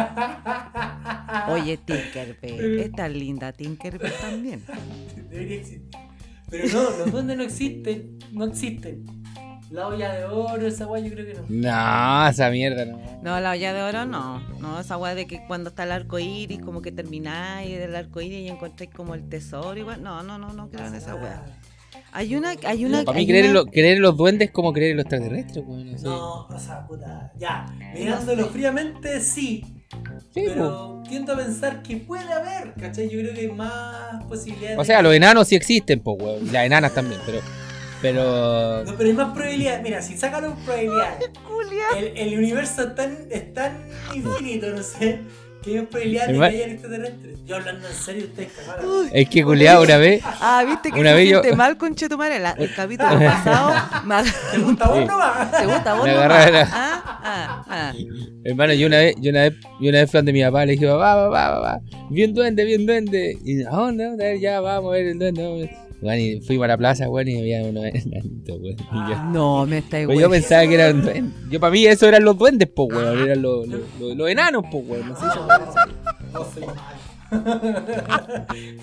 [1.48, 2.78] Oye, Tinkerbell.
[2.80, 4.64] Es tan linda Tinkerbell también.
[5.30, 5.82] Debería existir.
[6.50, 8.18] Pero no, los duendes no existen.
[8.32, 9.04] No existen.
[9.70, 11.44] La olla de oro, esa guay, yo creo que no.
[11.48, 13.00] No, esa mierda no.
[13.22, 14.38] No, la olla de oro no.
[14.60, 18.20] No, esa weá de que cuando está el arco iris, como que termináis del arco
[18.20, 20.02] iris y encontráis como el tesoro igual.
[20.02, 21.44] No, no, no, no creo en esa weá.
[22.12, 23.02] Hay una, hay una.
[23.02, 25.06] Para mí creer en, una- lo- creer en los duendes es como creer en los
[25.06, 25.90] extraterrestres, weón.
[25.92, 26.04] No sé.
[26.06, 27.32] No, o sea, puta.
[27.36, 29.64] Ya, mirándolo fríamente, sí.
[30.32, 30.52] Sí, po.
[30.54, 33.08] Pero tiendo a pensar que puede haber, ¿cachai?
[33.08, 34.78] Yo creo que hay más posibilidades.
[34.78, 36.52] O sea, los enanos sí existen, po, weón.
[36.52, 37.40] Las enanas también, pero.
[38.02, 38.84] Pero.
[38.84, 39.82] No, pero hay más probabilidades.
[39.82, 41.30] Mira, si sacan las probabilidades,
[41.96, 45.20] el, el universo es tan, es tan infinito, no sé,
[45.64, 47.38] que probabilidades de que hayan extraterrestres.
[47.44, 49.08] Yo hablando en serio, ustedes cagaron.
[49.12, 50.22] Es que culiado una vez.
[50.24, 52.36] Ah, viste que Una se vez yo- mal con Chetumare.
[52.36, 53.72] El capítulo pasado.
[54.52, 55.50] ¿Te gusta vos nomás?
[55.50, 56.50] ¿Te gusta vos Me nomás?
[56.72, 57.92] Ah, ah, ah.
[58.44, 61.14] Hermano, yo una vez, yo una vez, yo una vez mi papá, le dije, papá,
[61.30, 63.38] papá, papá, vi un duende, vi un duende.
[63.44, 63.62] Y.
[63.62, 64.38] ¿A dónde?
[64.40, 65.76] Ya, vamos a ver el duende.
[66.04, 66.20] Vamos a ver".
[66.20, 68.76] Bueno, y fuimos a la plaza, weón, y había unos enanitos, weón.
[68.76, 70.18] Yo- No, me está igual.
[70.18, 71.50] yo pensaba que eran duendes.
[71.50, 73.18] Yo para mí eso eran los duendes, po, weón.
[73.18, 75.08] Eran los, los, los- los enanos, po, weón.
[75.08, 75.46] No sé eso.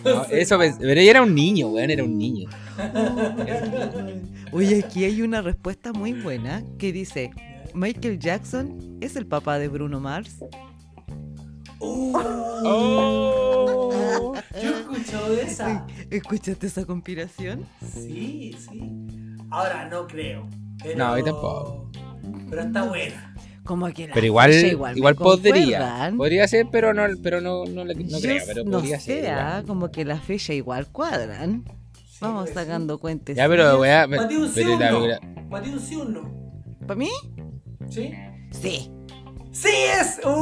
[0.03, 2.49] No eso pero ella era un niño, weón, era un niño.
[4.51, 7.31] Oye, aquí hay una respuesta muy buena que dice:
[7.73, 10.43] Michael Jackson es el papá de Bruno Mars.
[11.83, 13.41] Oh.
[14.61, 15.87] Yo he escuchado de esa.
[16.09, 17.65] ¿Escuchaste esa conspiración?
[17.93, 18.79] Sí, sí.
[19.49, 20.47] Ahora no creo.
[20.83, 20.97] Pero...
[20.97, 21.89] No, yo tampoco.
[22.49, 23.35] Pero está buena.
[23.63, 26.13] Como que la Pero igual, igual, me podría.
[26.15, 29.31] Podría ser, pero no, pero no, no, no creo, pero no podría sé, ser.
[29.31, 29.65] ah, igual.
[29.65, 31.63] como que la fecha igual cuadran.
[32.19, 33.35] Vamos pues, sacando cuentas.
[33.35, 34.61] Ya, pero weá, pero, Mateo un sí
[35.95, 36.19] un sí.
[36.87, 37.09] ¿Para mí?
[37.89, 38.11] ¿Sí?
[38.51, 38.91] Sí.
[39.51, 40.19] ¡Sí es!
[40.25, 40.41] ¡Uh!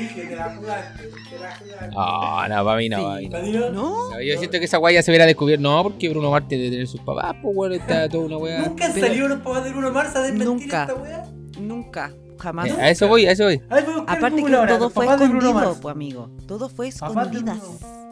[0.00, 1.88] Dije, te la jugaste, te la jugaste.
[1.94, 3.28] No, no, para mí no, Sí.
[3.28, 3.60] para mí no.
[3.60, 4.10] ¿Para ti no?
[4.10, 4.20] ¿No?
[4.20, 5.62] Yo siento que esa weá ya se hubiera descubierto.
[5.62, 8.60] No, porque Bruno Mars tiene que tener sus papás, pues weón, está toda una weá.
[8.66, 10.82] ¿Nunca han Pero- salido los papás de Bruno Mars a desmentir Nunca.
[10.82, 11.24] esta weá?
[11.60, 12.12] Nunca.
[12.38, 12.66] Jamás.
[12.68, 13.62] Eh, A eso voy, a eso voy.
[13.70, 15.26] A ver, voy a buscar en Aparte que Google ahora, todo los fue papás de
[15.28, 15.78] Bruno escondido, Mars.
[15.82, 16.30] pues amigo.
[16.46, 17.58] Todo fue Papás de escondidas.
[17.60, 18.03] Bruno.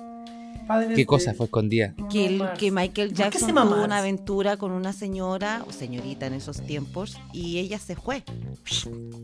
[0.67, 1.95] Padres ¿Qué cosa de fue escondida?
[2.11, 6.27] Que, el- que Michael ¿Por qué Jackson tuvo una aventura con una señora o señorita
[6.27, 8.23] en esos tiempos y ella se fue.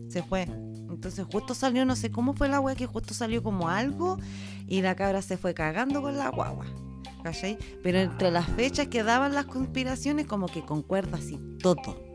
[0.09, 0.43] Se fue.
[0.43, 4.17] Entonces justo salió, no sé cómo fue la wea, que justo salió como algo
[4.67, 6.65] y la cabra se fue cagando con la guagua.
[7.23, 7.57] ¿Cachai?
[7.83, 12.07] Pero entre las fechas que daban las conspiraciones como que concuerda así todo.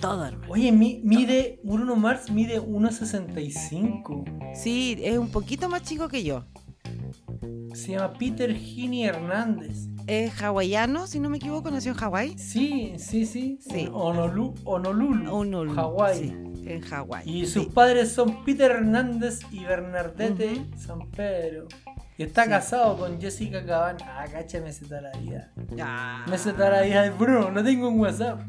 [0.00, 0.52] Todo, hermano.
[0.52, 4.24] Oye, mi- mide, Bruno Mars mide 1.65.
[4.54, 6.44] Sí, es un poquito más chico que yo.
[7.74, 9.88] Se llama Peter Gini Hernández.
[10.06, 12.38] Es hawaiano, si no me equivoco, nació en Hawái.
[12.38, 13.58] Sí, sí, sí.
[13.60, 13.88] Sí.
[13.92, 16.18] Honolulu, Honolulu, Hawái.
[16.18, 16.34] sí,
[16.66, 17.22] en Hawái.
[17.28, 17.52] Y sí.
[17.52, 20.66] sus padres son Peter Hernández y Bernardete.
[20.76, 21.68] San Pedro.
[22.18, 22.50] Y está Sí.
[22.50, 23.98] casado con Jessica Cabana.
[24.18, 25.50] Ah, cacha, me se la vida.
[25.80, 26.26] Ah.
[26.28, 28.40] Me se la vida de Bruno, no tengo un WhatsApp.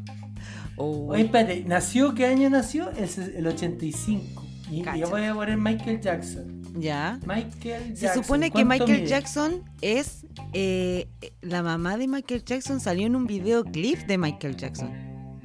[0.76, 1.06] Uy.
[1.14, 2.14] Oye, espérate, ¿nació?
[2.14, 2.90] ¿Qué año nació?
[2.90, 4.44] El, se- el 85.
[4.70, 4.96] Y Cacha.
[4.98, 6.53] yo voy a poner Michael Jackson.
[6.76, 7.20] Ya.
[7.26, 8.22] Michael Se Jackson.
[8.24, 9.06] supone que ¿cuánto Michael mide?
[9.08, 10.26] Jackson es.
[10.52, 11.08] eh,
[11.40, 14.90] la mamá de Michael Jackson salió en un videoclip de Michael Jackson.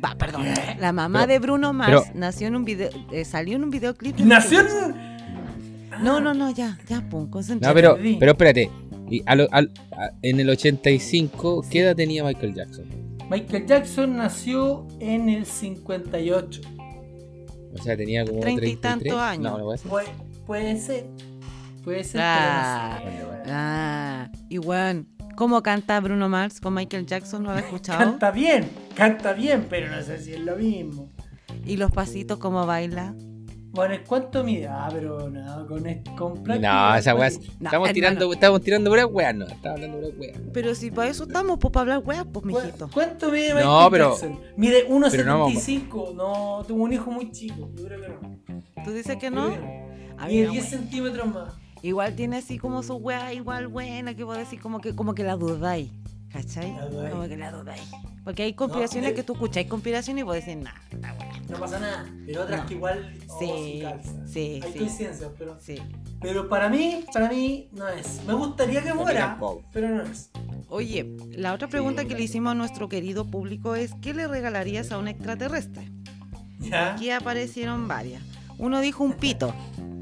[0.04, 0.46] Va, perdón.
[0.80, 2.90] La mamá Pero- de Bruno Mars pero- nació en un video.
[3.12, 4.16] eh, salió en un videoclip.
[4.16, 4.62] de ¿Nació.
[6.02, 7.30] No, no, no, ya, ya, pum,
[7.60, 8.70] No, pero, pero espérate.
[9.10, 12.86] Y a lo- al- a- en el 85, ¿qué edad tenía Michael Jackson?
[13.30, 16.62] Michael Jackson nació en el 58.
[17.78, 18.82] O sea, tenía como Treinta y 33.
[18.82, 19.44] tantos años.
[19.52, 19.90] No, no puede ser.
[19.90, 20.08] Puede,
[20.50, 21.06] puede ser.
[21.84, 23.26] Puede ser, Ah, pero no sé.
[23.28, 23.42] weón.
[23.52, 25.06] ah, y bueno,
[25.36, 27.44] ¿cómo canta Bruno Mars con Michael Jackson?
[27.44, 28.00] ¿No lo has escuchado?
[28.00, 31.08] Canta bien, canta bien, pero no sé si es lo mismo.
[31.66, 33.14] ¿Y los pasitos cómo baila?
[33.72, 34.68] Bueno, ¿cuánto mide?
[34.68, 35.84] Ah, pero no, con,
[36.18, 37.30] con No, esa weá.
[37.60, 39.46] No, estamos, tirando, estamos tirando puras weas, no.
[39.46, 40.38] Estamos hablando puras weas.
[40.52, 42.90] Pero si para eso estamos, pues para hablar weas, pues ¿Cu- mijito.
[42.92, 44.40] ¿Cuánto mide Michael No, pero- Jackson?
[44.58, 46.14] Mide pero no 1,75.
[46.16, 47.70] No, tuvo un hijo muy chico.
[47.78, 48.84] Yo creo que no.
[48.84, 49.50] ¿Tú dices que no?
[50.28, 51.54] Mí, 10 no, centímetros más.
[51.82, 55.24] Igual tiene así como su wea igual buena, que vos decís como que, como que
[55.24, 55.92] la dudáis.
[56.32, 56.74] ¿Cachai?
[56.76, 57.12] La dudáis.
[57.14, 57.82] Como que la dudáis.
[58.24, 59.14] Porque hay conspiraciones eh.
[59.16, 61.34] que tú escucháis conspiraciones y vos decís, nah, está buena.
[61.50, 62.06] No pasa nada.
[62.26, 62.68] Pero otras No.
[62.68, 63.18] que igual.
[63.28, 64.28] oh, Sí, calza.
[64.28, 64.78] sí, Hay sí.
[64.78, 65.58] coincidencias, pero.
[65.60, 65.78] Sí.
[66.22, 68.22] Pero para mí, para mí no es.
[68.28, 69.40] Me gustaría que fuera,
[69.72, 70.30] pero no es.
[70.68, 74.92] Oye, la otra pregunta que le hicimos a nuestro querido público es, ¿qué le regalarías
[74.92, 75.90] a un extraterrestre?
[76.60, 76.94] ¿Ya?
[76.94, 78.22] Aquí aparecieron varias.
[78.60, 79.56] Uno dijo un pito,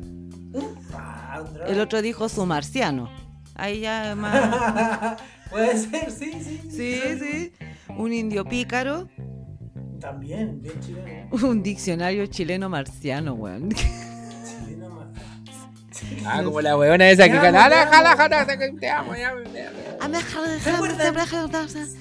[1.68, 3.10] el otro dijo su marciano.
[3.56, 5.18] Ahí ya es más...
[5.50, 6.62] Puede ser, sí, sí.
[6.70, 7.54] Sí, sí.
[7.98, 9.08] Un indio pícaro,
[10.00, 11.30] También, bien chileno.
[11.48, 13.70] un diccionario chileno marciano, weón.
[13.70, 15.08] Chileno más.
[16.26, 17.92] Ah, como la weona esa que "Jala, amo".
[17.92, 18.46] jala, jala,
[18.80, 19.72] te amo, ya, ya".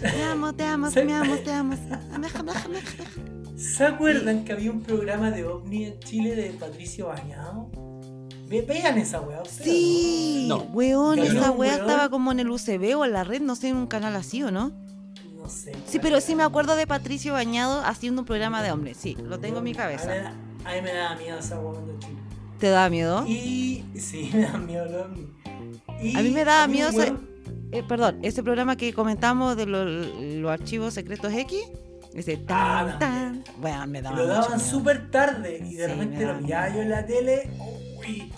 [0.00, 1.74] Te amo, te amo, te amo, te amo.
[3.56, 7.70] ¿Se acuerdan que había un programa de ovni en Chile de Patricio Bañado?
[8.48, 9.42] Ve- Vean esa weá.
[9.42, 10.58] ustedes, Sí, No.
[10.72, 11.74] weón, esa weón.
[11.80, 14.42] estaba como en el UCB o en la red, no sé, en un canal así,
[14.42, 14.72] ¿o no?
[15.36, 15.48] ¿no?
[15.48, 15.72] Sé.
[15.86, 19.38] Sí, pero sí me acuerdo de Patricio Bañado haciendo un programa de hombres, sí, lo
[19.38, 20.32] tengo en mi A mí, cabeza.
[20.64, 22.12] a mí me da miedo esa weá cuando chico.
[22.58, 23.24] ¿Te da miedo?
[23.26, 25.06] Y sí, me da miedo los.
[26.02, 27.28] Y A mí me daba miedo ese- weón-
[27.72, 31.58] Eh, perdón, ese programa que comentamos de lo- los archivos secretos X,
[32.14, 36.20] ese Ah, tan, tan, bueno, me daba Lo daban súper tarde y de Sí, repente
[36.20, 37.50] lo daba pillaba yo en la tele.
[38.06, 38.30] Bien.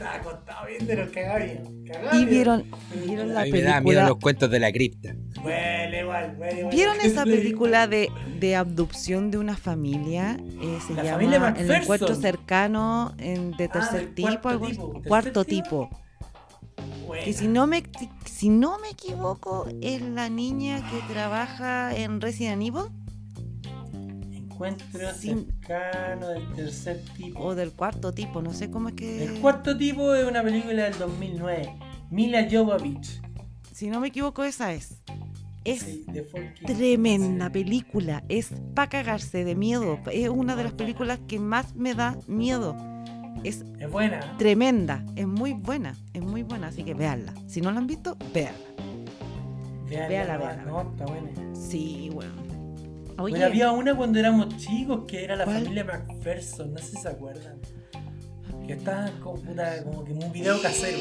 [1.84, 2.64] cagaba Y vieron,
[3.06, 5.14] vieron A la mí me da miedo película, los cuentos de la cripta.
[5.44, 6.74] Huele igual, huele igual.
[6.74, 10.38] ¿vieron esa película de, de abducción de una familia?
[10.60, 14.66] Eh, se La llama familia El encuentro cercano en- de Ah, tercer tipo, cuarto tipo,
[14.66, 14.76] así.
[14.76, 15.88] ¿tercer cuarto tipo?
[15.88, 16.00] tipo.
[17.06, 17.24] Buena.
[17.24, 17.82] Que si no me
[18.26, 22.84] si no me equivoco es la niña que trabaja en Resident Evil
[24.58, 27.38] Encuentro Sin- cercano del tercer tipo.
[27.38, 30.82] o del cuarto tipo, no sé cómo es que El cuarto tipo es una película
[30.82, 31.72] del 2009.
[32.10, 33.20] Mila Jovovich.
[33.72, 35.00] Si no me equivoco esa es.
[35.64, 36.04] Es Sí,
[36.66, 37.52] tremenda Sí.
[37.52, 40.00] película, es para cagarse de miedo.
[40.10, 42.76] Es una de las películas que más me da miedo.
[43.44, 44.36] Es Es buena.
[44.38, 47.32] tremenda, es muy buena, es muy buena, así que véanla.
[47.46, 48.58] Si no la han visto, véanla.
[49.88, 50.62] Véanla, Véala, no, véala.
[50.64, 51.54] No, está buena.
[51.54, 52.47] Sí, bueno.
[53.18, 55.58] Oye, había una cuando éramos chicos que era la ¿Cuál?
[55.64, 57.58] familia McPherson, no sé si se acuerdan.
[58.66, 59.42] Que estaban como,
[59.84, 60.98] como que en un video casero.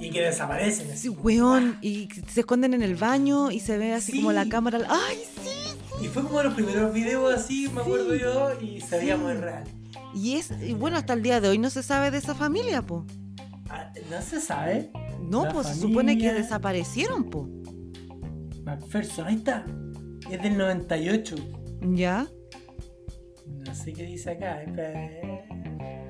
[0.00, 0.86] Y que desaparecen.
[0.88, 1.08] Sí, así.
[1.08, 4.18] weón, y se esconden en el baño y se ve así Sí.
[4.18, 4.78] como la cámara.
[4.88, 6.04] ¡Ay, sí!
[6.04, 8.20] Y fue como los primeros videos así, me acuerdo Sí.
[8.20, 9.20] yo, y se veía Sí.
[9.22, 9.64] muy real.
[10.14, 12.82] Y es, y bueno, hasta el día de hoy no se sabe de esa familia,
[12.82, 13.04] po.
[13.70, 14.90] Ah, No se sabe.
[15.20, 17.48] No, La pues se supone que familia- desaparecieron, po.
[18.64, 19.64] McPherson, ahí está.
[20.30, 21.36] Es del 98.
[21.94, 22.26] ¿Ya?
[23.46, 24.62] No sé qué dice acá.
[24.62, 25.10] espera.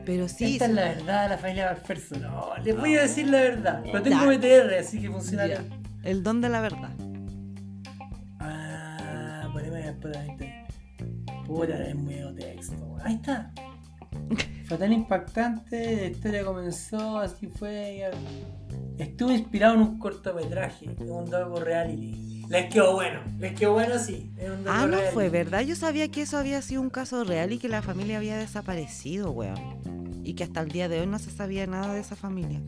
[0.05, 0.53] Pero sí.
[0.55, 2.23] Esta es la verdad de la familia McPherson.
[2.23, 3.83] No, les voy a decir la verdad.
[3.85, 4.27] Pero tengo.
[4.27, 5.59] BTR, así que funciona Ya.
[5.61, 5.83] bien.
[6.03, 6.91] El don de la verdad.
[8.41, 10.55] Ah, poneme después de 20.
[11.47, 12.97] Puta, es muy de texto.
[13.05, 13.53] Ahí está.
[14.67, 17.99] Fue tan impactante, la historia comenzó, así fue.
[18.01, 18.11] ya.
[19.03, 22.28] Estuvo inspirado en un cortometraje, en un doco reality.
[22.49, 24.31] Les quedó bueno, les quedó bueno, sí.
[24.67, 25.61] Ah, no fue verdad.
[25.61, 29.31] Yo sabía que eso había sido un caso real y que la familia había desaparecido,
[29.31, 30.23] weón.
[30.25, 32.61] Y que hasta el día de hoy no se sabía nada de esa familia.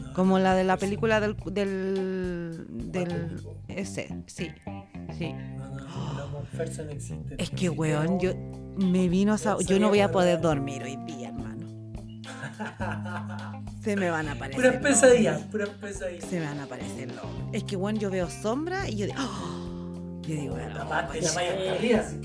[0.00, 0.80] No, Como la de la sí.
[0.80, 1.36] película del.
[1.46, 2.66] del.
[2.68, 3.40] del.
[3.68, 4.50] Ese, sí.
[5.18, 5.32] Sí.
[5.32, 7.36] No, no, no, no, existe.
[7.38, 8.32] Es que, weón, yo
[8.76, 9.58] me vino a.
[9.62, 11.25] Yo no voy a poder dormir hoy día.
[13.82, 14.62] Se me van a aparecer.
[14.62, 16.28] Puras pesadillas, puras pesadillas.
[16.28, 17.24] Se me van a aparecer los.
[17.52, 19.18] Es que, weón, yo veo sombra y yo digo.
[19.20, 20.22] ¡Oh!
[20.22, 22.20] Yo digo, Tapaste la oh, malla hasta arriba, así.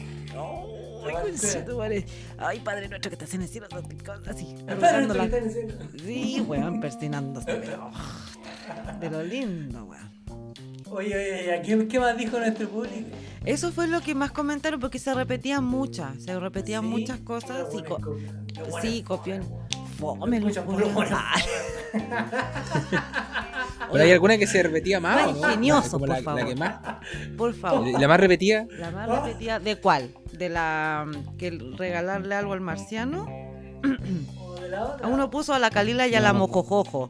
[2.38, 5.76] Ay, Padre nuestro que estás en el cielo, así, que está diciendo.
[6.04, 7.92] Sí, weón, persinándose, pero.
[9.00, 10.12] De lo lindo, weón.
[10.92, 13.08] Oye, oye, oye, ¿qué, más dijo nuestro público?
[13.46, 17.68] Eso fue lo que más comentaron porque se repetían muchas, se repetían Sí, muchas cosas.
[17.88, 18.18] co-
[18.82, 19.44] sí, copión.
[20.02, 20.58] Fome, los
[23.92, 25.48] Pero hay alguna que se repetía más, Más ¿o ¿no?
[25.48, 26.42] ingenioso, por la, favor.
[26.42, 26.76] la que más.
[27.38, 27.88] Por favor.
[27.88, 28.66] ¿Y la más repetida?
[28.80, 30.10] La más repetida, ¿de cuál?
[30.32, 31.06] ¿De la
[31.38, 33.28] que el regalarle algo al marciano?
[34.40, 35.06] O de la otra.
[35.08, 36.40] A uno puso a la Calila y a la No.
[36.40, 37.10] Mojojojo.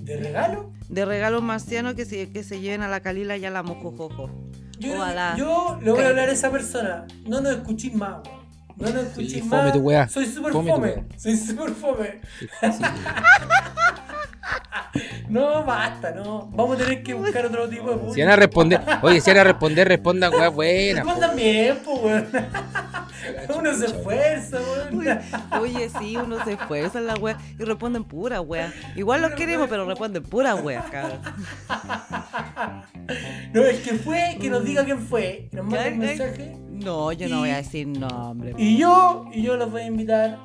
[0.00, 0.72] ¿De regalo?
[0.88, 4.30] De regalo marciano que se, que se lleven a la Calila y a la Mojojojo.
[4.78, 5.34] Yo, Ojalá.
[5.36, 7.06] yo le voy a hablar a esa persona.
[7.26, 8.18] No nos escuchéis más.
[8.76, 10.08] No Sí, fome tu weá.
[10.08, 11.04] Soy súper Fome weá.
[11.16, 12.20] Soy súper fome.
[12.38, 12.48] Sí.
[15.28, 16.48] No, basta, no.
[16.52, 18.14] Vamos a tener que buscar otro tipo de público.
[18.14, 21.04] Si van a responder, oye, si van a responder, respondan weas buenas.
[21.04, 21.10] po.
[21.10, 22.28] Respondan bien, po, weón.
[23.56, 24.58] Uno se esfuerza,
[24.92, 25.20] weón.
[25.58, 28.72] Oye, sí, uno se esfuerza en la wea y responden pura wea.
[28.94, 31.20] Igual los queremos, pero responden pura wea, cabrón.
[33.52, 35.48] No, es que fue, que nos diga quién fue.
[35.50, 36.56] Que nos mande un mensaje.
[36.84, 38.54] No, yo no voy a decir nombre.
[38.58, 40.38] Y yo, y yo los voy a invitar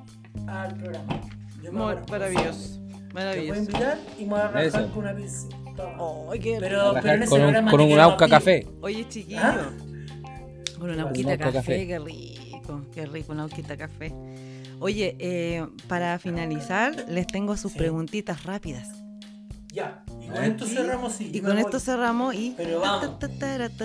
[0.47, 1.19] al programa.
[1.63, 2.79] Yo me voy a- Muy maravilloso.
[3.13, 4.89] Te voy a invitar y me voy a rajar Eso.
[4.91, 5.47] con una pizza.
[6.31, 8.67] Ay, qué Pero, pero en ese con un, con un Auca café.
[8.81, 9.39] Oye, chiquillo.
[9.41, 9.69] ¿Ah?
[10.79, 11.87] Con una Un auquita café, café.
[11.87, 12.81] qué rico.
[12.93, 14.13] Qué rico, una auquita café.
[14.79, 17.77] Oye, eh, para finalizar, les tengo sus Sí.
[17.79, 19.03] preguntitas rápidas.
[19.73, 20.03] Ya.
[20.27, 20.45] Y con Ah.
[20.47, 21.29] esto cerramos, sí.
[21.33, 21.61] Y me con voy.
[21.61, 22.53] esto cerramos y.
[22.57, 23.07] Pero vamos.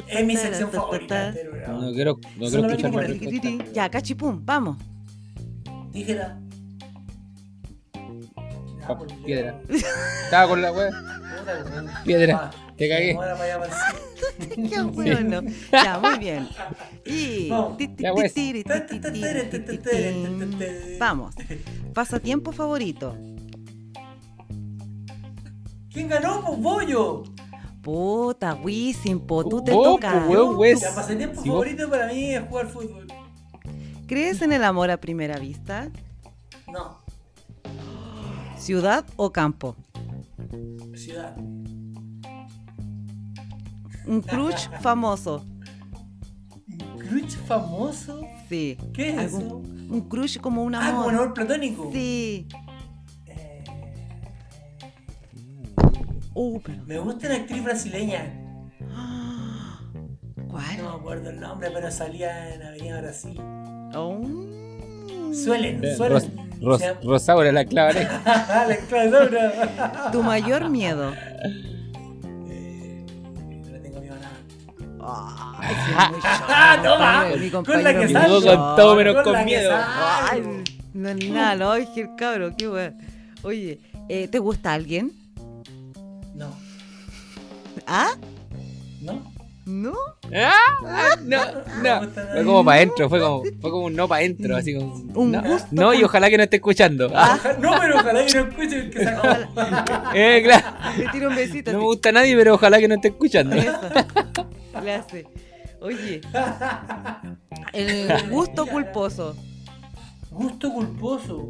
[0.08, 1.32] Es mi sección favorita.
[1.68, 3.72] No quiero, no quiero escuchar la el.
[3.72, 4.76] Ya, cachipum, vamos.
[5.92, 6.38] Tijera.
[8.98, 9.60] Pues, piedra.
[10.24, 10.90] Estaba con la wea.
[12.04, 12.50] Piedra.
[12.52, 13.16] Ah, Te cagué.
[14.68, 15.42] Qué bueno.
[15.70, 16.48] Ya, muy bien.
[17.06, 17.48] Y.
[17.48, 17.76] Vamos.
[17.76, 18.04] ti, ti,
[25.92, 26.42] ¿Quién ganó?
[26.44, 27.22] Pues Bollo.
[27.82, 30.26] Puta, Wisin, po, tú te Vos, toca.
[30.28, 30.80] weón, wes.
[30.80, 33.06] Ya, pasatiempo Si vos- favorito para mí es jugar fútbol.
[34.06, 35.90] ¿Crees en el amor a primera vista?
[36.72, 36.98] No,
[38.56, 39.74] ¿Ciudad o campo?
[40.94, 41.36] ciudad.
[44.06, 45.44] Un crush famoso.
[46.68, 48.20] ¿Un crush famoso?
[48.48, 48.76] Sí.
[48.94, 49.56] ¿Qué es Algún- eso?
[49.94, 51.12] Un crush como un Ah, como amor.
[51.12, 51.90] un amor platónico.
[51.92, 52.46] Sí.
[56.34, 56.82] Uh, pero.
[56.86, 58.32] me gusta una actriz brasileña.
[60.48, 60.76] ¿Cuál?
[60.78, 63.38] No me acuerdo el nombre, pero salía en Avenida Brasil.
[63.94, 64.20] Oh.
[65.34, 66.32] Suelen, suelen.
[66.60, 68.06] Ros, llama- Rosaura la clave.
[68.24, 70.10] La clavadora.
[70.12, 71.12] Tu mayor miedo.
[72.48, 73.04] Eh,
[73.64, 75.56] no le tengo miedo a nada.
[75.58, 75.74] Ay,
[76.10, 77.24] muy ¡Ah, choro, toma!
[77.36, 78.40] mi Con la que salgo.
[78.42, 79.70] con todo menos Con con miedo.
[79.74, 80.42] Ay,
[80.94, 82.94] no es nada, no, que el cabro, qué weón.
[83.42, 85.12] Oye, eh, ¿te gusta alguien?
[87.86, 88.12] ¿Ah?
[89.00, 89.32] no.
[89.64, 89.94] ¿No?
[90.34, 91.38] Ah, no,
[91.82, 92.08] no.
[92.10, 94.94] Fue como para adentro, fue como, fue como un no para adentro, así como.
[95.14, 97.10] Un no, gusto no, y ojalá que no esté escuchando.
[97.14, 99.28] Ah, No, pero ojalá que no escuche el que sacó.
[100.14, 100.66] eh, claro.
[100.98, 101.72] Le tiro un besito.
[101.72, 103.54] No me gusta a nadie, pero ojalá que no esté escuchando.
[103.54, 103.80] Eso.
[104.82, 105.26] Le hace.
[105.80, 106.20] Oye,
[107.72, 109.36] el gusto culposo.
[110.30, 111.48] Gusto culposo.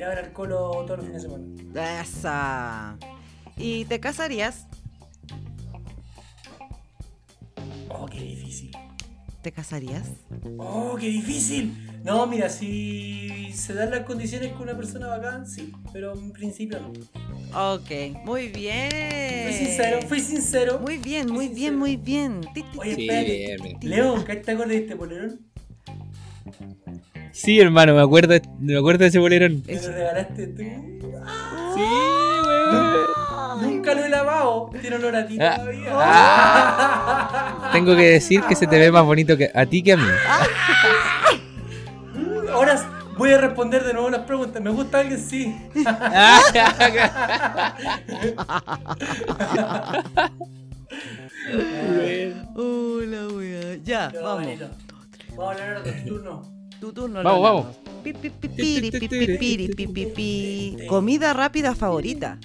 [0.00, 2.00] Ir a ver al colo todos los fines de semana.
[2.00, 2.96] Esa.
[3.58, 4.66] ¿Y te casarías?
[7.90, 8.70] Oh, qué difícil.
[9.42, 10.08] ¿Te casarías?
[10.56, 11.86] Oh, qué difícil.
[12.02, 15.70] No, mira, si se dan las condiciones con una persona bacán, sí.
[15.92, 17.74] Pero en principio no.
[17.74, 17.90] Ok,
[18.24, 18.88] muy bien.
[19.44, 20.78] Fui sincero, fui sincero.
[20.78, 21.54] Muy bien, muy sincero.
[21.60, 22.40] bien, muy bien.
[22.78, 23.36] Oye, Sí, espérate.
[23.36, 23.78] bien, bien.
[23.82, 25.40] Leo, ¿qué te acuerdas de este polerón?
[27.42, 29.62] Sí, hermano, me acuerdo, me acuerdo de ese bolerón.
[29.66, 30.62] Me lo regalaste tú.
[31.74, 31.80] Sí,
[32.46, 33.62] weón.
[33.62, 34.70] Nunca lo he lavado.
[34.78, 35.56] Tiene olor a ti Ah.
[35.56, 35.90] todavía.
[37.72, 40.04] Tengo que decir que se te ve más bonito que a ti que a mí.
[42.52, 42.78] Ahora
[43.16, 44.60] voy a responder de nuevo las preguntas.
[44.62, 45.18] ¿Me gusta alguien?
[45.18, 45.56] Sí.
[52.54, 53.76] Uh, la wea.
[53.84, 54.46] Ya, vamos.
[55.36, 56.42] Vamos a hablar de tu turno.
[56.80, 57.22] Tu turno.
[57.22, 57.66] Vamos, vamos.
[58.02, 60.76] Pi, pi, pi, piri, pi, pi, piri, pi, pi, pi.
[60.88, 62.38] Comida rápida favorita.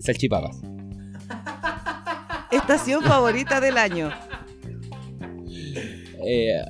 [0.00, 0.60] Salchipapas.
[2.50, 4.10] Estación favorita del año.
[6.24, 6.60] Eh,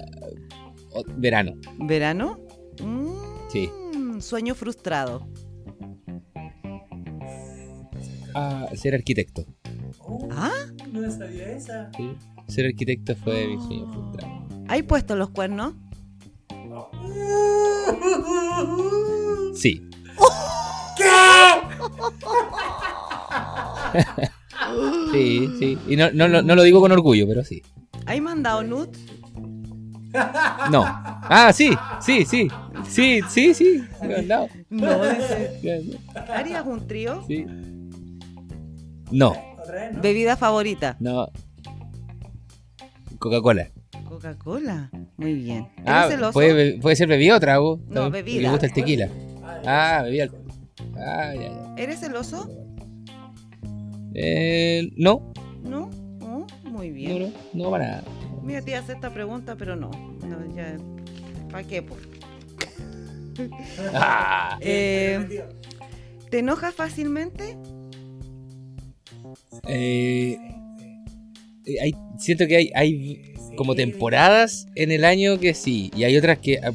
[0.92, 1.52] o- verano.
[1.78, 2.38] ¿Verano?
[2.82, 3.12] Mm,
[3.48, 3.70] Sí.
[4.20, 5.26] Sueño frustrado.
[8.34, 9.44] Ah, ser arquitecto.
[9.98, 10.50] Oh, ¿Ah?
[10.92, 11.90] No sabía esa.
[11.96, 12.14] Sí.
[12.48, 14.41] Ser arquitecto fue mi sueño frustrado.
[14.68, 15.74] ¿Hay puesto los cuernos?
[19.54, 19.88] Sí.
[25.12, 25.78] Sí, sí.
[25.88, 27.62] Y no, no, lo- no lo digo con orgullo, pero sí.
[28.06, 28.98] ¿Hay mandado nudes?
[30.70, 30.84] No.
[30.84, 31.70] Ah, sí,
[32.00, 32.48] sí, sí.
[32.88, 33.82] Sí, sí, sí.
[34.02, 34.48] No, dado.
[36.34, 37.22] ¿Harías un trío?
[37.26, 37.44] Sí.
[39.10, 40.00] No, ¿no?
[40.02, 40.96] ¿Bebida favorita?
[41.00, 41.28] no.
[43.18, 43.70] Coca-Cola.
[44.12, 44.90] Coca-Cola.
[45.16, 45.68] Muy bien.
[45.78, 46.32] ¿Eres Ah, celoso?
[46.34, 47.80] puede, puede ser bebida o trago.
[47.88, 48.42] No, bebida.
[48.42, 49.08] Me gusta el tequila.
[49.64, 50.42] Ah, bebida alcohol.
[50.98, 51.74] Ah, ya, ya.
[51.78, 52.50] ¿Eres celoso?
[54.14, 55.32] Eh, no,
[55.62, 55.88] ¿No?
[56.20, 57.32] Oh, muy no, bien.
[57.54, 58.02] no, no para nada.
[58.42, 59.90] Mira, te hacer esta pregunta, pero no.
[60.26, 60.76] no ya.
[61.50, 61.80] ¿Para qué?
[61.82, 61.96] po?
[63.94, 65.42] Ah, Eh.
[66.30, 67.56] ¿Te enojas fácilmente?
[69.68, 70.36] eh,
[71.80, 76.38] hay, siento que hay, hay como temporadas en el año que sí, y hay otras
[76.38, 76.72] que a,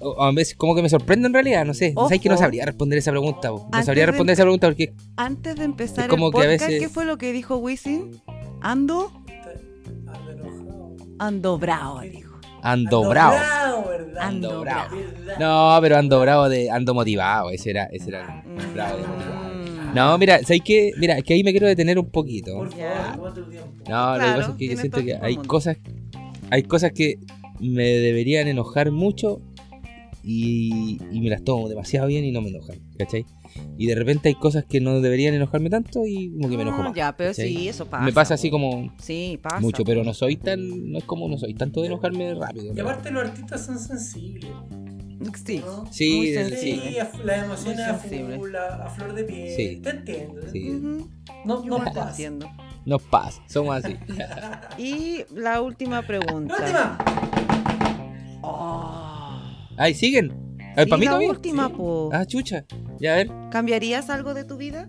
[0.00, 1.92] o- a veces como que me sorprenden en realidad, no sé.
[1.96, 2.08] Ojo.
[2.08, 3.48] ¿Sabes que no sabría responder esa pregunta?
[3.48, 6.42] No Antes sabría de responder esa pregunta porque Antes de empezar como el que a
[6.42, 8.20] podcast, veces- ¿qué fue lo que dijo Wisin?
[8.62, 9.12] Ando,
[10.06, 10.96] Ando enojado.
[11.18, 12.38] ando bravo, dijo.
[12.62, 13.34] ando bravo.
[13.36, 14.22] bravo, ¿verdad?
[14.22, 14.96] Ando Ando bravo.
[15.38, 18.74] No, pero ando bravo de ando motivado, ese era, ese era Mm.
[18.74, 19.49] bravo de motivado.
[19.94, 20.92] No, mira, ¿sabes qué?
[20.98, 22.54] Mira, es que ahí me quiero detener un poquito.
[22.56, 23.68] Por favor, toma tu tiempo.
[23.88, 25.76] No, lo que Claro, pasa es que yo siento que hay cosas,
[26.50, 27.18] hay cosas que
[27.60, 29.40] me deberían enojar mucho
[30.22, 33.24] y, y me las tomo demasiado bien y no me enojan, ¿cachai?
[33.78, 36.82] Y de repente hay cosas que no deberían enojarme tanto y como que me enojo
[36.82, 36.94] Ah, más.
[36.94, 37.48] Ya, pero ¿cachai?
[37.48, 38.04] sí, eso pasa.
[38.04, 39.60] me pasa así como Sí, pasa.
[39.60, 42.72] mucho, pero no soy tan, no es como no soy tanto de enojarme rápido.
[42.74, 44.50] Y aparte los artistas son sensibles.
[45.44, 45.62] Sí.
[45.64, 45.86] ¿no?
[45.92, 46.34] Sí.
[46.60, 49.54] Sí, a- las emociones Muy a full, a, a flor de piel.
[49.56, 49.76] Sí.
[49.82, 50.40] Te entiendo.
[50.40, 50.70] te Sí.
[51.44, 52.10] No, no te pasa.
[52.10, 52.50] entiendo.
[52.86, 53.96] Nos pasa, somos así.
[54.78, 56.54] Y la última pregunta.
[56.58, 56.98] ¡Última!
[58.42, 59.40] Oh.
[59.76, 60.32] Ay, siguen.
[60.76, 61.30] Ay, Sí, ¿Para mí la todavía?
[61.30, 61.74] última, Sí.
[61.76, 62.10] po.
[62.12, 62.64] Ah, chucha.
[62.98, 63.30] Ya a ver.
[63.50, 64.88] ¿Cambiarías algo de tu vida?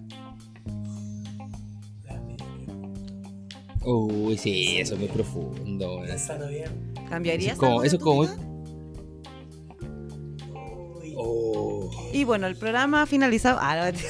[3.84, 5.96] Uy, sí, eso es muy profundo.
[5.96, 6.08] weón.
[6.08, 6.94] Pensalo bien.
[7.10, 8.38] ¿Cambiarías Eso es como- algo de eso es tu como- vida?
[12.14, 13.58] Y bueno, el programa ha finalizado.
[13.62, 14.06] Ah, no, Sí,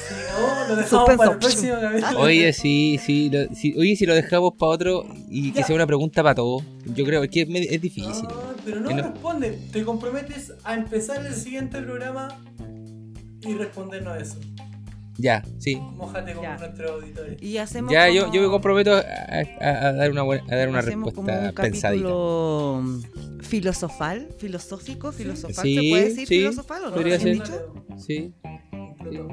[0.68, 1.74] lo dejamos para el próximo.
[2.18, 5.66] Oye, sí, sí, lo- sí, Oye, si lo dejamos para otro y que Ya.
[5.66, 8.26] sea una pregunta para todos, yo creo que es, difícil.
[8.30, 9.58] Ah, pero no, no- responde.
[9.72, 12.28] Te comprometes a empezar el siguiente programa
[13.42, 14.36] y respondernos eso.
[15.22, 15.76] Ya, sí.
[15.76, 16.56] Mójate con Ya.
[16.58, 17.40] nuestros auditores.
[17.40, 20.56] y hacemos Ya, yo, como- yo me comprometo a, a- a dar una, buena- a
[20.56, 22.08] dar una hacemos como respuesta un pensadita.
[23.48, 25.64] filosofal, filosófico, filosofal.
[25.64, 26.94] Sí, ¿Se puede decir sí, filosofal o no?
[26.94, 27.46] podría ¿Bien ser.
[27.46, 27.74] dicho?
[27.98, 28.32] Sí,
[28.72, 29.28] Implotó.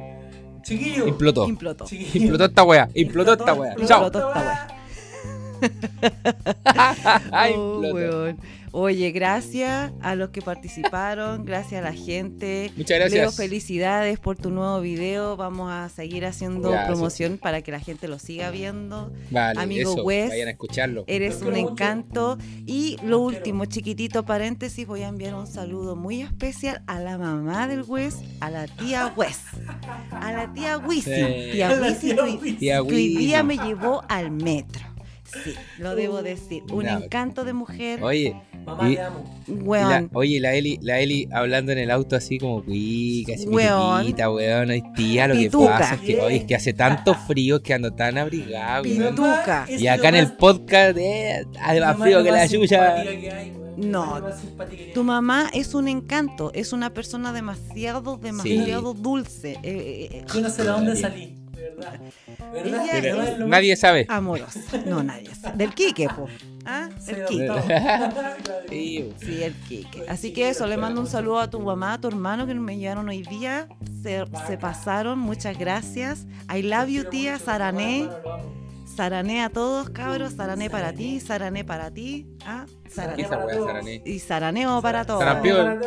[0.63, 1.07] Chiquillo.
[1.07, 1.47] implotó.
[1.49, 1.85] Implotó.
[1.85, 2.21] Chiquillo.
[2.25, 3.71] Implotó esta wea, implotó esta wea.
[3.71, 4.05] Implotó Chao.
[4.05, 4.75] Implotó esta wea.
[7.31, 8.35] Ay, Oh, implotó.
[8.71, 12.71] Oye, gracias a los que participaron, gracias a la gente.
[12.77, 13.35] Muchas Leo, gracias.
[13.35, 15.35] felicidades por tu nuevo video.
[15.37, 16.87] Vamos a seguir haciendo Gracias.
[16.89, 19.11] promoción para que la gente lo siga viendo.
[19.31, 21.03] Vale, Amigo eso, Wes, vayan a escucharlo.
[21.07, 22.37] Eres un encanto.
[22.65, 27.67] Y lo último, chiquitito paréntesis, voy a enviar un saludo muy especial a la mamá
[27.67, 29.39] del Wes, a la tía Wes,
[30.11, 31.13] a la tía Wisin.
[31.13, 31.49] Sí.
[31.53, 31.69] Tía
[32.59, 34.85] tía que- hoy día me llevó al metro.
[35.43, 36.63] Sí, lo debo decir.
[36.71, 36.97] Un No.
[37.03, 38.03] encanto de mujer.
[38.03, 38.35] Oye,
[38.65, 39.23] Mamá, Y- te amo.
[39.47, 44.01] la, oye, la Eli, la Eli hablando en el auto así como cuica, así Weón.
[44.01, 44.69] pituquita, weón.
[44.69, 45.63] Ay, tía, lo Pituca.
[45.65, 48.83] que pasa es que es que hace tanto frío que ando tan abrigado.
[48.83, 49.65] Pituca.
[49.69, 53.59] Y acá en el más- podcast, eh, hace más frío que la weón.
[53.77, 54.21] No.
[54.93, 59.51] Tu mamá es un encanto, es una persona demasiado, demasiado dulce.
[59.53, 61.38] Eh, eh, eh, Yo no sé de dónde salí.
[61.69, 61.99] De verdad.
[62.53, 62.83] ¿Verdad?
[62.83, 63.23] Ella ¿Verdad?
[63.23, 64.05] es- Es lo más- Nadie sabe.
[64.09, 64.59] Amorosa.
[64.85, 65.33] No, nadie.
[65.35, 65.57] sabe.
[65.57, 66.27] Del Quique, po.
[66.65, 66.89] ¿Ah?
[67.07, 67.49] El Quique.
[68.69, 70.01] Sí, el Quique.
[70.01, 72.45] Oye, Así sí, que eso, le mando un saludo a tu mamá, a tu hermano
[72.45, 73.67] que me llevaron hoy día.
[74.03, 76.25] Se, se pasaron, muchas gracias.
[76.53, 78.07] I love you, tía Sarané.
[78.99, 80.33] Sarané a todos, cabros.
[80.33, 82.27] Sarané para ti, Sarané para ti.
[82.45, 82.65] ¿Ah?
[82.83, 83.21] ¿Qué Sarané.
[83.23, 84.01] esa weá, Sarané?
[84.05, 85.21] Y Saraneo para todos.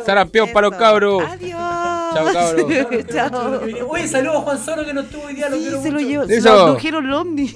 [0.03, 1.23] Sarampión para los cabros.
[1.23, 1.59] Adiós.
[1.59, 3.07] Chao, cabros.
[3.13, 3.61] Chao.
[3.89, 6.25] Oye, saludos a Juan Solo que no estuvo hoy día, lo Sí, se lo llevó.
[6.25, 7.53] Se lo abdujeron el ovni.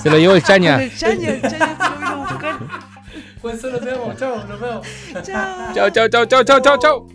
[0.00, 0.80] Se lo llevó el chaña.
[0.84, 2.58] el chaña, el chaña se lo vino a buscar.
[3.42, 4.86] Juan Solo te amo, chao, nos vemos.
[5.24, 5.74] Chao.
[5.74, 7.08] Chao, chao, chao, chao, chao, chao, chao.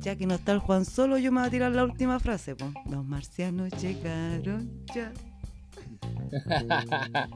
[0.00, 2.54] Ya que no está el Juan solo, yo me voy a tirar la última frase.
[2.54, 2.72] po.
[2.88, 5.12] Los marcianos llegaron ya.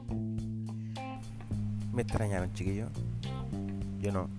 [1.93, 2.89] Me extrañaron, chiquillos.
[4.01, 4.29] Yo no.